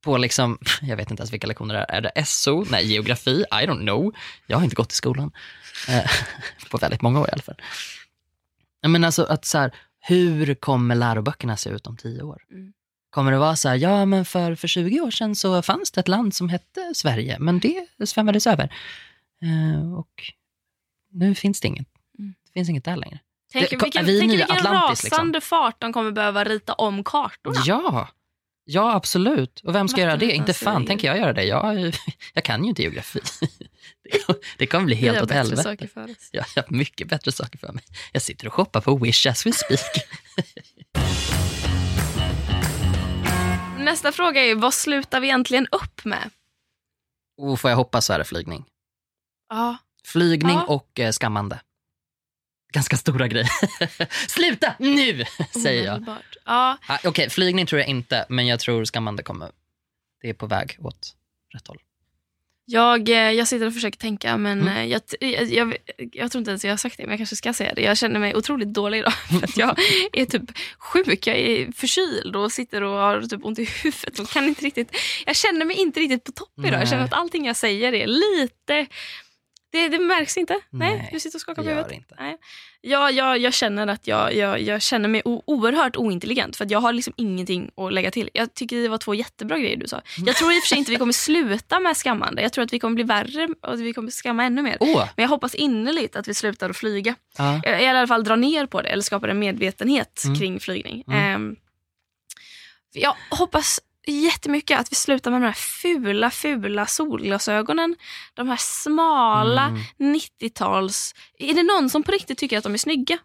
på 0.07 0.17
liksom, 0.17 0.59
jag 0.83 0.97
vet 0.97 1.11
inte 1.11 1.21
ens 1.21 1.33
vilka 1.33 1.47
lektioner 1.47 1.75
det 1.75 1.81
är. 1.81 1.95
Är 1.97 2.01
det 2.01 2.25
SO? 2.27 2.65
Nej, 2.71 2.87
geografi? 2.93 3.45
I 3.51 3.67
don't 3.67 3.81
know. 3.81 4.15
Jag 4.47 4.57
har 4.57 4.65
inte 4.65 4.77
gått 4.77 4.93
i 4.93 4.95
skolan. 4.95 5.33
Eh, 5.89 6.11
på 6.71 6.79
väldigt 6.79 7.03
många 7.03 7.21
år 7.21 7.29
i 7.29 7.33
alla 7.33 7.43
fall. 7.43 7.61
Men 8.87 9.05
alltså 9.05 9.25
att 9.25 9.45
så 9.45 9.59
här, 9.59 9.75
hur 10.01 10.55
kommer 10.55 10.95
läroböckerna 10.95 11.57
se 11.57 11.71
ut 11.71 11.87
om 11.87 11.97
tio 11.97 12.23
år? 12.23 12.43
Mm. 12.51 12.73
Kommer 13.11 13.33
det 13.33 13.39
vara 13.39 13.57
så 13.57 13.69
här, 13.69 13.77
ja 13.77 14.05
men 14.05 14.25
för, 14.25 14.55
för 14.55 14.69
20 14.69 15.01
år 15.01 15.11
sedan 15.11 15.35
så 15.37 15.63
fanns 15.63 15.91
det 15.91 16.01
ett 16.01 16.09
land 16.09 16.35
som 16.35 16.49
hette 16.49 16.93
Sverige, 16.95 17.37
men 17.39 17.59
det 17.61 18.07
svämmades 18.07 18.47
över. 18.47 18.75
Eh, 19.43 19.93
och 19.95 20.33
nu 21.13 21.35
finns 21.35 21.61
det 21.61 21.69
inget. 21.69 21.87
Mm. 22.19 22.35
Det 22.47 22.53
finns 22.53 22.69
inget 22.69 22.85
där 22.85 22.97
längre. 22.97 23.19
Tänk, 23.53 23.71
Det- 23.71 23.77
vilken, 23.83 24.05
vi 24.05 24.21
tänk 24.21 24.33
vilken 24.33 24.49
liksom? 24.57 24.73
rasande 24.73 25.41
fart 25.41 25.81
de 25.81 25.93
kommer 25.93 26.11
behöva 26.11 26.45
rita 26.45 26.73
om 26.73 27.05
kartorna. 27.05 27.61
Ja, 27.65 28.09
ja 28.67 28.95
absolut. 28.95 29.61
Och 29.61 29.75
vem 29.75 29.89
ska 29.89 30.01
göra 30.01 30.17
det? 30.17 30.33
Inte 30.33 30.53
fan 30.55 30.87
tänker 30.87 31.09
jag 31.09 31.19
göra 31.19 31.33
det. 31.33 31.45
Jag, 31.45 31.93
jag 32.35 32.45
kan 32.45 32.63
ju 32.63 32.69
inte 32.69 32.83
geografi. 32.83 33.21
Det, 34.59 34.67
kommer 34.67 34.85
bli 34.87 34.95
helt 34.95 35.23
åt 35.23 35.31
helvete. 35.31 35.63
saker 35.63 35.87
för 35.87 36.05
oss. 36.11 36.29
Jag 36.33 36.45
har 36.57 36.65
mycket 36.69 37.09
bättre 37.09 37.33
saker 37.33 37.59
för 37.59 37.73
mig. 37.73 37.85
Jag 38.13 38.23
sitter 38.23 38.47
och 38.47 38.53
shoppar 38.55 38.81
på 38.81 38.97
Wish 38.97 39.27
as 39.27 39.47
we 39.47 39.53
speak. 39.53 39.81
Nästa 43.79 44.13
fråga 44.13 44.41
är, 44.41 44.55
vad 44.55 44.75
slutar 44.75 45.21
vi 45.21 45.27
egentligen 45.27 45.67
upp 45.67 46.05
med? 46.05 46.31
Och 47.39 47.61
får 47.61 47.71
jag 47.71 47.77
hoppas 47.77 48.07
så 48.07 48.13
är 48.13 48.19
det 48.19 48.25
flygning. 48.25 48.65
Ja. 49.49 49.77
Flygning 50.05 50.57
Ja. 50.57 50.65
och 50.67 51.01
eh, 51.01 51.13
skammande. 51.13 51.61
Ganska 52.77 52.97
stora 52.97 53.29
grejer. 53.29 53.49
Sluta 54.29 54.75
nu, 54.79 55.25
säger 55.63 55.85
jag. 55.85 55.95
Omedelbart. 55.97 56.37
Ja, 56.45 56.79
Ah, 56.89 56.99
Okej, 57.05 57.31
flygning 57.31 57.67
tror 57.67 57.81
jag 57.81 57.89
inte, 57.89 58.27
men 58.29 58.47
jag 58.47 58.61
tror 58.61 58.85
skammande 58.85 59.23
kommer. 59.23 59.51
Det 60.23 60.29
är 60.29 60.35
på 60.35 60.47
väg 60.47 60.77
åt 60.81 61.15
rätt 61.55 61.67
håll. 61.69 61.79
jag, 62.69 63.09
eh, 63.09 63.15
jag 63.17 63.49
sitter 63.49 63.67
och 63.67 63.75
försöker 63.75 63.99
tänka 63.99 64.37
men 64.37 64.61
Mm. 64.63 64.77
eh, 64.77 64.85
jag, 64.85 65.03
jag, 65.21 65.53
jag, 65.53 65.77
jag 66.13 66.33
tror 66.33 66.39
inte 66.41 66.51
ens 66.51 66.65
jag 66.65 66.73
har 66.73 66.77
sagt 66.77 66.97
det 66.97 67.03
men 67.03 67.11
jag 67.11 67.19
kanske 67.19 67.37
ska 67.37 67.53
säga 67.53 67.75
det. 67.75 67.83
Jag 67.83 67.97
känner 67.99 68.21
mig 68.21 68.35
otroligt 68.35 68.69
dålig 68.75 68.99
idag 68.99 69.13
för 69.29 69.45
att 69.45 69.57
jag 69.57 69.79
är 70.13 70.25
typ 70.25 70.43
sjuk. 70.79 71.27
Jag 71.27 71.37
är 71.37 71.73
förkyld 71.73 72.37
och 72.37 72.53
sitter 72.53 72.83
och 72.83 72.99
har 72.99 73.23
typ 73.23 73.45
ont 73.45 73.59
i 73.59 73.65
huvudet. 73.65 74.19
Och 74.19 74.29
kan 74.29 74.45
inte 74.45 74.65
riktigt, 74.65 74.97
jag 75.27 75.37
känner 75.37 75.65
mig 75.65 75.77
inte 75.77 76.01
riktigt 76.01 76.25
på 76.25 76.33
topp 76.33 76.53
idag. 76.59 76.73
Jag 76.73 76.79
Nej. 76.79 76.87
känner 76.87 77.05
att 77.05 77.13
allting 77.13 77.47
jag 77.47 77.57
säger 77.57 77.93
är 77.93 78.07
lite... 78.07 78.87
Det, 79.73 79.89
det 79.89 79.99
märks 79.99 80.37
inte. 80.37 80.61
Nej, 80.71 80.97
Nej, 80.97 81.09
du 81.13 81.21
sitter 81.21 81.37
och 81.37 81.41
skakar 81.41 81.63
på 81.63 81.69
huvudet. 81.69 81.89
det 81.89 81.95
inte. 81.95 82.15
Nej. 82.19 82.37
Jag, 82.81 83.13
jag, 83.13 83.39
jag 83.39 83.55
känner 83.55 83.87
att 83.87 84.07
jag, 84.07 84.35
jag, 84.35 84.61
jag 84.61 84.83
känner 84.83 85.09
mig 85.09 85.23
o- 85.25 85.43
oerhört 85.47 85.97
ointelligent 85.97 86.57
för 86.57 86.65
att 86.65 86.71
jag 86.71 86.79
har 86.81 86.93
liksom 86.93 87.13
ingenting 87.17 87.71
att 87.77 87.93
lägga 87.93 88.11
till. 88.11 88.31
Jag 88.33 88.55
tycker 88.55 88.77
det 88.83 88.89
var 88.89 88.99
två 88.99 89.15
jättebra 89.15 89.59
grejer 89.59 89.77
du 89.77 89.89
sa. 89.89 90.03
Jag 90.27 90.37
tror 90.37 90.53
i 90.53 90.59
och 90.59 90.63
för 90.63 90.69
sig 90.69 90.79
inte 90.79 90.91
vi 90.91 90.97
kommer 90.97 91.13
sluta 91.13 91.81
med 91.81 91.97
skammande. 91.97 92.43
Jag 92.43 92.53
tror 92.53 92.65
att 92.65 92.73
vi 92.73 92.79
kommer 92.79 92.95
bli 92.95 93.05
värre 93.05 93.49
och 93.63 93.73
att 93.73 93.81
vi 93.81 93.93
kommer 93.93 94.11
skamma 94.11 94.45
ännu 94.45 94.63
mer. 94.63 94.77
Åh, 94.81 95.09
Men 95.17 95.23
jag 95.23 95.29
hoppas 95.29 95.55
innerligt 95.55 96.17
att 96.17 96.29
vi 96.29 96.35
slutar 96.35 96.71
att 96.71 96.77
flyga. 96.77 97.15
ja. 97.39 97.61
Eller 97.65 97.79
i 97.79 97.87
alla 97.87 98.07
fall 98.07 98.25
dra 98.25 98.37
ner 98.37 98.67
på 98.67 98.83
det 98.83 98.89
eller 98.89 99.03
skapar 99.03 99.29
en 99.29 99.39
medvetenhet 99.39 100.23
Mm. 100.25 100.39
kring 100.39 100.61
flygning. 100.61 101.05
Mm. 101.09 101.19
Ehm, 101.35 101.57
jag 102.93 103.15
hoppas 103.31 103.81
jättemycket 104.13 104.81
att 104.81 104.93
vi 104.93 104.97
slutar 104.97 105.31
med 105.31 105.41
de 105.41 105.47
här 105.47 105.53
fula, 105.53 106.31
fula 106.31 106.87
solglasögonen. 106.87 107.97
De 108.35 108.49
här 108.49 108.57
smala 108.61 109.67
Mm. 109.67 110.15
90-tals... 110.15 111.15
Är 111.39 111.55
det 111.55 111.63
någon 111.63 111.91
som 111.91 112.03
på 112.03 112.13
riktigt 112.13 112.39
tycker 112.39 112.59
att 112.59 112.65
de 112.65 112.75
är 112.75 112.79
snygga? 112.79 113.19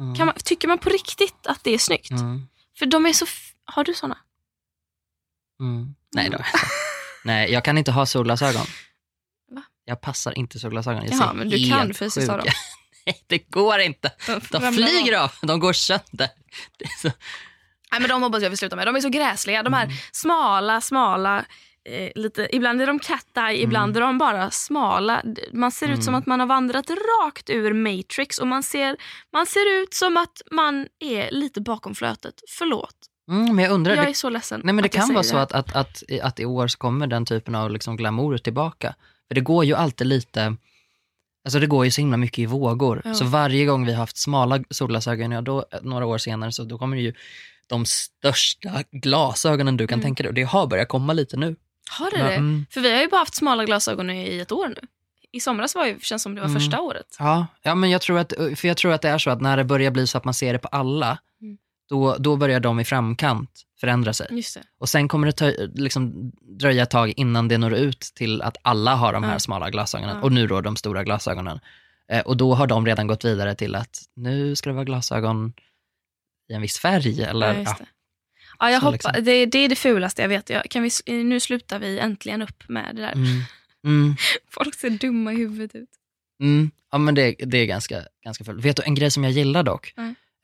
Mm. 0.00 0.14
Kan 0.14 0.26
man, 0.26 0.34
tycker 0.44 0.68
man 0.68 0.78
på 0.78 0.88
riktigt 0.90 1.46
att 1.46 1.64
det 1.64 1.74
är 1.74 1.78
snyggt? 1.78 2.10
Mm. 2.10 2.48
För 2.78 2.86
de 2.86 3.06
är 3.06 3.12
så... 3.12 3.26
Har 3.64 3.84
du 3.84 3.94
såna? 3.94 4.18
Mm. 5.60 5.94
Nej 6.14 6.30
då. 6.30 6.38
Nej, 7.24 7.52
jag 7.52 7.64
kan 7.64 7.78
inte 7.78 7.90
ha 7.90 8.06
solglasögon. 8.06 8.66
Va? 9.50 9.62
Jag 9.84 10.00
passar 10.00 10.38
inte 10.38 10.58
solglasögon. 10.58 11.04
Jag 11.04 11.12
Jaha, 11.14 11.28
ser 11.28 11.34
men 11.34 11.48
du 11.48 11.56
helt 11.58 11.70
kan 11.70 11.94
fysiskt 11.94 12.28
ha 12.30 12.36
dem. 12.36 12.46
Nej, 13.06 13.24
det 13.26 13.38
går 13.38 13.78
inte. 13.78 14.12
De 14.50 14.72
flyger 14.72 15.18
av. 15.18 15.24
av. 15.24 15.30
De 15.42 15.60
går 15.60 15.72
sönder. 15.72 16.28
Nej, 17.92 18.00
men 18.00 18.08
de 18.10 18.22
hoppas 18.22 18.42
jag 18.42 18.50
vi 18.50 18.56
slutar 18.56 18.76
med. 18.76 18.86
De 18.86 18.96
är 18.96 19.00
så 19.00 19.08
gräsliga. 19.08 19.62
De 19.62 19.72
här 19.72 19.84
Mm. 19.84 19.96
smala, 20.12 20.80
smala... 20.80 21.44
Eh, 21.84 22.10
lite, 22.14 22.48
ibland 22.52 22.82
är 22.82 22.86
de 22.86 22.98
cat-eye, 23.00 23.52
ibland 23.62 23.96
är 23.96 24.00
de 24.00 24.18
bara 24.18 24.50
smala. 24.50 25.22
Man 25.52 25.70
ser 25.72 25.88
ut 25.88 26.04
som 26.04 26.14
Mm. 26.14 26.18
att 26.20 26.26
man 26.26 26.40
har 26.40 26.46
vandrat 26.46 26.90
rakt 26.90 27.50
ur 27.50 27.72
Matrix 27.72 28.38
och 28.38 28.46
man 28.46 28.62
ser, 28.62 28.96
man 29.32 29.46
ser 29.46 29.82
ut 29.82 29.94
som 29.94 30.16
att 30.16 30.42
man 30.50 30.86
är 31.00 31.30
lite 31.30 31.60
bakom 31.60 31.94
flötet. 31.94 32.34
Förlåt, 32.58 32.94
Mm, 33.30 33.56
men 33.56 33.64
jag 33.64 33.72
undrar, 33.72 33.94
jag 33.96 34.04
det, 34.04 34.10
är 34.10 34.14
så 34.14 34.28
ledsen 34.30 34.60
nej, 34.64 34.74
men 34.74 34.82
det 34.82 34.88
kan 34.88 35.12
vara 35.14 35.22
så 35.22 35.36
att, 35.36 35.52
att, 35.52 35.76
att, 35.76 36.02
att 36.22 36.40
i 36.40 36.44
år 36.44 36.68
så 36.68 36.78
kommer 36.78 37.06
den 37.06 37.24
typen 37.26 37.54
av 37.54 37.70
liksom 37.70 37.96
glamour 37.96 38.38
tillbaka. 38.38 38.94
För 39.28 39.34
det 39.34 39.40
går 39.40 39.64
ju 39.64 39.74
alltid 39.74 40.06
lite, 40.06 40.56
alltså 41.44 41.58
det 41.60 41.66
går 41.66 41.84
ju 41.84 41.90
så 41.90 42.00
himla 42.00 42.16
mycket 42.16 42.38
i 42.38 42.46
vågor. 42.46 43.02
Ja. 43.04 43.14
Så 43.14 43.24
varje 43.24 43.66
gång 43.66 43.86
vi 43.86 43.92
har 43.92 43.98
haft 43.98 44.16
smala 44.18 44.64
solglasögon, 44.70 45.32
ja, 45.32 45.40
då, 45.40 45.64
några 45.82 46.06
år 46.06 46.18
senare, 46.18 46.52
så 46.52 46.64
då 46.64 46.78
kommer 46.78 46.96
det 46.96 47.02
ju 47.02 47.14
de 47.68 47.84
största 47.86 48.70
glasögonen 48.92 49.76
du 49.76 49.86
kan 49.86 49.98
Mm. 49.98 50.04
tänka 50.04 50.22
dig. 50.22 50.28
Och 50.28 50.34
det 50.34 50.42
har 50.42 50.66
börjat 50.66 50.88
komma 50.88 51.12
lite 51.12 51.36
nu. 51.36 51.56
Har 51.90 52.10
det 52.10 52.18
Ja, 52.18 52.24
det? 52.24 52.34
mm. 52.34 52.66
För 52.70 52.80
vi 52.80 52.92
har 52.94 53.00
ju 53.00 53.08
bara 53.08 53.18
haft 53.18 53.34
smala 53.34 53.64
glasögon 53.64 54.10
i 54.10 54.38
ett 54.38 54.52
år 54.52 54.68
nu. 54.68 54.80
I 55.32 55.40
somras 55.40 55.74
var 55.74 55.86
ju, 55.86 56.00
känns 56.00 56.22
som 56.22 56.34
det 56.34 56.40
var 56.40 56.48
Mm. 56.48 56.60
första 56.60 56.80
året. 56.80 57.16
Ja, 57.18 57.46
ja 57.62 57.74
men 57.74 57.90
jag 57.90 58.00
tror, 58.00 58.18
att, 58.18 58.32
för 58.56 58.68
jag 58.68 58.76
tror 58.76 58.92
att 58.92 59.02
det 59.02 59.08
är 59.08 59.18
så 59.18 59.30
att 59.30 59.40
när 59.40 59.56
det 59.56 59.64
börjar 59.64 59.90
bli 59.90 60.06
så 60.06 60.18
att 60.18 60.24
man 60.24 60.34
ser 60.34 60.52
det 60.52 60.58
på 60.58 60.68
alla, 60.68 61.18
Mm. 61.42 61.58
då, 61.88 62.16
då 62.18 62.36
börjar 62.36 62.60
de 62.60 62.80
i 62.80 62.84
framkant 62.84 63.50
förändra 63.80 64.12
sig. 64.12 64.42
Och 64.80 64.88
sen 64.88 65.08
kommer 65.08 65.26
det 65.26 65.32
ta, 65.32 65.52
liksom, 65.74 66.32
dröja 66.58 66.82
ett 66.82 66.90
tag 66.90 67.12
innan 67.16 67.48
det 67.48 67.58
når 67.58 67.74
ut 67.74 68.00
till 68.00 68.42
att 68.42 68.56
alla 68.62 68.94
har 68.94 69.12
de 69.12 69.24
här 69.24 69.32
Ja. 69.32 69.38
smala 69.38 69.70
glasögonen 69.70 70.16
Ja. 70.16 70.22
och 70.22 70.32
nu 70.32 70.46
då 70.46 70.60
de 70.60 70.76
stora 70.76 71.04
glasögonen. 71.04 71.60
Eh, 72.12 72.20
och 72.20 72.36
då 72.36 72.54
har 72.54 72.66
de 72.66 72.86
redan 72.86 73.06
gått 73.06 73.24
vidare 73.24 73.54
till 73.54 73.74
att 73.74 73.98
nu 74.16 74.56
ska 74.56 74.70
det 74.70 74.74
vara 74.74 74.84
glasögon 74.84 75.52
i 76.48 76.54
en 76.54 76.62
viss 76.62 76.78
färg. 76.78 77.22
Eller, 77.22 77.54
Ja, 77.54 77.76
ja. 77.78 77.86
Ja, 78.58 78.70
jag 78.70 78.80
hoppas, 78.80 79.04
liksom. 79.04 79.24
det, 79.24 79.46
det 79.46 79.58
är 79.58 79.68
det 79.68 79.76
fulaste 79.76 80.22
jag 80.22 80.28
vet. 80.28 80.50
Jag, 80.50 80.70
kan 80.70 80.82
vi, 80.82 80.90
nu 81.24 81.40
slutar 81.40 81.78
vi 81.78 81.98
äntligen 81.98 82.42
upp 82.42 82.68
med 82.68 82.96
det 82.96 83.02
där. 83.02 83.12
Mm. 83.12 83.42
Mm. 83.84 84.16
Folk 84.50 84.74
ser 84.74 84.90
dumma 84.90 85.32
i 85.32 85.36
huvudet 85.36 85.74
ut. 85.74 85.88
Mm. 86.42 86.70
Ja 86.92 86.98
men 86.98 87.14
det, 87.14 87.34
det 87.38 87.58
är 87.58 87.66
ganska, 87.66 88.02
ganska 88.24 88.44
fullt. 88.44 88.64
Vet 88.64 88.76
du 88.76 88.82
en 88.82 88.94
grej 88.94 89.10
som 89.10 89.24
jag 89.24 89.32
gillar 89.32 89.62
dock? 89.62 89.94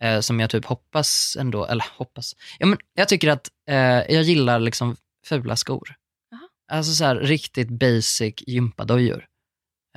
Eh, 0.03 0.21
som 0.21 0.41
jag 0.41 0.51
typ 0.51 0.65
hoppas 0.65 1.37
ändå, 1.41 1.67
eller 1.67 1.85
hoppas. 1.97 2.37
Ja, 2.59 2.67
men 2.67 2.79
jag 2.95 3.09
tycker 3.09 3.29
att 3.29 3.51
eh, 3.69 3.77
jag 4.15 4.23
gillar 4.23 4.59
liksom 4.59 4.97
fula 5.27 5.57
skor. 5.57 5.95
Jaha. 6.31 6.41
Alltså 6.73 6.93
så 6.93 7.05
här 7.05 7.17
riktigt 7.17 7.69
basic 7.69 8.35
gympadojor. 8.47 9.27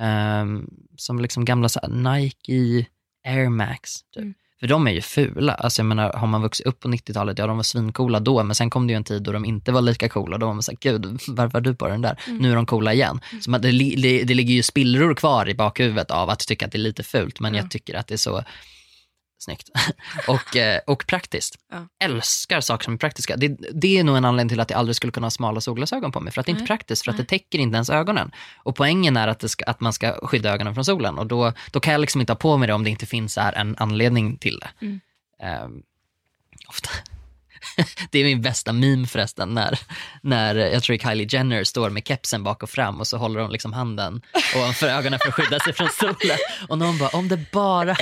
Ehm, 0.00 0.70
som 0.96 1.20
liksom 1.20 1.44
gamla 1.44 1.68
så 1.68 1.80
här, 1.82 1.88
Nike 1.88 2.86
Air 3.26 3.48
Max. 3.48 4.02
Typ. 4.02 4.22
Mm. 4.22 4.34
För 4.60 4.66
de 4.66 4.86
är 4.86 4.90
ju 4.92 5.00
fula. 5.00 5.54
Alltså 5.54 5.80
jag 5.80 5.86
menar, 5.86 6.12
har 6.12 6.26
man 6.26 6.42
vuxit 6.42 6.66
upp 6.66 6.80
på 6.80 6.88
90-talet, 6.88 7.38
ja 7.38 7.46
de 7.46 7.56
var 7.56 7.62
svincoola 7.62 8.20
då, 8.20 8.42
men 8.42 8.54
sen 8.54 8.70
kom 8.70 8.86
det 8.86 8.90
ju 8.92 8.96
en 8.96 9.04
tid 9.04 9.22
då 9.22 9.32
de 9.32 9.44
inte 9.44 9.72
var 9.72 9.80
lika 9.82 10.08
coola. 10.08 10.38
Då 10.38 10.46
var 10.46 10.54
man 10.54 10.62
såhär, 10.62 10.78
gud 10.80 11.20
varför 11.28 11.52
har 11.52 11.60
du 11.60 11.74
på 11.74 11.88
den 11.88 12.02
där? 12.02 12.20
Mm. 12.26 12.38
Nu 12.38 12.50
är 12.52 12.56
de 12.56 12.66
coola 12.66 12.94
igen. 12.94 13.20
Så 13.40 13.54
att 13.54 13.62
det, 13.62 13.70
det, 13.96 14.24
det 14.24 14.34
ligger 14.34 14.54
ju 14.54 14.62
spillror 14.62 15.14
kvar 15.14 15.48
i 15.48 15.54
bakhuvudet 15.54 16.10
av 16.10 16.30
att 16.30 16.38
tycka 16.40 16.66
att 16.66 16.72
det 16.72 16.78
är 16.78 16.80
lite 16.80 17.02
fult, 17.02 17.40
men 17.40 17.54
Ja. 17.54 17.60
jag 17.60 17.70
tycker 17.70 17.94
att 17.94 18.06
det 18.06 18.14
är 18.14 18.18
så 18.18 18.44
snyggt. 19.38 19.70
och, 20.28 20.56
eh, 20.56 20.80
och 20.86 21.06
praktiskt. 21.06 21.58
Ja. 21.72 21.88
Älskar 22.00 22.60
saker 22.60 22.84
som 22.84 22.94
är 22.94 22.98
praktiska. 22.98 23.36
Det, 23.36 23.48
det 23.72 23.98
är 23.98 24.04
nog 24.04 24.16
en 24.16 24.24
anledning 24.24 24.48
till 24.48 24.60
att 24.60 24.70
jag 24.70 24.78
aldrig 24.78 24.96
skulle 24.96 25.10
kunna 25.12 25.24
ha 25.24 25.30
smala 25.30 25.60
solglasögon 25.60 26.12
på 26.12 26.20
mig, 26.20 26.32
för 26.32 26.40
att 26.40 26.46
det 26.46 26.50
är 26.50 26.54
inte 26.54 26.66
praktiskt, 26.66 27.04
för 27.04 27.10
att 27.10 27.16
det 27.16 27.24
täcker 27.24 27.58
inte 27.58 27.74
ens 27.74 27.90
ögonen. 27.90 28.30
Och 28.56 28.76
poängen 28.76 29.16
är 29.16 29.28
att, 29.28 29.50
ska, 29.50 29.64
att 29.64 29.80
man 29.80 29.92
ska 29.92 30.26
skydda 30.26 30.52
ögonen 30.52 30.74
från 30.74 30.84
solen 30.84 31.18
och 31.18 31.26
då, 31.26 31.52
då 31.70 31.80
kan 31.80 31.92
jag 31.92 32.00
liksom 32.00 32.20
inte 32.20 32.32
ha 32.32 32.38
på 32.38 32.56
mig 32.56 32.66
det 32.66 32.74
om 32.74 32.84
det 32.84 32.90
inte 32.90 33.06
finns 33.06 33.36
här 33.36 33.52
en 33.52 33.76
anledning 33.78 34.38
till 34.38 34.58
det. 34.58 34.86
Mm. 34.86 35.00
Ehm, 35.42 35.82
ofta. 36.68 36.90
det 38.10 38.18
är 38.18 38.24
min 38.24 38.42
bästa 38.42 38.72
meme 38.72 39.06
förresten, 39.06 39.54
när, 39.54 39.78
när 40.22 40.54
jag 40.54 40.82
tror 40.82 40.96
Kylie 40.96 41.28
Jenner 41.30 41.64
står 41.64 41.90
med 41.90 42.06
kepsen 42.06 42.42
bak 42.42 42.62
och 42.62 42.70
fram 42.70 43.00
och 43.00 43.06
så 43.06 43.16
håller 43.16 43.40
hon 43.40 43.52
liksom 43.52 43.72
handen 43.72 44.22
ovanför 44.56 44.86
ögonen 44.86 45.18
för 45.18 45.28
att 45.28 45.34
skydda 45.34 45.60
sig 45.60 45.72
från 45.72 45.88
solen. 45.88 46.38
Och 46.68 46.78
någon 46.78 46.98
bara, 46.98 47.08
om 47.08 47.28
det 47.28 47.50
bara, 47.52 47.96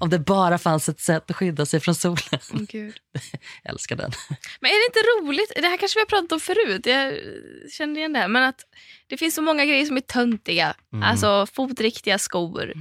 om 0.00 0.10
det 0.10 0.18
bara 0.18 0.58
fanns 0.58 0.88
ett 0.88 1.00
sätt 1.00 1.30
att 1.30 1.36
skydda 1.36 1.66
sig 1.66 1.80
från 1.80 1.94
solen. 1.94 2.40
Åh, 2.54 2.60
Gud. 2.68 2.94
Jag 3.62 3.72
älskar 3.72 3.96
den. 3.96 4.10
Men 4.60 4.70
är 4.70 4.74
det 4.74 4.86
inte 4.86 5.00
roligt? 5.00 5.52
Det 5.56 5.68
här 5.68 5.76
kanske 5.76 5.98
vi 5.98 6.00
har 6.00 6.06
pratat 6.06 6.32
om 6.32 6.40
förut. 6.40 6.86
Jag 6.86 7.14
kände 7.72 8.00
igen 8.00 8.12
det 8.12 8.18
här. 8.18 8.28
Men 8.28 8.42
att 8.42 8.60
det 9.06 9.16
finns 9.16 9.34
så 9.34 9.42
många 9.42 9.64
grejer 9.64 9.86
som 9.86 9.96
är 9.96 10.00
töntiga. 10.00 10.74
Mm. 10.92 11.02
Alltså 11.02 11.46
fotriktiga 11.52 12.18
skor. 12.18 12.72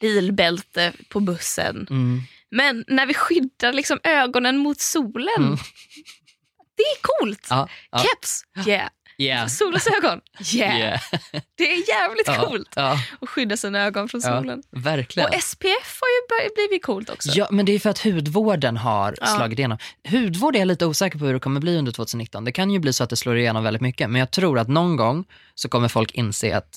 Bilbälte 0.00 0.92
på 1.08 1.20
bussen. 1.20 1.86
Mm. 1.90 2.20
Men 2.50 2.84
när 2.88 3.06
vi 3.06 3.14
skyddar 3.14 3.72
liksom 3.72 4.00
ögonen 4.02 4.56
mot 4.58 4.80
solen. 4.80 5.44
Mm. 5.44 5.56
Det 6.76 6.82
är 6.82 6.98
coolt. 7.02 7.46
Ja, 7.50 7.68
ja. 7.90 7.98
Keps, 7.98 8.42
yeah. 8.68 8.88
Yeah. 9.18 9.46
Solglasögon, 9.46 10.20
yeah. 10.54 10.78
Yeah. 10.78 11.00
Det 11.54 11.64
är 11.72 11.88
jävligt 11.88 12.26
Ja, 12.26 12.46
coolt 12.46 12.72
ja, 12.76 12.98
att 13.20 13.28
skydda 13.28 13.56
sina 13.56 13.78
ögon 13.80 14.08
från 14.08 14.20
ja, 14.24 14.38
solen. 14.38 14.62
verkligen. 14.70 15.28
Och 15.28 15.42
SPF 15.42 16.00
har 16.00 16.44
ju 16.44 16.54
blivit 16.68 16.84
coolt 16.84 17.10
också. 17.10 17.30
Ja, 17.34 17.48
men 17.50 17.66
det 17.66 17.72
är 17.72 17.78
för 17.78 17.90
att 17.90 17.98
hudvården 17.98 18.76
har 18.76 19.14
Ja. 19.20 19.26
slagit 19.26 19.58
igenom. 19.58 19.78
Hudvård 20.10 20.54
är 20.56 20.58
jag 20.58 20.68
lite 20.68 20.86
osäker 20.86 21.18
på 21.18 21.24
hur 21.24 21.32
det 21.34 21.40
kommer 21.40 21.60
bli 21.60 21.76
under 21.76 21.92
2019. 21.92 22.44
Det 22.44 22.52
kan 22.52 22.70
ju 22.70 22.78
bli 22.78 22.92
så 22.92 23.04
att 23.04 23.10
det 23.10 23.16
slår 23.16 23.36
igenom 23.36 23.64
väldigt 23.64 23.82
mycket, 23.82 24.10
men 24.10 24.18
jag 24.18 24.30
tror 24.30 24.58
att 24.58 24.68
någon 24.68 24.96
gång 24.96 25.24
så 25.54 25.68
kommer 25.68 25.88
folk 25.88 26.10
inse 26.14 26.56
att 26.56 26.76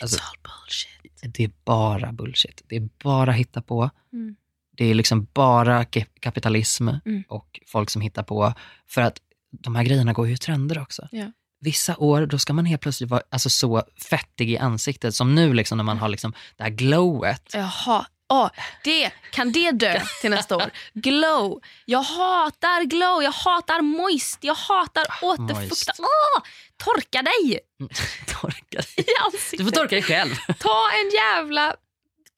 alltså, 0.00 0.18
It's 0.18 0.22
all 0.22 0.36
bullshit. 0.42 1.34
det 1.36 1.44
är 1.44 1.50
bara 1.64 2.12
bullshit. 2.12 2.62
Det 2.68 2.76
är 2.76 2.88
bara 3.04 3.32
hitta 3.32 3.62
på. 3.62 3.90
Mm. 4.12 4.36
Det 4.76 4.84
är 4.84 4.94
liksom 4.94 5.26
bara 5.34 5.84
kapitalism 6.20 6.88
Mm. 6.88 7.24
och 7.28 7.60
folk 7.66 7.90
som 7.90 8.02
hittar 8.02 8.22
på. 8.22 8.54
För 8.86 9.02
att 9.02 9.18
de 9.50 9.76
här 9.76 9.84
grejerna 9.84 10.12
går 10.12 10.28
ju 10.28 10.34
i 10.34 10.36
trender 10.36 10.78
också. 10.82 11.08
Ja. 11.12 11.32
Vissa 11.60 11.96
år, 11.96 12.26
då 12.26 12.38
ska 12.38 12.52
man 12.52 12.64
helt 12.66 12.82
plötsligt 12.82 13.10
vara 13.10 13.22
alltså, 13.30 13.50
så 13.50 13.82
fettig 14.10 14.50
i 14.50 14.58
ansiktet 14.58 15.14
som 15.14 15.34
nu 15.34 15.54
liksom, 15.54 15.78
när 15.78 15.84
man 15.84 15.98
har 15.98 16.08
liksom, 16.08 16.32
det 16.56 16.62
här 16.62 16.70
glowet. 16.70 17.50
Jaha. 17.52 18.06
Åh, 18.30 18.50
det, 18.84 19.10
kan 19.30 19.52
det 19.52 19.70
dö 19.70 20.00
till 20.20 20.30
nästa 20.30 20.56
år? 20.56 20.70
Glow. 20.94 21.60
Jag 21.84 22.02
hatar 22.02 22.84
glow, 22.84 23.22
jag 23.22 23.32
hatar 23.32 23.80
moist, 23.80 24.38
jag 24.40 24.54
hatar 24.54 25.04
återfukta. 25.22 25.54
moist. 25.54 25.90
Åh, 25.98 26.42
torka 26.76 27.22
dig 27.22 27.60
Torka 28.40 28.78
i 28.96 29.02
dig. 29.02 29.58
Du 29.58 29.64
får 29.64 29.70
torka 29.70 29.94
dig 29.94 30.02
själv. 30.02 30.34
Ta 30.58 30.90
en 30.90 31.10
jävla 31.10 31.74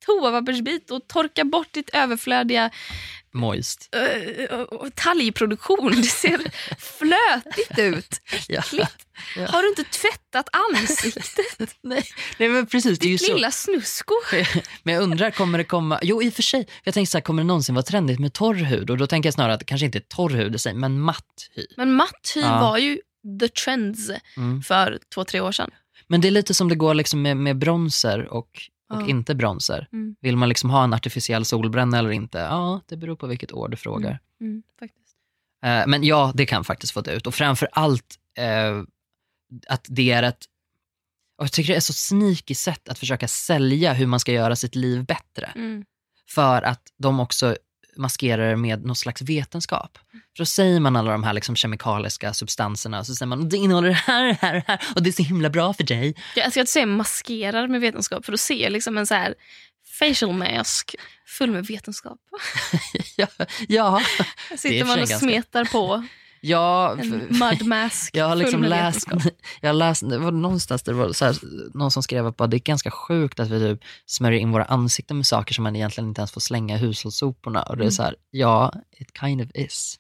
toapappersbit 0.07 0.91
och 0.91 1.09
torka 1.09 1.45
bort 1.45 1.73
ditt 1.73 1.91
överflödiga 1.91 2.71
Moist. 3.35 3.89
uh, 3.97 4.89
talgproduktion. 4.95 5.93
Det 5.97 6.03
ser 6.03 6.39
flötigt 6.99 7.79
ut. 7.79 8.21
Ja. 8.49 8.63
Ja. 8.73 8.87
Har 9.47 9.63
du 9.63 9.69
inte 9.69 9.85
tvättat 9.85 10.49
ansiktet? 10.53 11.77
Nej, 11.83 12.05
nej 12.39 12.49
men 12.49 12.67
precis, 12.67 12.99
det 12.99 13.07
är 13.07 13.11
ju 13.11 13.19
så. 13.19 13.35
Lilla 13.35 13.51
snusko. 13.51 14.15
Men 14.83 14.95
jag 14.95 15.03
undrar, 15.03 15.31
kommer 15.31 15.59
det 15.59 15.65
komma, 15.65 15.99
jo 16.03 16.23
i 16.23 16.29
och 16.29 16.35
för 16.35 16.43
sig, 16.43 16.67
jag 16.85 16.95
tänkte 16.95 17.11
så 17.11 17.19
här, 17.19 17.23
kommer 17.23 17.43
det 17.43 17.47
någonsin 17.47 17.75
vara 17.75 17.83
trendigt 17.83 18.19
med 18.21 18.33
torr 18.33 18.55
hud? 18.55 18.91
Och 18.91 18.99
då 18.99 19.07
tänker 19.07 19.27
jag 19.27 19.35
snarare 19.35 19.53
att 19.55 19.61
det 19.61 19.67
kanske 19.67 19.85
inte 19.87 19.99
är 19.99 20.05
torr 20.09 20.31
hud 20.31 20.55
i 20.55 20.59
sig, 20.59 20.75
men 20.75 21.01
matt 21.01 21.25
hy. 21.57 21.67
Men 21.77 21.93
matt 21.95 22.33
hy 22.35 22.41
Ja. 22.41 22.61
var 22.61 22.79
ju 22.79 22.99
the 23.41 23.49
trends 23.49 24.11
Mm. 24.37 24.63
för 24.63 24.99
två, 25.15 25.25
tre 25.25 25.41
år 25.41 25.53
sedan. 25.53 25.71
Men 26.07 26.21
det 26.21 26.29
är 26.29 26.33
lite 26.33 26.55
som 26.55 26.69
det 26.69 26.75
går 26.75 26.95
liksom 26.95 27.23
med, 27.23 27.37
med 27.37 27.59
bronzer 27.59 28.33
och, 28.33 28.49
och 28.91 29.03
Ja. 29.03 29.07
inte 29.07 29.35
bronzer. 29.35 29.89
Mm. 29.93 30.17
Vill 30.21 30.37
man 30.37 30.49
liksom 30.49 30.71
ha 30.71 30.85
en 30.85 30.95
artificiell 30.95 31.45
solbränna 31.45 31.99
eller 31.99 32.11
inte? 32.11 32.39
Ja, 32.39 32.81
det 32.87 32.97
beror 32.97 33.17
på 33.17 33.27
vilket 33.27 33.53
år 33.53 33.69
du 33.69 33.77
frågar. 33.77 34.19
Mm, 34.41 34.63
faktiskt. 34.79 35.17
Eh, 35.65 35.87
men 35.87 36.05
ja, 36.05 36.33
det 36.35 36.47
kan 36.47 36.65
faktiskt 36.65 36.93
få 36.93 37.01
dö 37.01 37.13
ut. 37.13 37.27
Och 37.27 37.35
framför 37.35 37.69
allt 37.73 38.17
eh, 38.39 38.83
att 39.69 39.87
det 39.89 40.11
är 40.11 40.23
ett, 40.23 40.45
och 41.39 41.45
jag 41.45 41.53
tycker 41.53 41.73
det 41.73 41.77
är 41.77 41.81
så 41.81 41.93
sneaky 41.93 42.55
sätt 42.55 42.89
att 42.89 42.99
försöka 42.99 43.29
sälja 43.29 43.93
hur 43.93 44.07
man 44.07 44.21
ska 44.21 44.33
göra 44.33 44.57
sitt 44.57 44.75
liv 44.75 45.05
bättre. 45.05 45.53
Mm. 45.55 45.85
För 46.29 46.63
att 46.63 46.83
de 46.99 47.21
också 47.21 47.57
maskerar 47.97 48.51
det 48.51 48.57
med 48.57 48.85
någon 48.85 48.97
slags 48.97 49.23
vetenskap. 49.23 49.99
För 50.13 50.43
då 50.43 50.47
säger 50.47 50.81
man 50.81 50.97
alla 50.97 51.13
de 51.13 51.25
här 51.25 51.33
liksom 51.33 51.57
kemikaliska 51.57 52.35
substanserna 52.35 52.99
och 52.99 53.07
så 53.07 53.15
säger 53.15 53.29
man 53.29 53.49
det 53.49 53.57
innehåller 53.57 53.89
det 53.89 53.95
här, 53.95 54.25
det 54.25 54.39
här, 54.41 54.55
det 54.55 54.65
här 54.67 54.81
och 54.95 55.03
det 55.03 55.11
är 55.11 55.13
så 55.13 55.23
himla 55.23 55.51
bra 55.51 55.75
för 55.75 55.85
dig. 55.85 56.15
Jag 56.37 56.51
ska 56.51 56.61
inte 56.61 56.73
säga 56.73 56.87
maskerar 56.87 57.69
med 57.69 57.81
vetenskap 57.81 58.25
för 58.25 58.33
då 58.33 58.39
ser 58.39 58.55
jag 58.63 58.73
liksom 58.73 58.99
en 58.99 59.07
så 59.07 59.15
här 59.15 59.35
facial 59.99 60.33
mask 60.33 60.95
full 61.27 61.51
med 61.51 61.67
vetenskap. 61.67 62.19
ja, 63.17 63.27
ja, 63.69 64.03
sitter 64.57 64.85
man 64.85 64.93
och 64.93 64.99
ganska- 64.99 65.19
smetar 65.19 65.65
på 65.65 66.07
ja 66.41 66.93
en 66.99 67.11
för- 67.11 67.51
mud 67.51 67.67
mask 67.67 68.17
Jag 68.17 68.29
har 68.29 68.37
liksom 68.37 68.63
läst, 68.65 69.09
jag 69.61 69.69
har 69.69 69.75
läst, 69.75 70.11
det 70.11 70.19
var 70.19 70.33
någonstans 70.33 70.83
det 70.83 70.93
var 70.93 71.13
så 71.13 71.25
här, 71.25 71.37
någon 71.75 71.91
som 71.91 72.03
skrev 72.03 72.27
att 72.27 72.37
bara, 72.37 72.47
det 72.49 72.57
är 72.57 72.59
ganska 72.59 72.91
sjukt 72.91 73.41
att 73.41 73.49
vi 73.51 73.61
typ 73.61 73.85
smörjer 74.07 74.41
in 74.41 74.53
våra 74.53 74.65
ansikten 74.65 75.17
med 75.17 75.27
saker 75.27 75.55
som 75.55 75.63
man 75.65 75.77
egentligen 75.77 76.09
inte 76.09 76.21
ens 76.21 76.33
får 76.33 76.41
slänga 76.41 76.75
i 76.75 76.79
hushållssoporna. 76.79 77.63
Och 77.63 77.77
det 77.77 77.81
är 77.83 77.85
Mm. 77.85 77.93
så 77.93 78.03
här, 78.03 78.15
ja, 78.31 78.73
it 78.99 79.09
kind 79.21 79.41
of 79.43 79.49
is. 79.55 79.97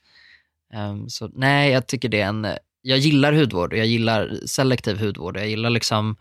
Ehm, 0.74 1.08
så 1.08 1.30
nej, 1.34 1.70
jag 1.72 1.86
tycker 1.86 2.08
det 2.08 2.20
är 2.20 2.26
en, 2.28 2.46
jag 2.82 2.98
gillar 2.98 3.32
hudvård 3.32 3.72
och 3.72 3.78
jag 3.78 3.86
gillar 3.86 4.38
selektiv 4.46 4.98
hudvård. 5.00 5.36
Jag 5.36 5.48
gillar 5.48 5.70
liksom, 5.70 6.16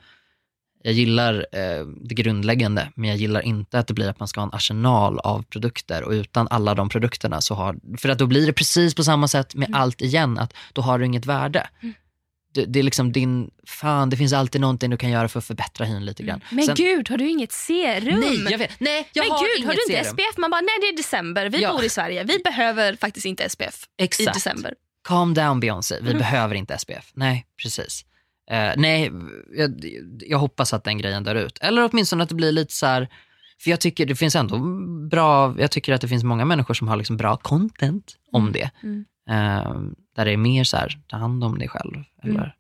jag 0.84 0.94
gillar 0.94 1.46
eh, 1.52 1.86
det 2.02 2.16
grundläggande, 2.16 2.92
men 2.96 3.10
jag 3.10 3.18
gillar 3.18 3.42
inte 3.42 3.80
att 3.80 3.88
det 3.88 3.94
blir 3.94 4.10
att 4.10 4.20
man 4.20 4.28
ska 4.28 4.40
ha 4.42 4.48
en 4.48 4.54
arsenal 4.54 5.20
av 5.20 5.44
produkter 5.44 6.04
och 6.04 6.12
utan 6.12 6.48
alla 6.52 6.76
de 6.76 6.90
produkterna 6.90 7.42
så 7.42 7.54
har, 7.56 7.98
för 7.98 8.10
att 8.10 8.18
då 8.20 8.26
blir 8.28 8.48
det 8.48 8.54
precis 8.54 8.96
på 8.96 9.04
samma 9.04 9.28
sätt 9.28 9.56
med 9.56 9.68
Mm. 9.70 9.82
allt 9.82 10.02
igen, 10.02 10.38
att 10.40 10.54
då 10.74 10.82
har 10.82 11.00
du 11.00 11.06
inget 11.06 11.26
värde. 11.26 11.70
Det, 12.54 12.66
det 12.66 12.80
är 12.80 12.84
liksom 12.84 13.12
din, 13.12 13.50
fan 13.68 14.10
det 14.10 14.18
finns 14.18 14.34
alltid 14.34 14.62
någonting 14.62 14.90
du 14.90 14.98
kan 14.98 15.10
göra 15.10 15.28
för 15.28 15.40
att 15.40 15.46
förbättra 15.46 15.86
hyn 15.86 16.06
lite 16.06 16.24
grann. 16.24 16.44
Men 16.52 16.66
Sen- 16.66 16.76
gud, 16.76 17.10
har 17.10 17.18
du 17.18 17.30
inget 17.30 17.52
serum? 17.52 18.20
Nej, 18.20 18.46
jag 18.52 18.58
vet. 18.58 18.80
Nej, 18.80 19.10
jag 19.14 19.24
men 19.24 19.32
har 19.32 19.58
gud, 19.58 19.66
har 19.68 19.74
du 19.74 19.82
inte 19.82 20.04
serum. 20.04 20.18
SPF? 20.18 20.38
Man 20.38 20.52
bara, 20.52 20.62
nej 20.62 20.78
det 20.82 20.88
är 20.88 20.98
december, 20.98 21.50
vi 21.50 21.62
Ja. 21.62 21.72
bor 21.74 21.84
i 21.84 21.90
Sverige, 21.90 22.24
vi 22.24 22.40
behöver 22.44 22.96
faktiskt 22.96 23.26
inte 23.26 23.50
SPF 23.50 23.84
i 24.00 24.04
Exakt. 24.04 24.34
december. 24.34 24.74
Calm 25.08 25.34
down 25.34 25.60
Beyoncé, 25.60 25.96
vi 26.02 26.08
Mm. 26.10 26.18
behöver 26.20 26.56
inte 26.56 26.78
SPF. 26.78 27.12
Nej, 27.14 27.46
precis. 27.64 28.06
Eh, 28.50 28.74
nej, 28.78 29.12
jag, 29.58 29.84
jag 30.28 30.38
hoppas 30.38 30.74
att 30.74 30.84
den 30.84 30.98
grejen 30.98 31.24
dör 31.24 31.36
ut. 31.36 31.58
Eller 31.62 31.90
åtminstone 31.92 32.24
att 32.24 32.30
det 32.30 32.36
blir 32.36 32.52
lite 32.52 32.74
så 32.74 32.86
här, 32.86 33.10
för 33.64 33.70
jag 33.70 33.80
tycker 33.80 34.06
det 34.06 34.16
finns 34.16 34.36
ändå 34.36 34.58
bra, 35.10 35.56
jag 35.60 35.72
tycker 35.72 35.94
att 35.94 36.02
det 36.02 36.08
finns 36.08 36.24
många 36.24 36.46
människor 36.46 36.74
som 36.74 36.88
har 36.88 36.98
liksom 36.98 37.18
bra 37.18 37.38
content 37.38 38.16
om 38.32 38.52
det. 38.52 38.70
Mm. 38.84 39.06
Eh, 39.30 39.74
där 40.16 40.26
det 40.26 40.32
är 40.32 40.38
mer 40.38 40.64
så 40.64 40.78
här, 40.78 41.00
ta 41.08 41.18
hand 41.18 41.44
om 41.44 41.58
dig 41.58 41.68
själv. 41.68 42.04
Eller, 42.24 42.56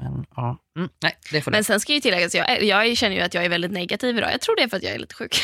Men 0.00 0.24
ja, 0.36 0.58
mm, 0.78 0.88
nej 1.02 1.16
det 1.32 1.40
får 1.40 1.50
det 1.50 1.56
Men 1.56 1.64
sen 1.64 1.80
ska 1.80 1.92
ju 1.92 2.00
tilläggas, 2.00 2.34
jag, 2.34 2.62
jag 2.62 2.96
känner 2.96 3.16
ju 3.16 3.22
att 3.22 3.34
jag 3.34 3.44
är 3.44 3.48
väldigt 3.48 3.72
negativ 3.72 4.18
idag. 4.18 4.32
Jag 4.32 4.40
tror 4.40 4.56
det 4.56 4.62
är 4.62 4.68
för 4.68 4.76
att 4.76 4.82
jag 4.82 4.92
är 4.92 4.98
lite 4.98 5.14
sjuk. 5.14 5.36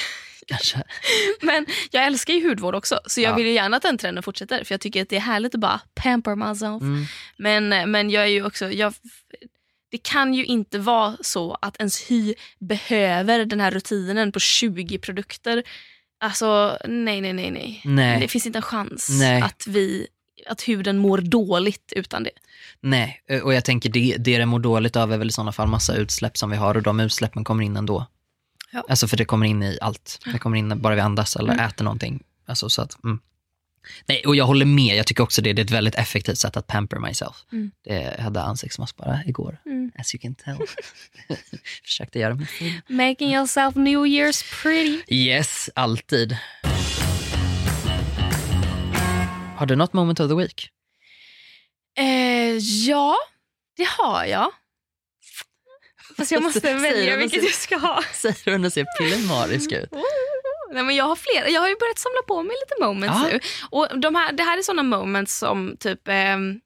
kanske. 0.46 0.82
Men 1.42 1.66
jag 1.90 2.07
älskar 2.07 2.34
ju 2.34 2.48
hudvård 2.48 2.74
också, 2.74 3.01
så 3.07 3.20
jag 3.20 3.30
Ja. 3.32 3.36
vill 3.36 3.46
ju 3.46 3.53
gärna 3.53 3.76
att 3.76 3.82
den 3.82 3.98
trenden 3.98 4.22
fortsätter. 4.22 4.64
För 4.64 4.72
jag 4.74 4.80
tycker 4.80 5.03
att 5.03 5.09
det 5.09 5.16
är 5.16 5.20
härligt 5.20 5.55
att 5.55 5.61
bara 5.61 5.80
pamper 5.94 6.34
myself. 6.36 6.82
Mm. 6.82 7.05
Men, 7.36 7.90
men 7.90 8.11
jag 8.11 8.22
är 8.22 8.28
ju 8.28 8.46
också, 8.46 8.70
jag, 8.72 8.94
det 9.90 9.98
kan 9.98 10.34
ju 10.34 10.44
inte 10.44 10.78
vara 10.78 11.16
så 11.20 11.59
att 11.62 11.76
ens 11.76 12.11
hy 12.11 12.34
behöver 12.59 13.44
den 13.44 13.61
här 13.61 13.70
rutinen 13.70 14.32
på 14.32 14.40
20 14.40 14.98
produkter. 14.98 15.62
Alltså 16.20 16.78
nej, 16.88 17.20
nej, 17.20 17.32
nej, 17.32 17.51
nej. 17.51 17.82
Nej. 17.84 18.20
Det 18.20 18.28
finns 18.28 18.46
inte 18.46 18.59
en 18.59 18.62
chans 18.62 19.09
Nej. 19.20 19.42
att, 19.42 19.66
vi, 19.66 20.07
att 20.47 20.68
huden 20.68 20.99
mår 20.99 21.18
dåligt 21.18 21.93
utan 21.97 22.22
det. 22.22 22.30
Nej, 22.80 23.22
eh, 23.28 23.41
och 23.43 23.55
jag 23.55 23.64
tänker 23.64 23.91
det, 23.91 24.16
det 24.18 24.38
det 24.38 24.47
mår 24.47 24.59
dåligt 24.59 24.97
av 24.97 25.12
är 25.12 25.16
väl 25.18 25.28
i 25.28 25.32
sådana 25.32 25.53
fall 25.53 25.68
massa 25.68 25.95
utsläpp 25.95 26.36
som 26.36 26.51
vi 26.51 26.57
har 26.57 26.74
och 26.76 26.82
de 26.82 27.01
utsläppen 27.01 27.45
kommer 27.45 27.64
in 27.64 27.76
ändå. 27.76 28.07
Ja. 28.72 28.84
Alltså 28.88 29.09
för 29.09 29.16
det 29.16 29.24
kommer 29.24 29.47
in 29.47 29.62
i 29.62 29.78
allt. 29.80 30.18
Det 30.32 30.38
kommer 30.38 30.57
in 30.57 30.80
bara 30.80 30.95
vi 30.95 31.01
andas 31.01 31.36
eller 31.36 31.53
Mm. 31.53 31.66
äter 31.66 31.84
någonting. 31.84 32.22
Alltså 32.47 32.68
så 32.70 32.82
att, 32.82 33.05
mm. 33.05 33.20
Nej, 34.07 34.22
och 34.26 34.36
jag 34.36 34.45
håller 34.47 34.66
med. 34.66 34.97
Jag 34.97 35.07
tycker 35.07 35.22
också 35.22 35.43
det, 35.43 35.53
det 35.53 35.62
är 35.62 35.64
ett 35.64 35.70
väldigt 35.70 35.95
effektivt 35.95 36.38
sätt 36.38 36.57
att 36.57 36.66
pamper 36.66 36.99
myself. 36.99 37.36
Mm. 37.53 37.70
Det 37.84 38.14
jag 38.16 38.24
hade 38.24 38.43
ansiktsmask 38.43 38.97
bara 38.97 39.20
igår, 39.26 39.61
Mm. 39.66 39.93
as 39.99 40.14
you 40.14 40.20
can 40.20 40.34
tell. 40.34 40.57
Försökte 41.84 42.18
göra 42.18 42.34
mig. 42.34 42.49
Making 42.88 43.34
yourself 43.34 43.74
New 43.76 43.99
Year's 44.07 44.62
pretty. 44.62 45.14
Yes, 45.14 45.70
alltid. 45.74 46.36
Har 49.61 49.66
du 49.66 49.76
något 49.76 49.92
moment 49.92 50.20
of 50.20 50.28
the 50.28 50.34
week? 50.34 50.68
Eh, 51.98 52.56
ja, 52.88 53.16
det 53.76 53.88
har 53.88 54.24
jag. 54.24 54.50
Fast 56.16 56.32
jag 56.32 56.42
måste 56.42 56.74
välja 56.74 57.14
du 57.14 57.20
vilket 57.20 57.42
jag 57.42 57.52
ska 57.52 57.76
ha. 57.76 58.02
Säger 58.12 58.58
du 58.58 58.66
och 58.66 58.72
ser 58.72 58.86
pillemarisk 58.98 59.72
ut? 59.72 59.88
Nej, 60.72 60.82
men 60.82 60.96
jag 60.96 61.04
har 61.04 61.16
flera. 61.16 61.48
Jag 61.48 61.61
har 61.61 61.68
ju 61.68 61.76
börjat 61.76 61.98
samla 61.98 62.22
på 62.26 62.42
mig 62.42 62.56
lite 62.66 62.84
moments 62.84 63.18
Ja. 63.22 63.28
nu. 63.32 63.40
Och 63.70 64.00
de 64.00 64.14
här, 64.14 64.32
det 64.32 64.42
här 64.42 64.58
är 64.58 64.62
såna 64.62 64.82
moments 64.82 65.38
som 65.38 65.76
typ... 65.80 66.08
ehm, 66.08 66.61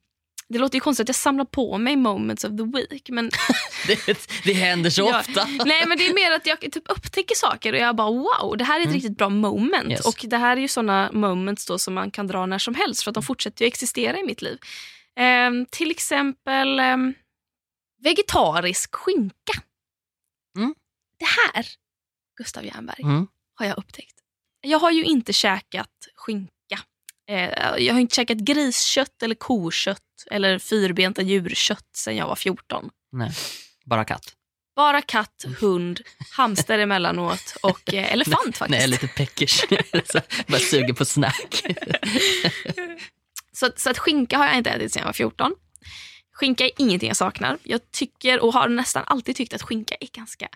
det 0.49 0.59
låter 0.59 0.75
ju 0.77 0.81
konstigt 0.81 1.05
att 1.05 1.09
jag 1.09 1.17
samlar 1.17 1.45
på 1.45 1.79
mig 1.79 1.97
moments 1.97 2.45
of 2.45 2.51
the 2.51 2.65
week. 2.65 3.09
Men, 3.11 3.31
Det, 3.87 4.29
det 4.45 4.53
händer 4.53 4.91
så 4.91 5.03
Ja. 5.13 5.21
ofta. 5.21 5.45
nej, 5.65 5.87
men 5.87 5.99
det 5.99 6.07
är 6.07 6.15
mer 6.15 6.33
att 6.33 6.47
jag 6.47 6.61
typ 6.61 6.91
upptäcker 6.91 7.35
saker 7.35 7.73
och 7.73 7.79
jag 7.79 7.97
bara 7.97 8.11
wow, 8.11 8.57
det 8.59 8.65
här 8.65 8.81
är 8.81 8.87
ett 8.87 8.93
riktigt 8.93 9.17
bra 9.19 9.29
moment. 9.29 9.75
Mm. 9.75 9.91
Yes. 9.91 10.07
Och 10.07 10.25
det 10.29 10.37
här 10.37 10.57
är 10.57 10.61
ju 10.61 10.69
såna 10.69 11.11
moments 11.13 11.67
då 11.67 11.79
som 11.79 11.95
man 11.95 12.11
kan 12.11 12.27
dra 12.27 12.47
när 12.47 12.59
som 12.59 12.75
helst 12.75 13.03
för 13.03 13.11
att 13.11 13.15
de 13.15 13.23
fortsätter 13.23 13.65
ju 13.65 13.67
existera 13.67 14.19
i 14.19 14.23
mitt 14.27 14.43
liv. 14.43 14.59
Ehm, 15.17 15.67
till 15.71 15.91
exempel 15.91 16.79
ehm, 16.81 17.15
vegetarisk 18.03 18.95
skinka. 18.95 19.53
Mm. 20.59 20.75
Det 21.19 21.25
här, 21.55 21.67
Gustav 22.37 22.65
Jernberg, 22.65 23.03
Mm. 23.03 23.27
har 23.55 23.67
jag 23.67 23.79
upptäckt. 23.79 24.15
Jag 24.61 24.79
har 24.79 24.91
ju 24.91 25.05
inte 25.05 25.33
käkat 25.33 25.91
skinka. 26.15 26.51
Eh, 27.31 27.51
jag 27.79 27.95
har 27.95 28.01
inte 28.01 28.17
käkat 28.17 28.39
griskött 28.39 29.23
eller 29.23 29.35
kokött 29.35 30.01
eller 30.31 30.59
fyrbenta 30.59 31.23
djurkött 31.23 31.89
sedan 31.97 32.17
jag 32.17 32.27
var 32.27 32.37
14. 32.37 32.91
Nej, 33.13 33.31
bara 33.85 34.05
katt. 34.05 34.33
Bara 34.77 35.03
katt, 35.03 35.45
hund, 35.61 36.01
hamster 36.37 36.79
emellanåt 36.79 37.57
och 37.63 37.95
eh, 37.95 38.13
elefant 38.13 38.57
faktiskt. 38.57 38.79
Nej, 38.79 38.89
lite 38.89 39.09
peckers. 39.09 39.65
Bara 40.47 40.59
suger 40.61 40.93
på 40.93 41.05
snack. 41.05 41.63
Så, 43.53 43.71
så 43.77 43.91
att 43.91 43.99
skinka 43.99 44.39
har 44.39 44.47
jag 44.47 44.57
inte 44.57 44.71
ätit 44.71 44.93
sedan 44.93 45.01
jag 45.01 45.07
var 45.07 45.13
14. 45.13 45.53
Skinka 46.33 46.65
är 46.65 46.71
ingenting 46.79 47.09
jag 47.09 47.17
saknar. 47.17 47.59
Jag 47.63 47.81
tycker 47.93 48.41
och 48.41 48.53
har 48.53 48.69
nästan 48.69 49.05
alltid 49.07 49.37
tyckt 49.37 49.55
att 49.55 49.63
skinka 49.63 49.95
är 50.01 50.09
ganska 50.13 50.49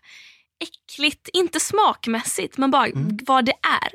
äckligt, 0.60 1.28
inte 1.32 1.60
smakmässigt 1.60 2.56
men 2.58 2.70
bara 2.70 2.86
Mm. 2.86 3.18
vad 3.26 3.44
det 3.44 3.52
är. 3.52 3.92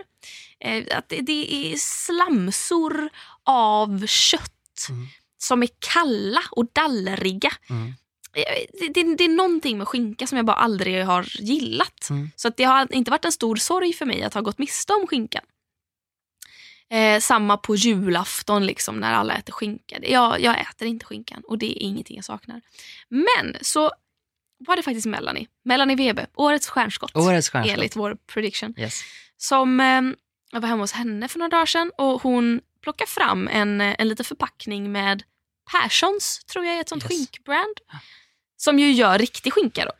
Eh, 0.63 0.97
att 0.97 1.09
det, 1.09 1.71
är 1.71 1.75
slamsor 1.77 3.09
av 3.43 4.07
kött 4.07 4.49
Mm. 4.89 5.07
som 5.37 5.63
är 5.63 5.69
kalla 5.93 6.41
och 6.51 6.65
dallriga. 6.73 7.51
Mm. 7.69 7.87
Eh, 8.33 8.43
Det, 8.79 8.87
det, 8.93 9.15
det 9.15 9.23
är 9.23 9.29
någonting 9.29 9.77
med 9.77 9.87
skinka 9.87 10.27
som 10.27 10.35
jag 10.37 10.45
bara 10.45 10.55
aldrig 10.57 11.05
har 11.05 11.27
gillat. 11.41 12.09
Mm. 12.09 12.31
Så 12.35 12.47
att 12.47 12.57
det 12.57 12.63
har 12.63 12.93
inte 12.93 13.11
varit 13.11 13.25
en 13.25 13.31
stor 13.31 13.55
sorg 13.55 13.93
för 13.93 14.05
mig 14.05 14.23
att 14.23 14.33
ha 14.33 14.41
gått 14.41 14.57
miste 14.57 14.93
om 14.93 15.07
skinkan. 15.07 15.43
Eh, 16.89 17.19
samma 17.19 17.57
på 17.57 17.75
julafton 17.75 18.65
liksom, 18.65 18.97
när 18.99 19.13
alla 19.13 19.33
äter 19.33 19.53
skinka. 19.53 19.99
Jag, 20.01 20.41
jag 20.41 20.61
äter 20.61 20.87
inte 20.87 21.05
skinkan 21.05 21.41
och 21.47 21.57
det 21.57 21.65
är 21.65 21.87
ingenting 21.87 22.15
jag 22.15 22.25
saknar. 22.25 22.61
Men 23.09 23.57
så 23.61 23.91
var 24.67 24.75
det 24.75 24.83
faktiskt 24.83 25.07
Melanie, 25.07 25.47
Melanie 25.65 25.95
Webe, 25.95 26.27
årets 26.35 26.67
stjärnskott. 26.69 27.15
Årets 27.15 27.49
stjärnskott. 27.49 27.73
Enligt 27.77 27.95
vår 27.95 28.17
prediction. 28.27 28.73
Yes. 28.77 29.01
Som, 29.37 29.79
eh, 29.79 30.01
jag 30.53 30.61
var 30.61 30.69
hemma 30.69 30.83
hos 30.83 30.91
henne 30.91 31.27
för 31.27 31.39
några 31.39 31.49
dagar 31.49 31.65
sedan 31.65 31.91
och 31.97 32.21
hon 32.21 32.61
plockade 32.81 33.09
fram 33.11 33.47
en, 33.47 33.81
eh, 33.81 33.95
en 33.99 34.07
liten 34.09 34.25
förpackning 34.25 34.91
med 34.91 35.23
Perssons, 35.71 36.43
tror 36.45 36.65
jag 36.65 36.75
är 36.75 36.81
ett 36.81 36.89
sånt 36.89 37.03
Yes. 37.03 37.09
skinkbrand. 37.11 37.77
Som 38.57 38.79
ju 38.79 38.91
gör 38.91 39.19
riktig 39.19 39.53
skinka 39.53 39.85
då. 39.85 39.91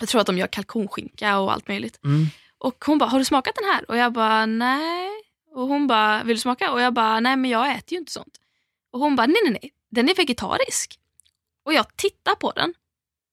Jag 0.00 0.08
tror 0.08 0.20
att 0.20 0.26
de 0.26 0.38
gör 0.38 0.46
kalkonskinka 0.46 1.38
och 1.38 1.52
allt 1.52 1.68
möjligt. 1.68 2.00
Mm. 2.04 2.26
Och 2.58 2.84
hon 2.86 2.98
bara, 2.98 3.10
har 3.10 3.18
du 3.18 3.24
smakat 3.24 3.54
den 3.54 3.64
här? 3.64 3.90
Och 3.90 3.96
jag 3.96 4.12
bara, 4.12 4.46
nej. 4.46 5.10
Och 5.54 5.66
hon 5.68 5.86
bara, 5.86 6.22
vill 6.24 6.36
du 6.36 6.40
smaka? 6.40 6.72
Och 6.72 6.80
jag 6.80 6.94
bara, 6.94 7.20
nej 7.20 7.36
men 7.36 7.50
jag 7.50 7.70
äter 7.70 7.92
ju 7.92 7.98
inte 7.98 8.12
sånt. 8.12 8.40
Och 8.90 9.00
hon 9.00 9.16
bara, 9.16 9.26
nej 9.26 9.40
nej 9.44 9.58
nej, 9.62 9.72
den 9.90 10.08
är 10.08 10.14
vegetarisk. 10.14 10.98
Och 11.64 11.74
jag 11.74 11.96
tittar 11.96 12.34
på 12.34 12.52
den 12.52 12.74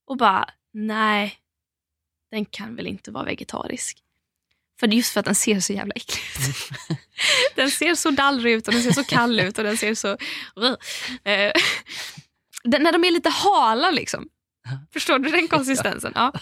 och 0.06 0.18
bara, 0.18 0.50
nej, 0.72 1.40
den 2.32 2.46
kan 2.46 2.76
väl 2.76 2.88
inte 2.88 3.12
vara 3.12 3.24
vegetarisk. 3.24 4.04
För 4.80 4.88
just 4.88 5.14
för 5.14 5.20
att 5.20 5.26
den 5.26 5.36
ser 5.36 5.60
så 5.60 5.74
jävla 5.74 5.94
äcklig 5.96 6.22
ut. 6.50 7.00
den 7.56 7.72
ser 7.72 7.96
så 7.96 8.12
dallrig 8.12 8.54
ut 8.54 8.68
och 8.68 8.74
den 8.74 8.84
ser 8.84 8.92
så 8.92 9.04
kall 9.04 9.40
ut 9.40 9.58
och 9.58 9.64
den 9.64 9.78
ser 9.78 9.96
så... 9.96 10.10
Eh, 11.30 11.52
den, 12.64 12.84
när 12.84 12.92
de 12.92 13.04
är 13.04 13.12
lite 13.12 13.30
hala 13.30 13.92
liksom. 13.92 14.30
Förstår 14.94 15.20
du 15.20 15.32
den 15.32 15.48
konsistensen? 15.48 16.12
Ja, 16.16 16.34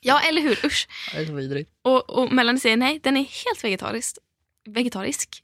ja 0.00 0.20
eller 0.20 0.42
hur? 0.42 0.66
Usch. 0.66 0.88
Det 1.12 1.18
är 1.18 1.26
så 1.26 1.32
vidrigt. 1.32 1.70
Och, 1.82 2.10
och 2.10 2.32
Melanie 2.32 2.60
säger 2.60 2.76
nej, 2.76 3.00
den 3.02 3.16
är 3.16 3.24
helt 3.24 3.64
vegetarisk. 3.64 4.18
Vegetarisk. 4.64 5.42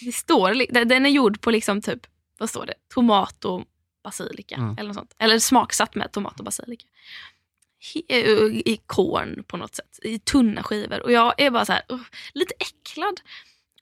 Det 0.00 0.12
står, 0.12 0.84
den 0.84 1.06
är 1.06 1.10
gjord 1.10 1.40
på 1.40 1.50
liksom 1.50 1.82
typ, 1.82 2.06
vad 2.38 2.50
står 2.50 2.66
det? 2.66 2.74
Tomat 2.94 3.44
och 3.44 3.64
basilika. 4.04 4.54
Mm. 4.54 4.78
Eller, 4.78 4.88
något 4.88 4.96
sånt. 4.96 5.14
eller 5.18 5.38
smaksatt 5.38 5.94
med 5.94 6.12
tomat 6.12 6.38
och 6.38 6.44
basilika. 6.44 6.86
Eh, 8.08 8.20
I 8.64 8.80
korn 8.86 9.44
på 9.46 9.56
något 9.56 9.74
sätt. 9.74 9.98
I 10.02 10.18
tunna 10.18 10.62
skivor. 10.62 11.02
Och 11.02 11.12
jag 11.12 11.34
är 11.36 11.50
bara 11.50 11.64
så 11.64 11.72
här, 11.72 11.82
uh, 11.92 12.00
lite 12.34 12.54
äcklad. 12.58 13.20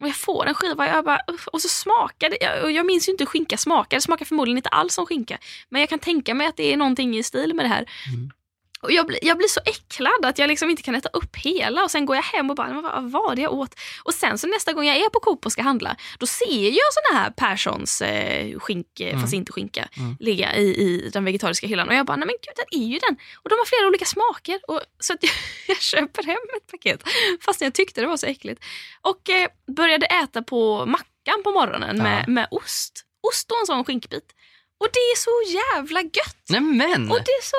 Och 0.00 0.08
jag 0.08 0.16
får 0.16 0.46
en 0.46 0.54
skiva 0.54 0.84
och, 0.84 0.90
jag 0.90 1.04
bara, 1.04 1.20
uh, 1.30 1.46
och 1.52 1.60
så 1.60 1.68
smakar 1.68 2.30
det. 2.30 2.38
Jag, 2.40 2.64
och 2.64 2.72
jag 2.72 2.86
minns 2.86 3.08
ju 3.08 3.12
inte 3.12 3.24
hur 3.24 3.26
skinka 3.26 3.56
smakar. 3.56 3.96
Det 3.96 4.00
smakar 4.00 4.24
förmodligen 4.24 4.58
inte 4.58 4.68
alls 4.68 4.94
som 4.94 5.06
skinka. 5.06 5.38
Men 5.68 5.80
jag 5.80 5.88
kan 5.88 5.98
tänka 5.98 6.34
mig 6.34 6.46
att 6.46 6.56
det 6.56 6.72
är 6.72 6.76
någonting 6.76 7.16
i 7.16 7.22
stil 7.22 7.54
med 7.54 7.64
det 7.64 7.68
här. 7.68 7.90
Mm. 8.08 8.30
Och 8.82 8.92
jag, 8.92 9.06
blir, 9.06 9.18
jag 9.22 9.36
blir 9.38 9.48
så 9.48 9.60
äcklad 9.64 10.24
att 10.24 10.38
jag 10.38 10.48
liksom 10.48 10.70
inte 10.70 10.82
kan 10.82 10.94
äta 10.94 11.08
upp 11.12 11.36
hela 11.36 11.84
och 11.84 11.90
sen 11.90 12.06
går 12.06 12.16
jag 12.16 12.22
hem 12.22 12.50
och 12.50 12.56
bara, 12.56 12.68
"Men 12.68 12.82
vad 12.82 13.10
var 13.10 13.36
det 13.36 13.42
jag 13.42 13.52
åt? 13.52 13.74
Och 14.04 14.14
sen 14.14 14.38
så 14.38 14.46
nästa 14.46 14.72
gång 14.72 14.84
jag 14.86 14.96
är 14.96 15.08
på 15.10 15.20
Coop 15.20 15.46
och 15.46 15.52
ska 15.52 15.62
handla, 15.62 15.96
då 16.18 16.26
ser 16.26 16.68
jag 16.68 16.88
såna 16.94 17.20
här 17.20 17.30
Perssons 17.30 18.02
eh, 18.02 18.58
skink, 18.58 19.00
eh, 19.00 19.08
Mm. 19.08 19.20
fast 19.20 19.32
inte 19.34 19.52
skinka, 19.52 19.88
Mm. 19.96 20.16
ligga 20.20 20.56
i, 20.56 20.62
i 20.62 21.10
den 21.12 21.24
vegetariska 21.24 21.66
hyllan. 21.66 21.88
Och 21.88 21.94
jag 21.94 22.06
bara, 22.06 22.16
nej 22.16 22.26
men 22.26 22.36
gud, 22.42 22.54
den 22.56 22.80
är 22.80 22.86
ju 22.86 22.98
den. 22.98 23.16
Och 23.42 23.48
de 23.50 23.54
har 23.54 23.64
flera 23.66 23.86
olika 23.88 24.04
smaker. 24.04 24.60
Och, 24.68 24.80
så 25.00 25.12
att 25.12 25.22
jag, 25.22 25.32
jag 25.68 25.80
köper 25.80 26.22
hem 26.22 26.36
ett 26.56 26.70
paket, 26.70 27.02
fast 27.40 27.60
jag 27.60 27.74
tyckte 27.74 28.00
det 28.00 28.06
var 28.06 28.16
så 28.16 28.26
äckligt. 28.26 28.64
Och 29.02 29.30
eh, 29.30 29.48
började 29.76 30.06
äta 30.06 30.42
på 30.42 30.86
mackan 30.86 31.42
på 31.44 31.50
morgonen 31.52 31.96
Ja. 31.96 32.02
med, 32.02 32.28
med 32.28 32.48
ost. 32.50 33.04
Ost 33.32 33.50
och 33.50 33.58
en 33.60 33.66
sån 33.66 33.84
skinkbit. 33.84 34.32
Och 34.80 34.88
det 34.92 34.98
är 34.98 35.16
så 35.16 35.52
jävla 35.58 36.00
gött. 36.02 36.36
Nej 36.48 36.60
men! 36.60 37.10
Och 37.10 37.18
det 37.18 37.30
är 37.32 37.42
så... 37.42 37.56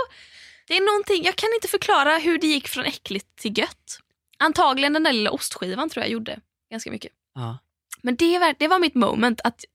Det 0.69 0.77
är 0.77 0.85
någonting, 0.85 1.23
jag 1.23 1.35
kan 1.35 1.49
inte 1.55 1.67
förklara 1.67 2.17
hur 2.17 2.37
det 2.37 2.47
gick 2.47 2.67
från 2.67 2.85
äckligt 2.85 3.35
till 3.35 3.57
gött. 3.57 3.99
Antagligen 4.39 4.93
den 4.93 5.03
där 5.03 5.13
lilla 5.13 5.31
ostskivan 5.31 5.89
tror 5.89 6.03
jag 6.03 6.11
gjorde 6.11 6.39
ganska 6.71 6.91
mycket. 6.91 7.11
Ja. 7.35 7.57
Men 8.01 8.15
det, 8.15 8.39
ver- 8.39 8.55
det 8.59 8.67
var 8.67 8.79
mitt 8.79 8.95
moment, 8.95 9.41
att 9.43 9.65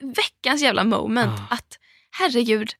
veckans 0.00 0.62
jävla 0.62 0.84
moment. 0.84 1.32
Ja. 1.38 1.56
Att 1.56 1.78
herregud, 2.10 2.70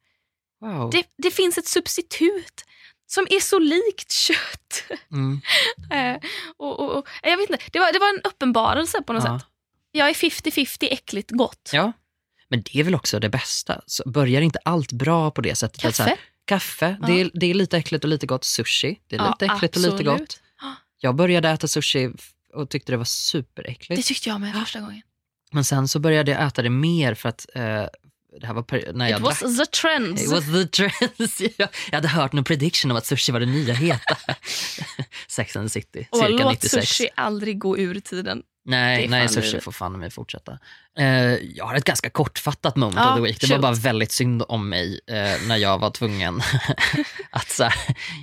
Wow. 0.60 0.90
det, 0.90 1.06
det 1.18 1.30
finns 1.30 1.58
ett 1.58 1.66
substitut 1.66 2.64
som 3.06 3.26
är 3.30 3.40
så 3.40 3.58
likt 3.58 4.10
kött. 4.12 4.84
Mm. 5.12 5.40
Eh, 5.92 6.16
och, 6.56 6.80
och, 6.80 6.90
och, 6.98 7.08
jag 7.22 7.36
vet 7.36 7.50
inte, 7.50 7.64
det 7.72 7.78
var, 7.78 7.92
det 7.92 7.98
var 7.98 8.08
en 8.14 8.20
uppenbarelse 8.24 9.02
på 9.02 9.12
något 9.12 9.24
Ja. 9.24 9.38
sätt. 9.38 9.46
Jag 9.92 10.08
är 10.08 10.14
50-50 10.14 10.88
äckligt 10.90 11.30
gott. 11.30 11.70
ja. 11.72 11.92
Men 12.48 12.62
det 12.62 12.80
är 12.80 12.84
väl 12.84 12.94
också 12.94 13.20
det 13.20 13.28
bästa. 13.28 13.80
Så 13.86 14.10
börjar 14.10 14.40
inte 14.40 14.58
allt 14.64 14.92
bra 14.92 15.30
på 15.30 15.40
det 15.40 15.54
sättet? 15.54 15.96
så 15.96 16.02
här, 16.02 16.16
Kaffe? 16.50 16.96
Ja. 17.00 17.06
det, 17.06 17.20
är, 17.20 17.30
det 17.34 17.46
är 17.46 17.54
lite 17.54 17.76
äckligt 17.78 18.04
och 18.04 18.10
lite 18.10 18.26
gott. 18.26 18.44
Sushi, 18.44 19.00
det 19.08 19.16
är 19.16 19.20
Ja, 19.20 19.30
lite 19.40 19.54
äckligt 19.54 19.76
och 19.76 19.82
lite 19.82 19.94
absolut. 19.94 20.18
gott. 20.20 20.40
Jag 21.00 21.14
började 21.14 21.48
äta 21.50 21.68
sushi 21.68 22.10
och 22.54 22.70
tyckte 22.70 22.92
det 22.92 22.96
var 22.96 23.04
superäckligt. 23.04 24.00
Det 24.02 24.06
tyckte 24.06 24.28
jag 24.28 24.40
med 24.40 24.54
första 24.54 24.80
gången. 24.80 25.02
Men 25.52 25.64
sen 25.64 25.88
så 25.88 25.98
började 25.98 26.30
jag 26.30 26.46
äta 26.46 26.62
det 26.62 26.70
mer 26.70 27.14
för 27.14 27.28
att 27.28 27.46
eh, 27.54 27.62
det 28.40 28.46
här 28.46 28.54
var 28.54 28.92
när 28.92 29.08
jag 29.08 29.18
It 29.20 29.24
was 29.24 29.40
drack. 29.40 29.56
the 29.56 29.66
trends. 29.66 30.22
It 30.22 30.30
was 30.30 30.44
the 30.44 30.66
trends. 30.66 31.40
jag 31.56 31.68
jag 31.90 31.94
hade 31.96 32.08
hört 32.08 32.32
någon 32.32 32.44
prediction 32.44 32.90
om 32.90 32.96
att 32.96 33.06
sushi 33.06 33.32
var 33.32 33.40
det 33.40 33.46
nya 33.46 33.74
heta. 33.74 34.16
Sex 35.28 35.56
and 35.56 35.68
the 35.68 35.72
City, 35.80 36.08
och 36.10 36.18
cirka 36.18 36.30
låt 36.44 36.52
96. 36.52 36.88
sushi 36.88 37.08
aldrig 37.14 37.58
gå 37.58 37.78
ur 37.78 38.00
tiden. 38.00 38.42
Nej, 38.70 39.08
nej 39.08 39.28
sushi 39.28 39.46
livet. 39.46 39.64
får 39.64 39.72
fan 39.72 39.98
mig 39.98 40.10
fortsätta. 40.10 40.58
Eh, 40.98 41.04
jag 41.34 41.64
har 41.66 41.74
ett 41.74 41.84
ganska 41.84 42.10
kortfattat 42.10 42.76
moment 42.76 42.96
Ja, 42.96 43.10
of 43.12 43.16
the 43.16 43.22
week. 43.22 43.40
Det 43.40 43.46
var 43.46 43.54
shoot. 43.56 43.62
bara 43.62 43.72
väldigt 43.74 44.12
synd 44.12 44.42
om 44.48 44.68
mig 44.68 45.00
eh, 45.06 45.48
när 45.48 45.56
jag 45.56 45.78
var 45.78 45.90
tvungen 45.90 46.40
att 47.30 47.48
så 47.50 47.64
här, 47.64 47.74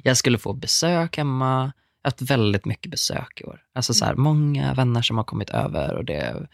jag 0.03 0.17
skulle 0.17 0.37
få 0.37 0.53
besök 0.53 1.17
hemma. 1.17 1.73
Jag 2.01 2.09
har 2.09 2.11
haft 2.11 2.21
väldigt 2.21 2.65
mycket 2.65 2.91
besök 2.91 3.41
i 3.41 3.43
år. 3.43 3.59
Alltså 3.75 3.93
så 3.93 4.05
här, 4.05 4.11
Mm. 4.11 4.23
många 4.23 4.73
vänner 4.73 5.01
som 5.01 5.17
har 5.17 5.23
kommit 5.23 5.49
över 5.49 5.93
och 5.95 6.05
det 6.05 6.13
är 6.15 6.25
jag 6.33 6.47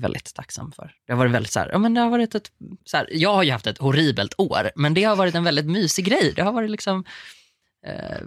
väldigt 0.00 0.34
tacksam 0.34 0.72
för. 0.72 0.92
Det 1.06 1.12
har 1.12 1.18
varit 1.18 1.32
väldigt 1.32 1.52
så 1.52 1.60
här, 1.60 1.68
ja 1.72 1.78
men 1.78 1.94
det 1.94 2.00
har 2.00 2.10
varit 2.10 2.34
ett, 2.34 2.50
så 2.84 2.96
här, 2.96 3.08
jag 3.12 3.34
har 3.34 3.42
ju 3.42 3.50
haft 3.50 3.66
ett 3.66 3.78
horribelt 3.78 4.34
år, 4.38 4.70
men 4.76 4.94
det 4.94 5.04
har 5.04 5.16
varit 5.16 5.34
en 5.34 5.44
väldigt 5.44 5.66
mysig 5.66 6.04
grej. 6.04 6.32
Det 6.36 6.42
har 6.42 6.52
varit 6.52 6.70
liksom 6.70 7.04
eh, 7.86 8.18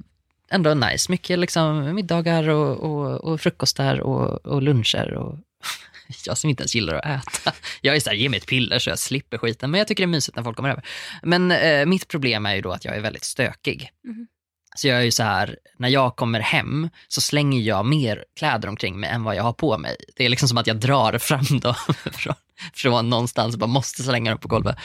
ändå 0.51 0.73
nice. 0.73 1.11
Mycket 1.11 1.39
liksom 1.39 1.95
middagar 1.95 2.49
och, 2.49 2.77
och, 2.77 3.23
och 3.23 3.41
frukostar 3.41 3.99
och, 3.99 4.45
och 4.45 4.61
luncher. 4.61 5.13
Och 5.13 5.39
jag 6.25 6.37
som 6.37 6.49
inte 6.49 6.61
ens 6.61 6.75
gillar 6.75 6.93
att 6.93 7.05
äta. 7.05 7.53
Jag 7.81 7.95
är 7.95 7.99
så 7.99 8.09
här, 8.09 8.17
ge 8.17 8.29
mig 8.29 8.37
ett 8.37 8.47
piller 8.47 8.79
så 8.79 8.89
jag 8.89 8.99
slipper 8.99 9.37
skiten. 9.37 9.71
Men 9.71 9.77
jag 9.77 9.87
tycker 9.87 10.03
det 10.03 10.05
är 10.05 10.11
mysigt 10.11 10.35
när 10.35 10.43
folk 10.43 10.55
kommer 10.55 10.69
över. 10.69 10.85
Men 11.23 11.51
eh, 11.51 11.85
mitt 11.85 12.07
problem 12.07 12.45
är 12.45 12.55
ju 12.55 12.61
då 12.61 12.71
att 12.71 12.85
jag 12.85 12.95
är 12.95 13.01
väldigt 13.01 13.23
stökig. 13.23 13.89
Mhm. 14.03 14.27
Så 14.75 14.87
jag 14.87 14.97
är 14.97 15.01
ju 15.01 15.11
så 15.11 15.23
här, 15.23 15.57
när 15.77 15.89
jag 15.89 16.15
kommer 16.15 16.39
hem 16.39 16.89
så 17.07 17.21
slänger 17.21 17.61
jag 17.61 17.85
mer 17.85 18.25
kläder 18.35 18.69
omkring 18.69 18.99
mig 18.99 19.09
än 19.09 19.23
vad 19.23 19.35
jag 19.35 19.43
har 19.43 19.53
på 19.53 19.77
mig. 19.77 19.95
Det 20.15 20.25
är 20.25 20.29
liksom 20.29 20.49
som 20.49 20.57
att 20.57 20.67
jag 20.67 20.79
drar 20.79 21.17
fram 21.17 21.59
dem 21.59 21.75
från, 22.11 22.35
från 22.73 23.09
någonstans 23.09 23.53
och 23.55 23.59
bara 23.59 23.67
måste 23.67 24.03
slänga 24.03 24.31
dem 24.31 24.39
på 24.39 24.47
golvet. 24.47 24.75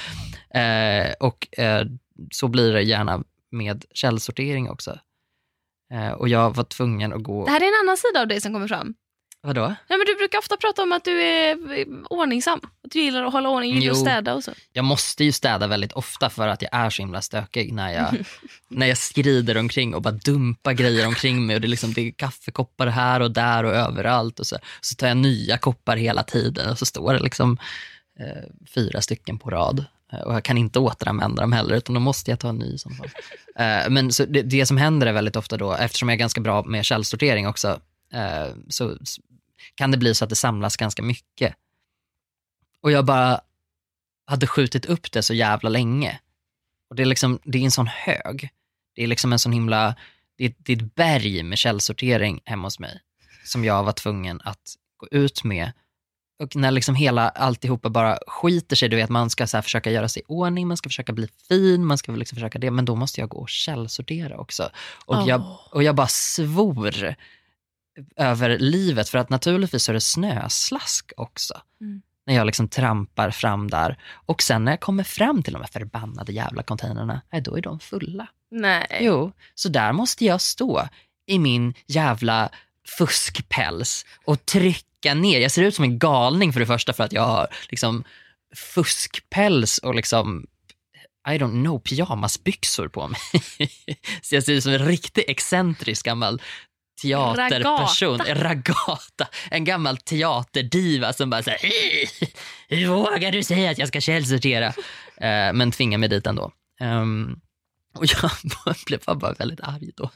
Eh, 0.54 1.12
och 1.20 1.58
eh, 1.58 1.86
så 2.30 2.48
blir 2.48 2.72
det 2.72 2.82
gärna 2.82 3.24
med 3.50 3.84
källsortering 3.94 4.70
också. 4.70 4.98
Eh, 5.93 6.11
och 6.12 6.28
jag 6.28 6.57
var 6.57 6.64
tvungen 6.64 7.12
att 7.12 7.22
gå... 7.22 7.45
Det 7.45 7.51
här 7.51 7.61
är 7.61 7.66
en 7.66 7.84
annan 7.84 7.97
sida 7.97 8.20
av 8.20 8.28
dig 8.28 8.40
som 8.40 8.53
kommer 8.53 8.68
fram. 8.68 8.95
Vadå? 9.45 9.61
Nej, 9.61 9.99
men 9.99 10.07
du 10.07 10.14
brukar 10.14 10.38
ofta 10.38 10.57
prata 10.57 10.82
om 10.82 10.93
att 10.93 11.05
du 11.05 11.22
är 11.22 11.78
eh, 11.78 11.86
ordningsam. 12.11 12.61
Att 12.84 12.90
du 12.90 13.01
gillar 13.01 13.22
att 13.24 13.32
hålla 13.32 13.49
ordning, 13.49 13.70
gillar 13.74 13.93
att 13.93 13.99
Jo. 13.99 14.03
städa 14.03 14.34
och 14.34 14.45
så. 14.45 14.53
Jag 14.72 14.84
måste 14.84 15.24
ju 15.24 15.32
städa 15.32 15.66
väldigt 15.66 15.93
ofta 15.93 16.30
för 16.30 16.49
att 16.49 16.62
jag 16.62 16.74
är 16.74 16.90
så 16.90 17.03
himla 17.03 17.22
stökig 17.22 17.72
när 17.72 17.93
jag, 17.93 18.24
när 18.68 18.86
jag 18.86 18.99
skrider 18.99 19.57
omkring 19.57 19.95
och 19.95 20.03
bara 20.03 20.14
dumpar 20.14 20.72
grejer 20.72 21.07
omkring 21.07 21.47
mig. 21.47 21.55
Och 21.57 21.61
det, 21.61 21.66
är 21.66 21.68
liksom, 21.68 21.93
det 21.93 22.01
är 22.09 22.11
kaffekoppar 22.12 22.86
här 22.86 23.20
och 23.20 23.30
där 23.30 23.64
och 23.64 23.74
överallt. 23.74 24.40
Och 24.40 24.47
så, 24.47 24.57
så 24.80 24.95
tar 24.95 25.09
jag 25.09 25.16
nya 25.16 25.59
koppar 25.59 25.97
hela 25.97 26.22
tiden 26.22 26.70
och 26.70 26.78
så 26.78 26.86
står 26.86 27.12
det 27.12 27.20
liksom 27.20 27.59
eh, 28.20 28.43
fyra 28.74 29.01
stycken 29.01 29.38
på 29.38 29.51
rad. 29.51 29.84
Eh, 30.12 30.20
och 30.20 30.34
jag 30.34 30.44
kan 30.44 30.58
inte 30.58 30.78
återanvända 30.78 31.42
dem 31.42 31.52
heller, 31.52 31.74
utan 31.74 31.94
då 31.94 32.00
måste 32.00 32.30
jag 32.30 32.40
ta 32.40 32.48
en 32.48 32.56
ny. 32.56 32.78
Sån 32.78 32.94
fall. 32.94 33.10
Eh, 33.56 33.90
men 33.90 34.12
så 34.12 34.24
det, 34.24 34.42
det 34.42 34.66
som 34.66 34.76
händer 34.76 35.06
är 35.06 35.12
väldigt 35.12 35.36
ofta 35.36 35.56
då, 35.56 35.72
eftersom 35.72 36.08
jag 36.08 36.14
är 36.16 36.18
ganska 36.18 36.40
bra 36.40 36.62
med 36.62 36.84
källsortering 36.84 37.48
också, 37.48 37.80
eh, 38.12 38.48
så 38.68 38.98
kan 39.74 39.90
det 39.90 39.98
bli 39.98 40.14
så 40.14 40.24
att 40.24 40.30
det 40.30 40.36
samlas 40.36 40.76
ganska 40.76 41.02
mycket. 41.02 41.54
Och 42.80 42.92
jag 42.92 43.04
bara 43.04 43.40
hade 44.26 44.46
skjutit 44.46 44.86
upp 44.86 45.12
det 45.12 45.22
så 45.22 45.34
jävla 45.34 45.68
länge. 45.68 46.20
Och 46.90 46.96
det 46.96 47.02
är 47.02 47.06
liksom, 47.06 47.38
det 47.44 47.58
är 47.58 47.62
en 47.62 47.70
sån 47.70 47.86
hög. 47.86 48.48
Det 48.94 49.02
är 49.02 49.06
liksom 49.06 49.32
en 49.32 49.38
sån 49.38 49.52
himla, 49.52 49.94
det 50.36 50.44
är, 50.44 50.54
det 50.58 50.72
är 50.72 50.76
ett 50.76 50.94
berg 50.94 51.42
med 51.42 51.58
källsortering 51.58 52.40
hemma 52.44 52.66
hos 52.66 52.78
mig. 52.78 53.00
Som 53.44 53.64
jag 53.64 53.82
var 53.82 53.92
tvungen 53.92 54.40
att 54.44 54.76
gå 54.96 55.08
ut 55.10 55.44
med 55.44 55.72
och 56.43 56.57
när 56.57 56.70
liksom 56.70 56.95
hela 56.95 57.28
alltihopa 57.28 57.88
bara 57.88 58.18
skiter 58.26 58.76
sig, 58.76 58.88
du 58.88 58.97
vet 58.97 59.11
man 59.11 59.30
ska 59.30 59.47
så 59.47 59.62
försöka 59.62 59.90
göra 59.90 60.09
sig 60.09 60.22
i 60.22 60.24
ordning, 60.28 60.68
man 60.68 60.76
ska 60.76 60.88
försöka 60.88 61.12
bli 61.12 61.28
fin, 61.49 61.84
man 61.84 61.99
ska 61.99 62.12
liksom 62.12 62.36
försöka 62.36 62.59
det, 62.59 62.70
men 62.70 62.84
då 62.84 62.95
måste 62.95 63.20
jag 63.20 63.28
gå 63.28 63.38
och 63.38 63.49
källsortera 63.49 64.38
också. 64.38 64.70
Och, 65.07 65.16
Åh. 65.16 65.28
jag, 65.28 65.59
och 65.70 65.82
jag 65.82 65.95
bara 65.95 66.07
svor 66.07 67.14
över 68.16 68.59
livet, 68.59 69.09
för 69.09 69.18
att 69.18 69.30
naturligtvis 69.30 69.88
är 69.88 69.93
det 69.93 70.01
snöslask 70.01 71.12
också. 71.16 71.55
Mm. 71.80 72.03
När 72.26 72.34
jag 72.34 72.47
liksom 72.47 72.68
trampar 72.68 73.30
fram 73.30 73.70
där. 73.70 73.99
Och 74.26 74.43
sen 74.43 74.64
när 74.64 74.72
jag 74.72 74.80
kommer 74.80 75.05
fram 75.05 75.43
till 75.43 75.53
de 75.53 75.62
här 75.62 75.68
förbannade 75.68 76.32
jävla 76.32 76.62
containrarna, 76.62 77.20
då 77.45 77.57
är 77.57 77.62
de 77.62 77.80
fulla. 77.80 78.26
Nej. 78.51 78.99
Jo, 79.01 79.32
så 79.55 79.68
där 79.68 79.93
måste 79.93 80.24
jag 80.24 80.40
stå 80.40 80.88
i 81.26 81.38
min 81.38 81.74
jävla 81.86 82.51
fuskpäls 82.99 84.07
och 84.24 84.47
trycka 84.47 84.91
ner. 85.05 85.40
Jag 85.40 85.50
ser 85.50 85.62
ut 85.62 85.74
som 85.74 85.84
en 85.84 85.98
galning 85.98 86.53
för 86.53 86.61
det 86.61 86.66
första 86.66 86.92
för 86.92 87.05
att 87.05 87.12
jag 87.12 87.22
har 87.22 87.48
liksom 87.68 88.05
fuskpäls 88.55 89.78
och 89.78 89.94
liksom 89.94 90.46
I 91.28 91.38
don't 91.38 91.62
know, 91.64 91.78
pyjamasbyxor 91.78 92.88
på 92.88 93.09
mig. 93.09 93.20
så 94.22 94.34
jag 94.34 94.44
ser 94.44 94.53
ut 94.53 94.62
som 94.62 94.72
en 94.72 94.86
riktigt 94.86 95.30
excentrisk 95.30 96.07
gammal 96.07 96.42
teaterperson. 97.03 98.18
Ragata. 98.18 98.34
Ragata. 98.34 99.28
En 99.50 99.64
gammal 99.64 99.96
teaterdiva 99.96 101.12
som 101.12 101.30
bara 101.30 101.42
säger 101.42 101.61
hur 102.68 102.86
vågar 102.86 103.32
du 103.32 103.42
säga 103.42 103.70
att 103.70 103.78
jag 103.78 103.88
ska 103.88 104.00
källsortera? 104.00 104.66
Eh, 105.16 105.53
men 105.53 105.72
tvingar 105.72 105.98
mig 105.98 106.09
dit 106.09 106.26
ändå. 106.26 106.53
Ehm, 106.80 107.36
och 107.93 108.07
jag 108.07 108.30
blev 108.86 109.01
bara, 109.07 109.32
väldigt 109.32 109.61
arg 109.61 109.90
då. 109.97 110.11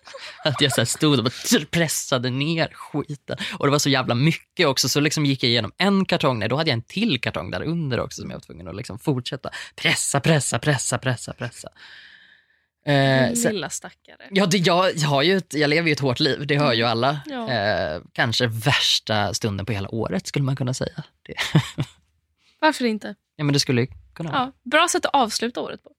Att 0.45 0.61
jag 0.61 0.72
så 0.72 0.87
stod 0.87 1.18
och 1.18 1.24
bara 1.24 1.64
pressade 1.70 2.31
ner 2.31 2.68
skiten. 2.72 3.37
Och 3.59 3.66
det 3.66 3.70
var 3.70 3.79
så 3.79 3.89
jävla 3.89 4.14
mycket 4.14 4.66
också, 4.66 4.89
så 4.89 5.01
liksom 5.01 5.27
gick 5.27 5.43
jag 5.45 5.51
igenom 5.51 5.72
en 5.77 6.05
kartong, 6.05 6.39
nej, 6.39 6.49
då 6.49 6.57
hade 6.57 6.70
jag 6.70 6.77
en 6.77 6.83
till 6.83 7.20
kartong 7.20 7.51
där 7.51 7.62
under 7.62 8.01
också 8.01 8.20
som 8.20 8.31
jag 8.31 8.37
var 8.37 8.43
tvungen 8.43 8.68
att 8.68 8.77
liksom 8.77 8.99
fortsätta 8.99 9.51
pressa, 9.77 10.20
pressa, 10.20 10.59
pressa, 10.59 10.99
pressa, 10.99 11.33
pressa. 11.33 11.68
Eh, 12.87 13.33
sen, 13.33 13.53
Lilla 13.55 13.70
stackare. 13.70 14.29
ja, 14.31 14.47
det, 14.47 14.59
jag, 14.59 14.97
jag, 14.97 15.09
har 15.09 15.22
ju 15.22 15.37
ett, 15.37 15.55
jag 15.55 15.70
lever 15.70 15.89
ju 15.89 15.93
ett 15.93 16.01
hårt 16.01 16.20
liv, 16.20 16.47
det 16.47 16.59
hör 16.59 16.72
ju 16.72 16.85
alla. 16.85 17.20
Ja. 17.27 17.51
Eh, 17.51 18.01
kanske 18.12 18.47
värsta 18.47 19.35
stunden 19.35 19.66
på 19.66 19.72
hela 19.72 19.89
året 19.95 20.27
skulle 20.27 20.45
man 20.45 20.57
kunna 20.57 20.74
säga. 20.74 21.03
Det, 21.22 21.35
Varför 22.61 22.85
inte? 22.85 23.14
ja, 23.37 23.45
men 23.45 23.53
det 23.53 23.61
skulle 23.61 23.87
kunna 24.14 24.33
vara. 24.33 24.41
Ja, 24.43 24.70
bra 24.70 24.89
sätt 24.89 25.07
att 25.07 25.14
avsluta 25.14 25.61
året 25.61 25.83
på. 25.83 25.91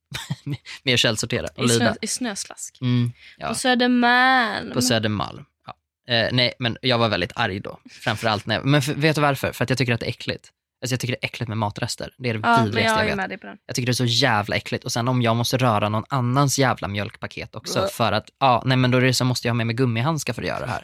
Att 0.94 1.00
källsortera 1.00 1.48
och 1.56 1.66
I, 1.66 1.70
snö, 1.70 1.80
lida. 1.80 1.96
i 2.02 2.08
snöslask. 2.08 2.82
Mm, 2.82 3.12
ja. 3.38 3.48
På 3.48 3.56
Södermalm. 3.56 4.72
På 4.72 4.82
Södermalm. 4.82 5.46
Ja. 5.66 6.14
Eh, 6.14 6.30
nej, 6.32 6.54
men 6.60 6.78
jag 6.82 6.98
var 6.98 7.10
väldigt 7.10 7.32
arg 7.36 7.60
då. 7.60 7.80
Framförallt 7.92 8.46
när, 8.46 8.62
men 8.62 8.82
för, 8.82 8.94
vet 8.94 9.16
du 9.16 9.22
varför? 9.22 9.52
För 9.52 9.64
att 9.64 9.70
jag 9.70 9.78
tycker 9.78 9.94
att 9.94 10.00
det 10.00 10.06
är 10.06 10.10
äckligt. 10.10 10.52
Alltså 10.82 10.94
jag 10.94 11.00
tycker 11.00 11.14
det 11.14 11.26
är 11.26 11.28
äckligt 11.28 11.48
med 11.50 11.58
matrester. 11.58 12.14
Det 12.18 12.30
är 12.30 12.34
det 12.34 12.40
ja, 12.44 12.64
vidrigaste 12.64 13.00
jag 13.00 13.10
jag 13.10 13.28
vet. 13.28 13.42
Jag 13.66 13.76
tycker 13.76 13.86
det 13.86 13.92
är 13.92 13.94
så 13.94 14.06
jävla 14.06 14.56
äckligt. 14.56 14.86
Och 14.86 14.92
sen 14.92 15.08
om 15.08 15.22
jag 15.22 15.36
måste 15.36 15.58
röra 15.58 15.90
någon 15.90 16.04
annans 16.10 16.60
jävla 16.60 16.88
mjölkpaket 16.88 17.56
också 17.56 17.88
för 17.88 18.12
att, 18.12 18.30
ja, 18.40 18.64
nej 18.66 18.78
men 18.78 18.92
då 18.92 18.98
är 18.98 19.02
det 19.02 19.14
så 19.14 19.26
måste 19.26 19.48
jag 19.48 19.54
ha 19.54 19.56
med 19.58 19.68
mig 19.68 19.76
gummihandskar 19.76 20.34
för 20.34 20.42
att 20.42 20.48
göra 20.48 20.60
det 20.60 20.72
här. 20.72 20.84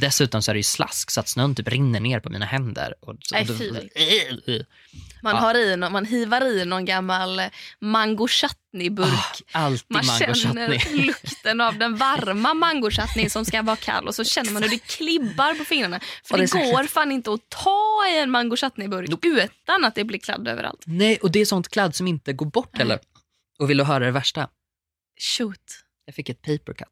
Dessutom 0.00 0.42
så 0.42 0.50
är 0.50 0.54
det 0.54 0.58
ju 0.58 0.62
slask 0.62 1.10
så 1.10 1.20
att 1.20 1.28
snön 1.28 1.54
typ 1.54 1.68
rinner 1.68 2.00
ner 2.00 2.20
på 2.20 2.30
mina 2.30 2.46
händer. 2.46 2.94
Och, 3.00 3.14
Nej, 3.32 3.44
då-. 3.44 4.64
Man, 5.22 5.34
Ja. 5.34 5.40
har 5.40 5.54
i, 5.54 5.76
man 5.76 6.04
hivar 6.04 6.44
i 6.46 6.64
någon 6.64 6.84
gammal 6.84 7.42
mango 7.80 8.26
chutney-burk. 8.28 9.42
Alltid 9.52 9.86
Man 9.88 10.06
mango 10.06 10.34
känner 10.34 10.96
lukten 11.06 11.60
av 11.60 11.78
den 11.78 11.96
varma 11.96 12.54
mango 12.54 12.90
chutney 12.90 13.30
som 13.30 13.44
ska 13.44 13.62
vara 13.62 13.76
kall 13.76 14.08
och 14.08 14.14
så 14.14 14.24
känner 14.24 14.50
man 14.50 14.62
hur 14.62 14.70
det 14.70 14.78
klibbar 14.86 15.54
på 15.54 15.64
fingrarna. 15.64 16.00
För 16.24 16.34
Och 16.34 16.40
det 16.40 16.52
det, 16.52 16.72
går 16.72 16.84
fan 16.84 17.12
inte 17.12 17.32
att 17.32 17.48
ta 17.48 18.06
i 18.10 18.18
en 18.18 18.30
mango 18.30 18.56
chutney-burk 18.56 19.10
utan 19.38 19.84
att 19.84 19.94
det 19.94 20.04
blir 20.04 20.18
kladd 20.18 20.48
överallt. 20.48 20.82
Nej, 20.86 21.18
och 21.22 21.30
det 21.30 21.40
är 21.40 21.44
sånt 21.44 21.68
kladd 21.68 21.94
som 21.94 22.06
inte 22.06 22.32
går 22.32 22.46
bort 22.46 22.78
heller. 22.78 22.98
Och 23.58 23.70
vill 23.70 23.76
du 23.76 23.84
höra 23.84 24.04
det 24.04 24.10
värsta? 24.10 24.48
Shoot. 25.38 25.58
Jag 26.04 26.14
fick 26.14 26.28
ett 26.28 26.42
paper 26.42 26.72
cut. 26.72 26.88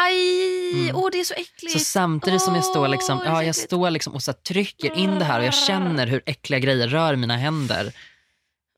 Aj, 0.00 0.90
åh 0.90 0.98
Mm. 0.98 1.10
det 1.12 1.20
är 1.20 1.24
så 1.24 1.34
äckligt. 1.34 1.72
Så 1.72 1.78
samtidigt 1.78 2.42
som 2.42 2.54
jag 2.54 2.64
står, 2.64 2.88
liksom, 2.88 3.18
Åh, 3.18 3.24
ja, 3.26 3.42
jag 3.44 3.54
står 3.54 3.90
liksom 3.90 4.14
och 4.14 4.22
så 4.22 4.32
trycker 4.32 4.98
in 4.98 5.18
det 5.18 5.24
här 5.24 5.38
och 5.40 5.46
jag 5.46 5.54
känner 5.54 6.06
hur 6.06 6.22
äckliga 6.26 6.60
grejer 6.60 6.88
rör 6.88 7.16
mina 7.16 7.36
händer. 7.36 7.92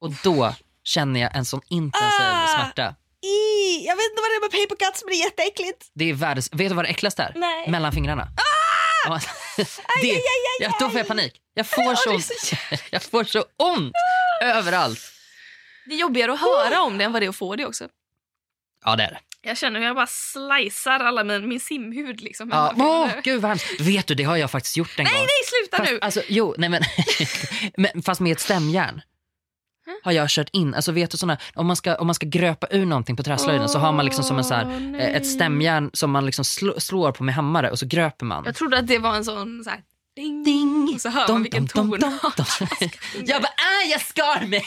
Och 0.00 0.12
då 0.24 0.54
känner 0.84 1.20
jag 1.20 1.36
en 1.36 1.44
sån 1.44 1.60
intensiv 1.68 2.20
Ah. 2.22 2.46
smärta. 2.46 2.94
I, 3.22 3.86
jag 3.86 3.96
vet 3.96 4.04
inte 4.10 4.22
vad 4.22 4.30
det 4.30 4.34
är 4.36 4.40
med 4.40 4.50
paper 4.68 4.86
cuts 4.86 5.02
men 5.04 5.10
det 5.10 5.16
är 5.16 5.24
jätteäckligt. 5.24 5.90
Det 5.94 6.04
är 6.10 6.14
världens, 6.14 6.50
vet 6.52 6.68
du 6.68 6.74
vad 6.74 6.84
det 6.84 6.88
äckligaste 6.88 7.22
är? 7.22 7.32
Nej. 7.36 7.70
Mellan 7.70 7.92
fingrarna. 7.92 8.28
Ja, 9.06 9.20
det, 10.02 10.22
ja, 10.60 10.76
då 10.80 10.88
får 10.90 10.98
jag 10.98 11.08
panik. 11.08 11.32
Jag 11.54 11.66
får, 11.66 11.94
så 12.04 12.10
ont. 12.14 12.30
jag 12.90 13.02
får 13.02 13.24
så 13.24 13.44
ont 13.56 13.92
överallt. 14.42 15.00
Det 15.86 15.94
är 15.94 15.98
jobbigare 15.98 16.32
att 16.32 16.40
höra 16.40 16.82
om 16.82 16.98
det 16.98 17.04
än 17.04 17.12
vad 17.12 17.22
det 17.22 17.26
är 17.26 17.28
att 17.28 17.36
få 17.36 17.56
det 17.56 17.66
också. 17.66 17.88
Ja, 18.84 18.96
det 18.96 19.02
är 19.02 19.10
det. 19.10 19.18
Jag 19.42 19.58
känner 19.58 19.80
hur 19.80 19.86
jag 19.86 19.96
bara 19.96 20.06
slicear 20.06 21.00
alla 21.00 21.24
min, 21.24 21.48
min 21.48 21.60
simhud. 21.60 22.20
Liksom, 22.20 22.48
Ja, 22.52 22.74
åh, 22.76 23.10
gud 23.24 23.40
vad 23.42 23.48
hemskt. 23.48 23.80
Vet 23.80 24.06
du, 24.06 24.14
det 24.14 24.24
har 24.24 24.36
jag 24.36 24.50
faktiskt 24.50 24.76
gjort 24.76 24.98
en 24.98 25.04
gång. 25.04 25.14
nej, 25.14 25.20
nej, 25.22 25.28
sluta 25.44 25.76
Fast, 25.76 25.90
nu! 25.92 25.98
alltså, 26.00 26.22
jo, 26.28 26.54
nej 26.58 26.68
men, 26.68 26.82
men 27.92 28.02
fast 28.02 28.20
med 28.20 28.32
ett 28.32 28.40
stämjärn 28.40 29.02
har 30.02 30.12
jag 30.12 30.28
kört 30.28 30.48
in, 30.52 30.74
alltså 30.74 30.92
vet 30.92 31.10
du 31.10 31.16
såna, 31.16 31.38
om 31.54 31.66
man 31.66 31.76
ska, 31.76 31.94
om 31.94 32.06
man 32.06 32.14
ska 32.14 32.26
gröpa 32.26 32.66
ur 32.70 32.86
någonting 32.86 33.16
på 33.16 33.22
träslöjden 33.22 33.68
så 33.68 33.78
har 33.78 33.92
man 33.92 34.04
liksom 34.04 34.24
som 34.24 34.38
en 34.38 34.44
så 34.44 34.54
här, 34.54 34.94
eh, 34.98 35.16
ett 35.16 35.26
stämjärn 35.26 35.90
som 35.92 36.10
man 36.10 36.26
liksom 36.26 36.44
slå, 36.44 36.80
slår 36.80 37.12
på 37.12 37.24
med 37.24 37.34
hammare 37.34 37.70
och 37.70 37.78
så 37.78 37.86
gröper 37.86 38.26
man. 38.26 38.44
Jag 38.46 38.54
trodde 38.54 38.78
att 38.78 38.86
det 38.86 38.98
var 38.98 39.14
en 39.14 39.24
sån 39.24 39.64
så 39.64 39.70
här, 39.70 39.80
ding, 40.16 40.44
Ding! 40.44 40.92
och 40.94 41.00
så 41.00 41.08
hör 41.08 41.26
Dom, 41.26 41.34
man 41.34 41.42
vilken 41.42 41.66
dom, 41.66 41.90
ton. 41.90 42.00
dom, 42.00 42.18
dom, 42.36 42.68
jag 43.26 43.42
bara, 43.42 43.52
äh, 43.82 43.90
jag 43.90 44.00
skar 44.00 44.46
mig! 44.46 44.64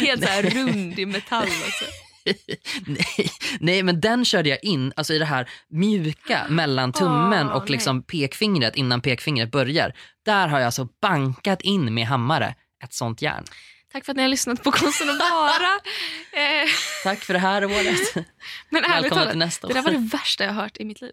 Helt 0.00 0.22
så 0.22 0.28
här 0.28 0.42
rund 0.42 0.98
i 0.98 1.06
metall. 1.06 1.42
Alltså. 1.42 1.84
nej, 2.86 3.30
nej, 3.60 3.82
men 3.82 4.00
den 4.00 4.24
körde 4.24 4.48
jag 4.48 4.64
in 4.64 4.92
alltså 4.96 5.14
i 5.14 5.18
det 5.18 5.24
här 5.24 5.48
mjuka 5.68 6.46
mellan 6.48 6.92
tummen 6.92 7.46
Åh, 7.48 7.56
och 7.56 7.70
liksom 7.70 8.02
pekfingret 8.02 8.76
innan 8.76 9.00
pekfingret 9.00 9.50
börjar. 9.50 9.92
Där 10.24 10.48
har 10.48 10.58
jag 10.58 10.66
alltså 10.66 10.88
bankat 11.02 11.62
in 11.62 11.94
med 11.94 12.06
hammare 12.06 12.54
ett 12.86 12.94
sånt 12.94 13.22
järn. 13.22 13.44
Tack 13.92 14.04
för 14.04 14.12
att 14.12 14.16
ni 14.16 14.22
har 14.22 14.28
lyssnat 14.28 14.62
på 14.62 14.72
Konsten 14.72 15.10
att 15.10 15.18
vara. 15.18 15.68
Eh, 16.32 16.68
Tack 17.02 17.18
för 17.18 17.32
det 17.32 17.38
här 17.40 17.64
året. 17.64 18.14
men 18.70 18.84
ärligt 18.84 19.12
talat, 19.12 19.36
nästa 19.36 19.66
det 19.68 19.74
där 19.74 19.80
år. 19.80 19.84
var 19.84 19.92
det 19.92 19.98
värsta 19.98 20.44
jag 20.44 20.52
har 20.52 20.62
hört 20.62 20.76
i 20.76 20.84
mitt 20.84 21.00
liv. 21.00 21.12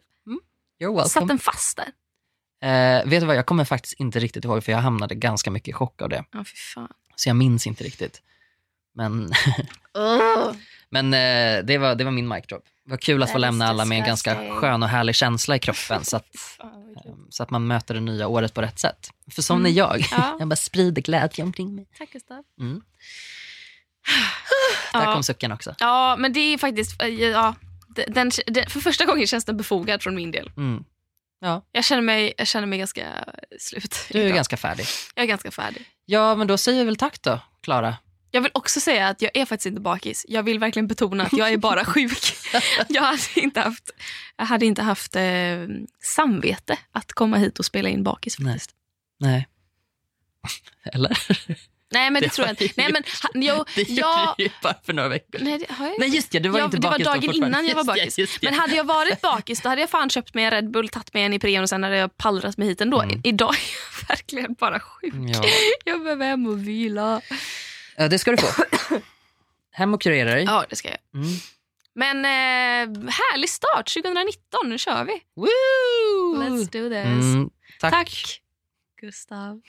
You're 0.82 0.94
welcome. 0.94 1.10
Satt 1.10 1.28
den 1.28 1.40
fast 1.40 1.78
där? 1.78 1.88
Eh, 2.70 3.06
vet 3.10 3.20
du 3.22 3.26
vad, 3.26 3.36
jag 3.36 3.46
kommer 3.46 3.66
faktiskt 3.66 3.94
inte 4.00 4.20
riktigt 4.20 4.46
ihåg 4.46 4.64
för 4.64 4.72
jag 4.72 4.80
hamnade 4.80 5.16
ganska 5.16 5.52
mycket 5.52 5.68
i 5.70 5.74
chock 5.74 6.02
av 6.02 6.10
det. 6.10 6.26
Ja, 6.32 6.44
fy 6.44 6.56
fan. 6.56 6.92
Så 7.16 7.30
jag 7.30 7.36
minns 7.36 7.68
inte 7.68 7.84
riktigt. 7.84 8.22
Men, 8.96 9.32
men 10.90 11.14
eh, 11.14 11.66
det, 11.66 11.78
var, 11.78 11.96
det 11.96 12.04
var 12.04 12.12
min 12.12 12.28
mic 12.28 12.46
drop. 12.48 12.64
Det 12.86 12.92
var 12.92 12.98
kul 12.98 13.24
att 13.24 13.32
få 13.32 13.38
lämna 13.38 13.68
alla 13.68 13.86
med 13.86 13.98
en 14.00 14.06
ganska 14.06 14.36
skön 14.60 14.84
och 14.84 14.90
härlig 14.90 15.16
känsla 15.16 15.56
i 15.56 15.60
kroppen 15.60 16.06
så 16.06 16.18
att, 16.18 16.26
vad 16.60 16.68
eh, 16.68 17.04
kul. 17.04 17.28
så 17.30 17.44
att 17.44 17.50
man 17.50 17.68
möter 17.68 17.94
det 17.94 18.00
nya 18.00 18.28
året 18.28 18.54
på 18.54 18.62
rätt 18.62 18.80
sätt. 18.80 19.10
För 19.32 19.42
som 19.42 19.60
Mm. 19.60 19.72
är 19.72 19.76
jag, 19.78 20.00
Ja. 20.12 20.36
jag 20.40 20.48
bara 20.48 20.56
sprider 20.56 21.02
glädje 21.02 21.44
omkring 21.44 21.76
mig. 21.76 21.88
Tack 21.98 22.10
Gustav. 22.12 22.44
Mm. 22.60 22.82
Där 24.94 25.04
Ja. 25.04 25.14
kom 25.14 25.24
sucken 25.24 25.52
också. 25.52 25.76
Ja, 25.80 26.16
men 26.20 26.34
det 26.34 26.40
är 26.40 26.58
faktiskt... 26.58 27.02
eh, 27.02 27.08
Ja, 27.10 27.56
den, 28.08 28.32
den, 28.48 28.70
för 28.70 28.80
första 28.80 29.06
gången 29.06 29.28
känns 29.28 29.46
den 29.46 29.58
befogad 29.58 30.04
från 30.04 30.16
min 30.16 30.32
del. 30.32 30.52
Mm. 30.58 30.84
Ja, 31.40 31.66
Jag 31.72 31.86
känner 31.86 32.02
mig, 32.02 32.34
jag 32.38 32.48
känner 32.48 32.68
mig 32.68 32.80
ganska 32.80 33.08
slut. 33.60 33.96
du 34.12 34.20
är 34.20 34.24
idag. 34.26 34.36
ganska 34.36 34.58
färdig. 34.58 34.86
Jag 35.16 35.24
är 35.24 35.28
ganska 35.28 35.52
färdig. 35.52 35.86
Ja, 36.06 36.36
men 36.36 36.48
då 36.48 36.58
säger 36.58 36.80
vi 36.80 36.86
väl 36.86 36.96
tack 36.96 37.22
då, 37.22 37.40
Klara. 37.64 37.96
Jag 38.36 38.42
vill 38.42 38.52
också 38.54 38.80
säga 38.80 39.08
att 39.08 39.22
jag 39.22 39.32
är 39.34 39.46
faktiskt 39.46 39.66
inte 39.66 39.82
bakis. 39.82 40.26
Jag 40.30 40.44
vill 40.44 40.60
verkligen 40.60 40.88
betona 40.88 41.24
att 41.24 41.34
jag 41.34 41.50
är 41.54 41.58
bara 41.58 41.86
sjuk. 41.94 42.34
jag 42.88 43.02
hade 43.04 43.20
inte 43.40 43.60
haft, 43.60 43.92
jag 44.38 44.46
hade 44.46 44.66
inte 44.66 44.82
haft 44.82 45.16
eh, 45.16 45.22
samvete 46.04 46.78
att 46.92 47.14
komma 47.14 47.38
hit 47.38 47.60
och 47.60 47.66
spela 47.66 47.90
in 47.90 48.04
bakis. 48.04 48.40
Nej. 48.40 48.54
Faktiskt. 48.54 48.76
Nej. 49.20 49.48
Eller? 50.94 51.18
Nej, 51.92 52.12
men 52.12 52.22
det, 52.22 52.28
Det 52.28 52.34
tror 52.34 52.48
jag 52.48 52.62
inte. 52.62 52.74
Nej, 52.82 52.92
men, 52.92 53.04
ha, 53.24 53.30
jo, 53.34 53.66
Det 53.76 53.82
gjorde 53.82 54.02
jag, 54.02 54.34
du 54.38 54.44
ju 54.44 54.50
bara 54.62 54.76
för 54.86 54.94
några 54.94 55.10
veckor 55.10 55.40
nej, 55.42 55.58
det 55.60 55.66
jag 55.80 55.94
Nej 56.00 56.10
just 56.10 56.32
det, 56.32 56.40
du 56.40 56.50
var 56.50 56.60
Ja, 56.60 56.66
inte 56.66 56.78
det 56.78 56.88
var 56.88 56.92
bakis 56.92 57.06
dagen 57.08 57.34
innan 57.34 57.66
jag 57.68 57.76
var 57.76 57.82
Just 57.84 57.88
det, 57.96 58.02
bakis. 58.02 58.20
just 58.20 58.42
det. 58.42 58.48
Men 58.48 58.60
hade 58.60 58.76
jag 58.76 58.84
varit 58.84 59.22
bakis 59.22 59.62
då 59.62 59.70
hade 59.70 59.82
jag 59.82 59.90
fan 59.90 60.10
köpt 60.10 60.34
mig 60.34 60.44
en 60.46 60.52
Red 60.52 60.72
Bull, 60.72 60.90
tagit 60.90 61.14
mig 61.14 61.24
en 61.24 61.34
Ipren 61.34 61.64
och 61.64 61.70
sen 61.70 61.84
hade 61.84 61.98
jag 61.98 62.18
pallrat 62.18 62.58
mig 62.58 62.68
hit 62.68 62.82
ändå. 62.82 63.02
Mm. 63.02 63.22
Idag 63.24 63.56
är 63.56 63.60
jag 64.02 64.08
verkligen 64.08 64.54
bara 64.54 64.80
sjuk. 64.80 65.14
Ja. 65.34 65.44
Jag 65.86 66.04
behöver 66.04 66.26
hem 66.26 66.48
och 66.48 66.68
vila. 66.68 67.22
Ja, 67.96 68.08
det 68.08 68.20
ska 68.20 68.32
du 68.32 68.38
få. 68.38 68.64
Hem 69.72 69.94
och 69.94 70.02
kurera 70.02 70.32
dig. 70.32 70.44
Ja, 70.44 70.66
det 70.70 70.76
ska 70.76 70.90
jag. 70.90 70.98
Mm. 71.22 71.34
Men 71.96 72.18
eh, 72.26 73.12
härlig 73.12 73.50
start 73.50 73.94
2019, 73.94 74.70
nu 74.70 74.78
kör 74.78 75.04
vi. 75.06 75.22
Woo! 75.36 76.44
Let's 76.44 76.72
do 76.72 76.90
this. 76.90 77.24
Mm, 77.24 77.50
tack. 77.80 77.92
Tack 77.92 78.42
Gustav. 79.02 79.62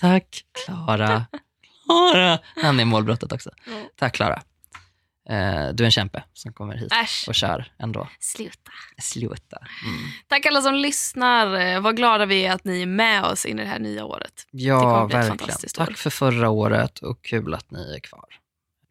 Tack, 0.00 0.44
Klara. 0.64 1.26
Klara. 1.86 2.38
Han 2.56 2.80
är 2.80 2.84
målbrottet 2.84 3.32
också. 3.32 3.50
Ja. 3.66 3.72
Tack, 3.96 4.14
Klara. 4.14 4.42
Eh, 5.30 5.68
du 5.74 5.84
är 5.84 5.86
en 5.86 5.90
kämpe 5.90 6.22
som 6.32 6.52
kommer 6.52 6.76
hit 6.76 6.92
Äsch. 6.92 7.24
och 7.28 7.34
kör 7.34 7.72
ändå. 7.78 8.08
Sluta. 8.20 8.70
Sluta. 9.02 9.56
Mm. 9.86 10.00
Tack 10.28 10.46
alla 10.46 10.62
som 10.62 10.74
lyssnar. 10.74 11.60
Eh, 11.60 11.80
Vad 11.80 11.96
glada 11.96 12.26
vi 12.26 12.46
är 12.46 12.52
att 12.52 12.64
ni 12.64 12.82
är 12.82 12.86
med 12.86 13.24
oss 13.24 13.46
in 13.46 13.58
i 13.58 13.62
det 13.62 13.68
här 13.68 13.78
nya 13.78 14.04
året. 14.04 14.46
Ja, 14.50 15.06
verkligen. 15.06 15.56
Tack 15.74 15.96
för 15.96 16.10
förra 16.10 16.48
året 16.48 16.98
och 16.98 17.24
kul 17.24 17.54
att 17.54 17.70
ni 17.70 17.94
är 17.96 18.00
kvar. 18.00 18.24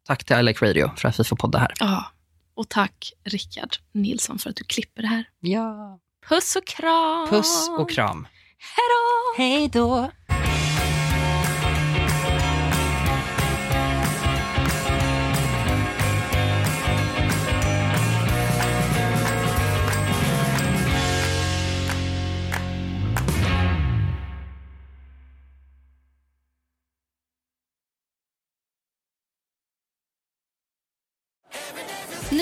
Tack 0.06 0.24
till 0.24 0.48
I 0.48 0.52
Radio 0.52 0.90
för 0.96 1.08
att 1.08 1.20
vi 1.20 1.24
får 1.24 1.36
podda 1.36 1.58
här. 1.58 1.72
Ja. 1.80 2.12
Och 2.54 2.68
tack 2.68 3.12
Rickard 3.24 3.76
Nilsson 3.92 4.38
för 4.38 4.50
att 4.50 4.56
du 4.56 4.64
klipper 4.64 5.02
det 5.02 5.08
här. 5.08 5.24
Ja. 5.40 5.98
Puss 6.28 6.56
och 6.56 6.66
kram. 6.66 7.28
Puss 7.28 7.68
och 7.78 7.90
kram. 7.90 8.26
Hej 8.58 8.86
då. 8.88 9.42
Hej 9.42 9.68
då. 9.68 10.10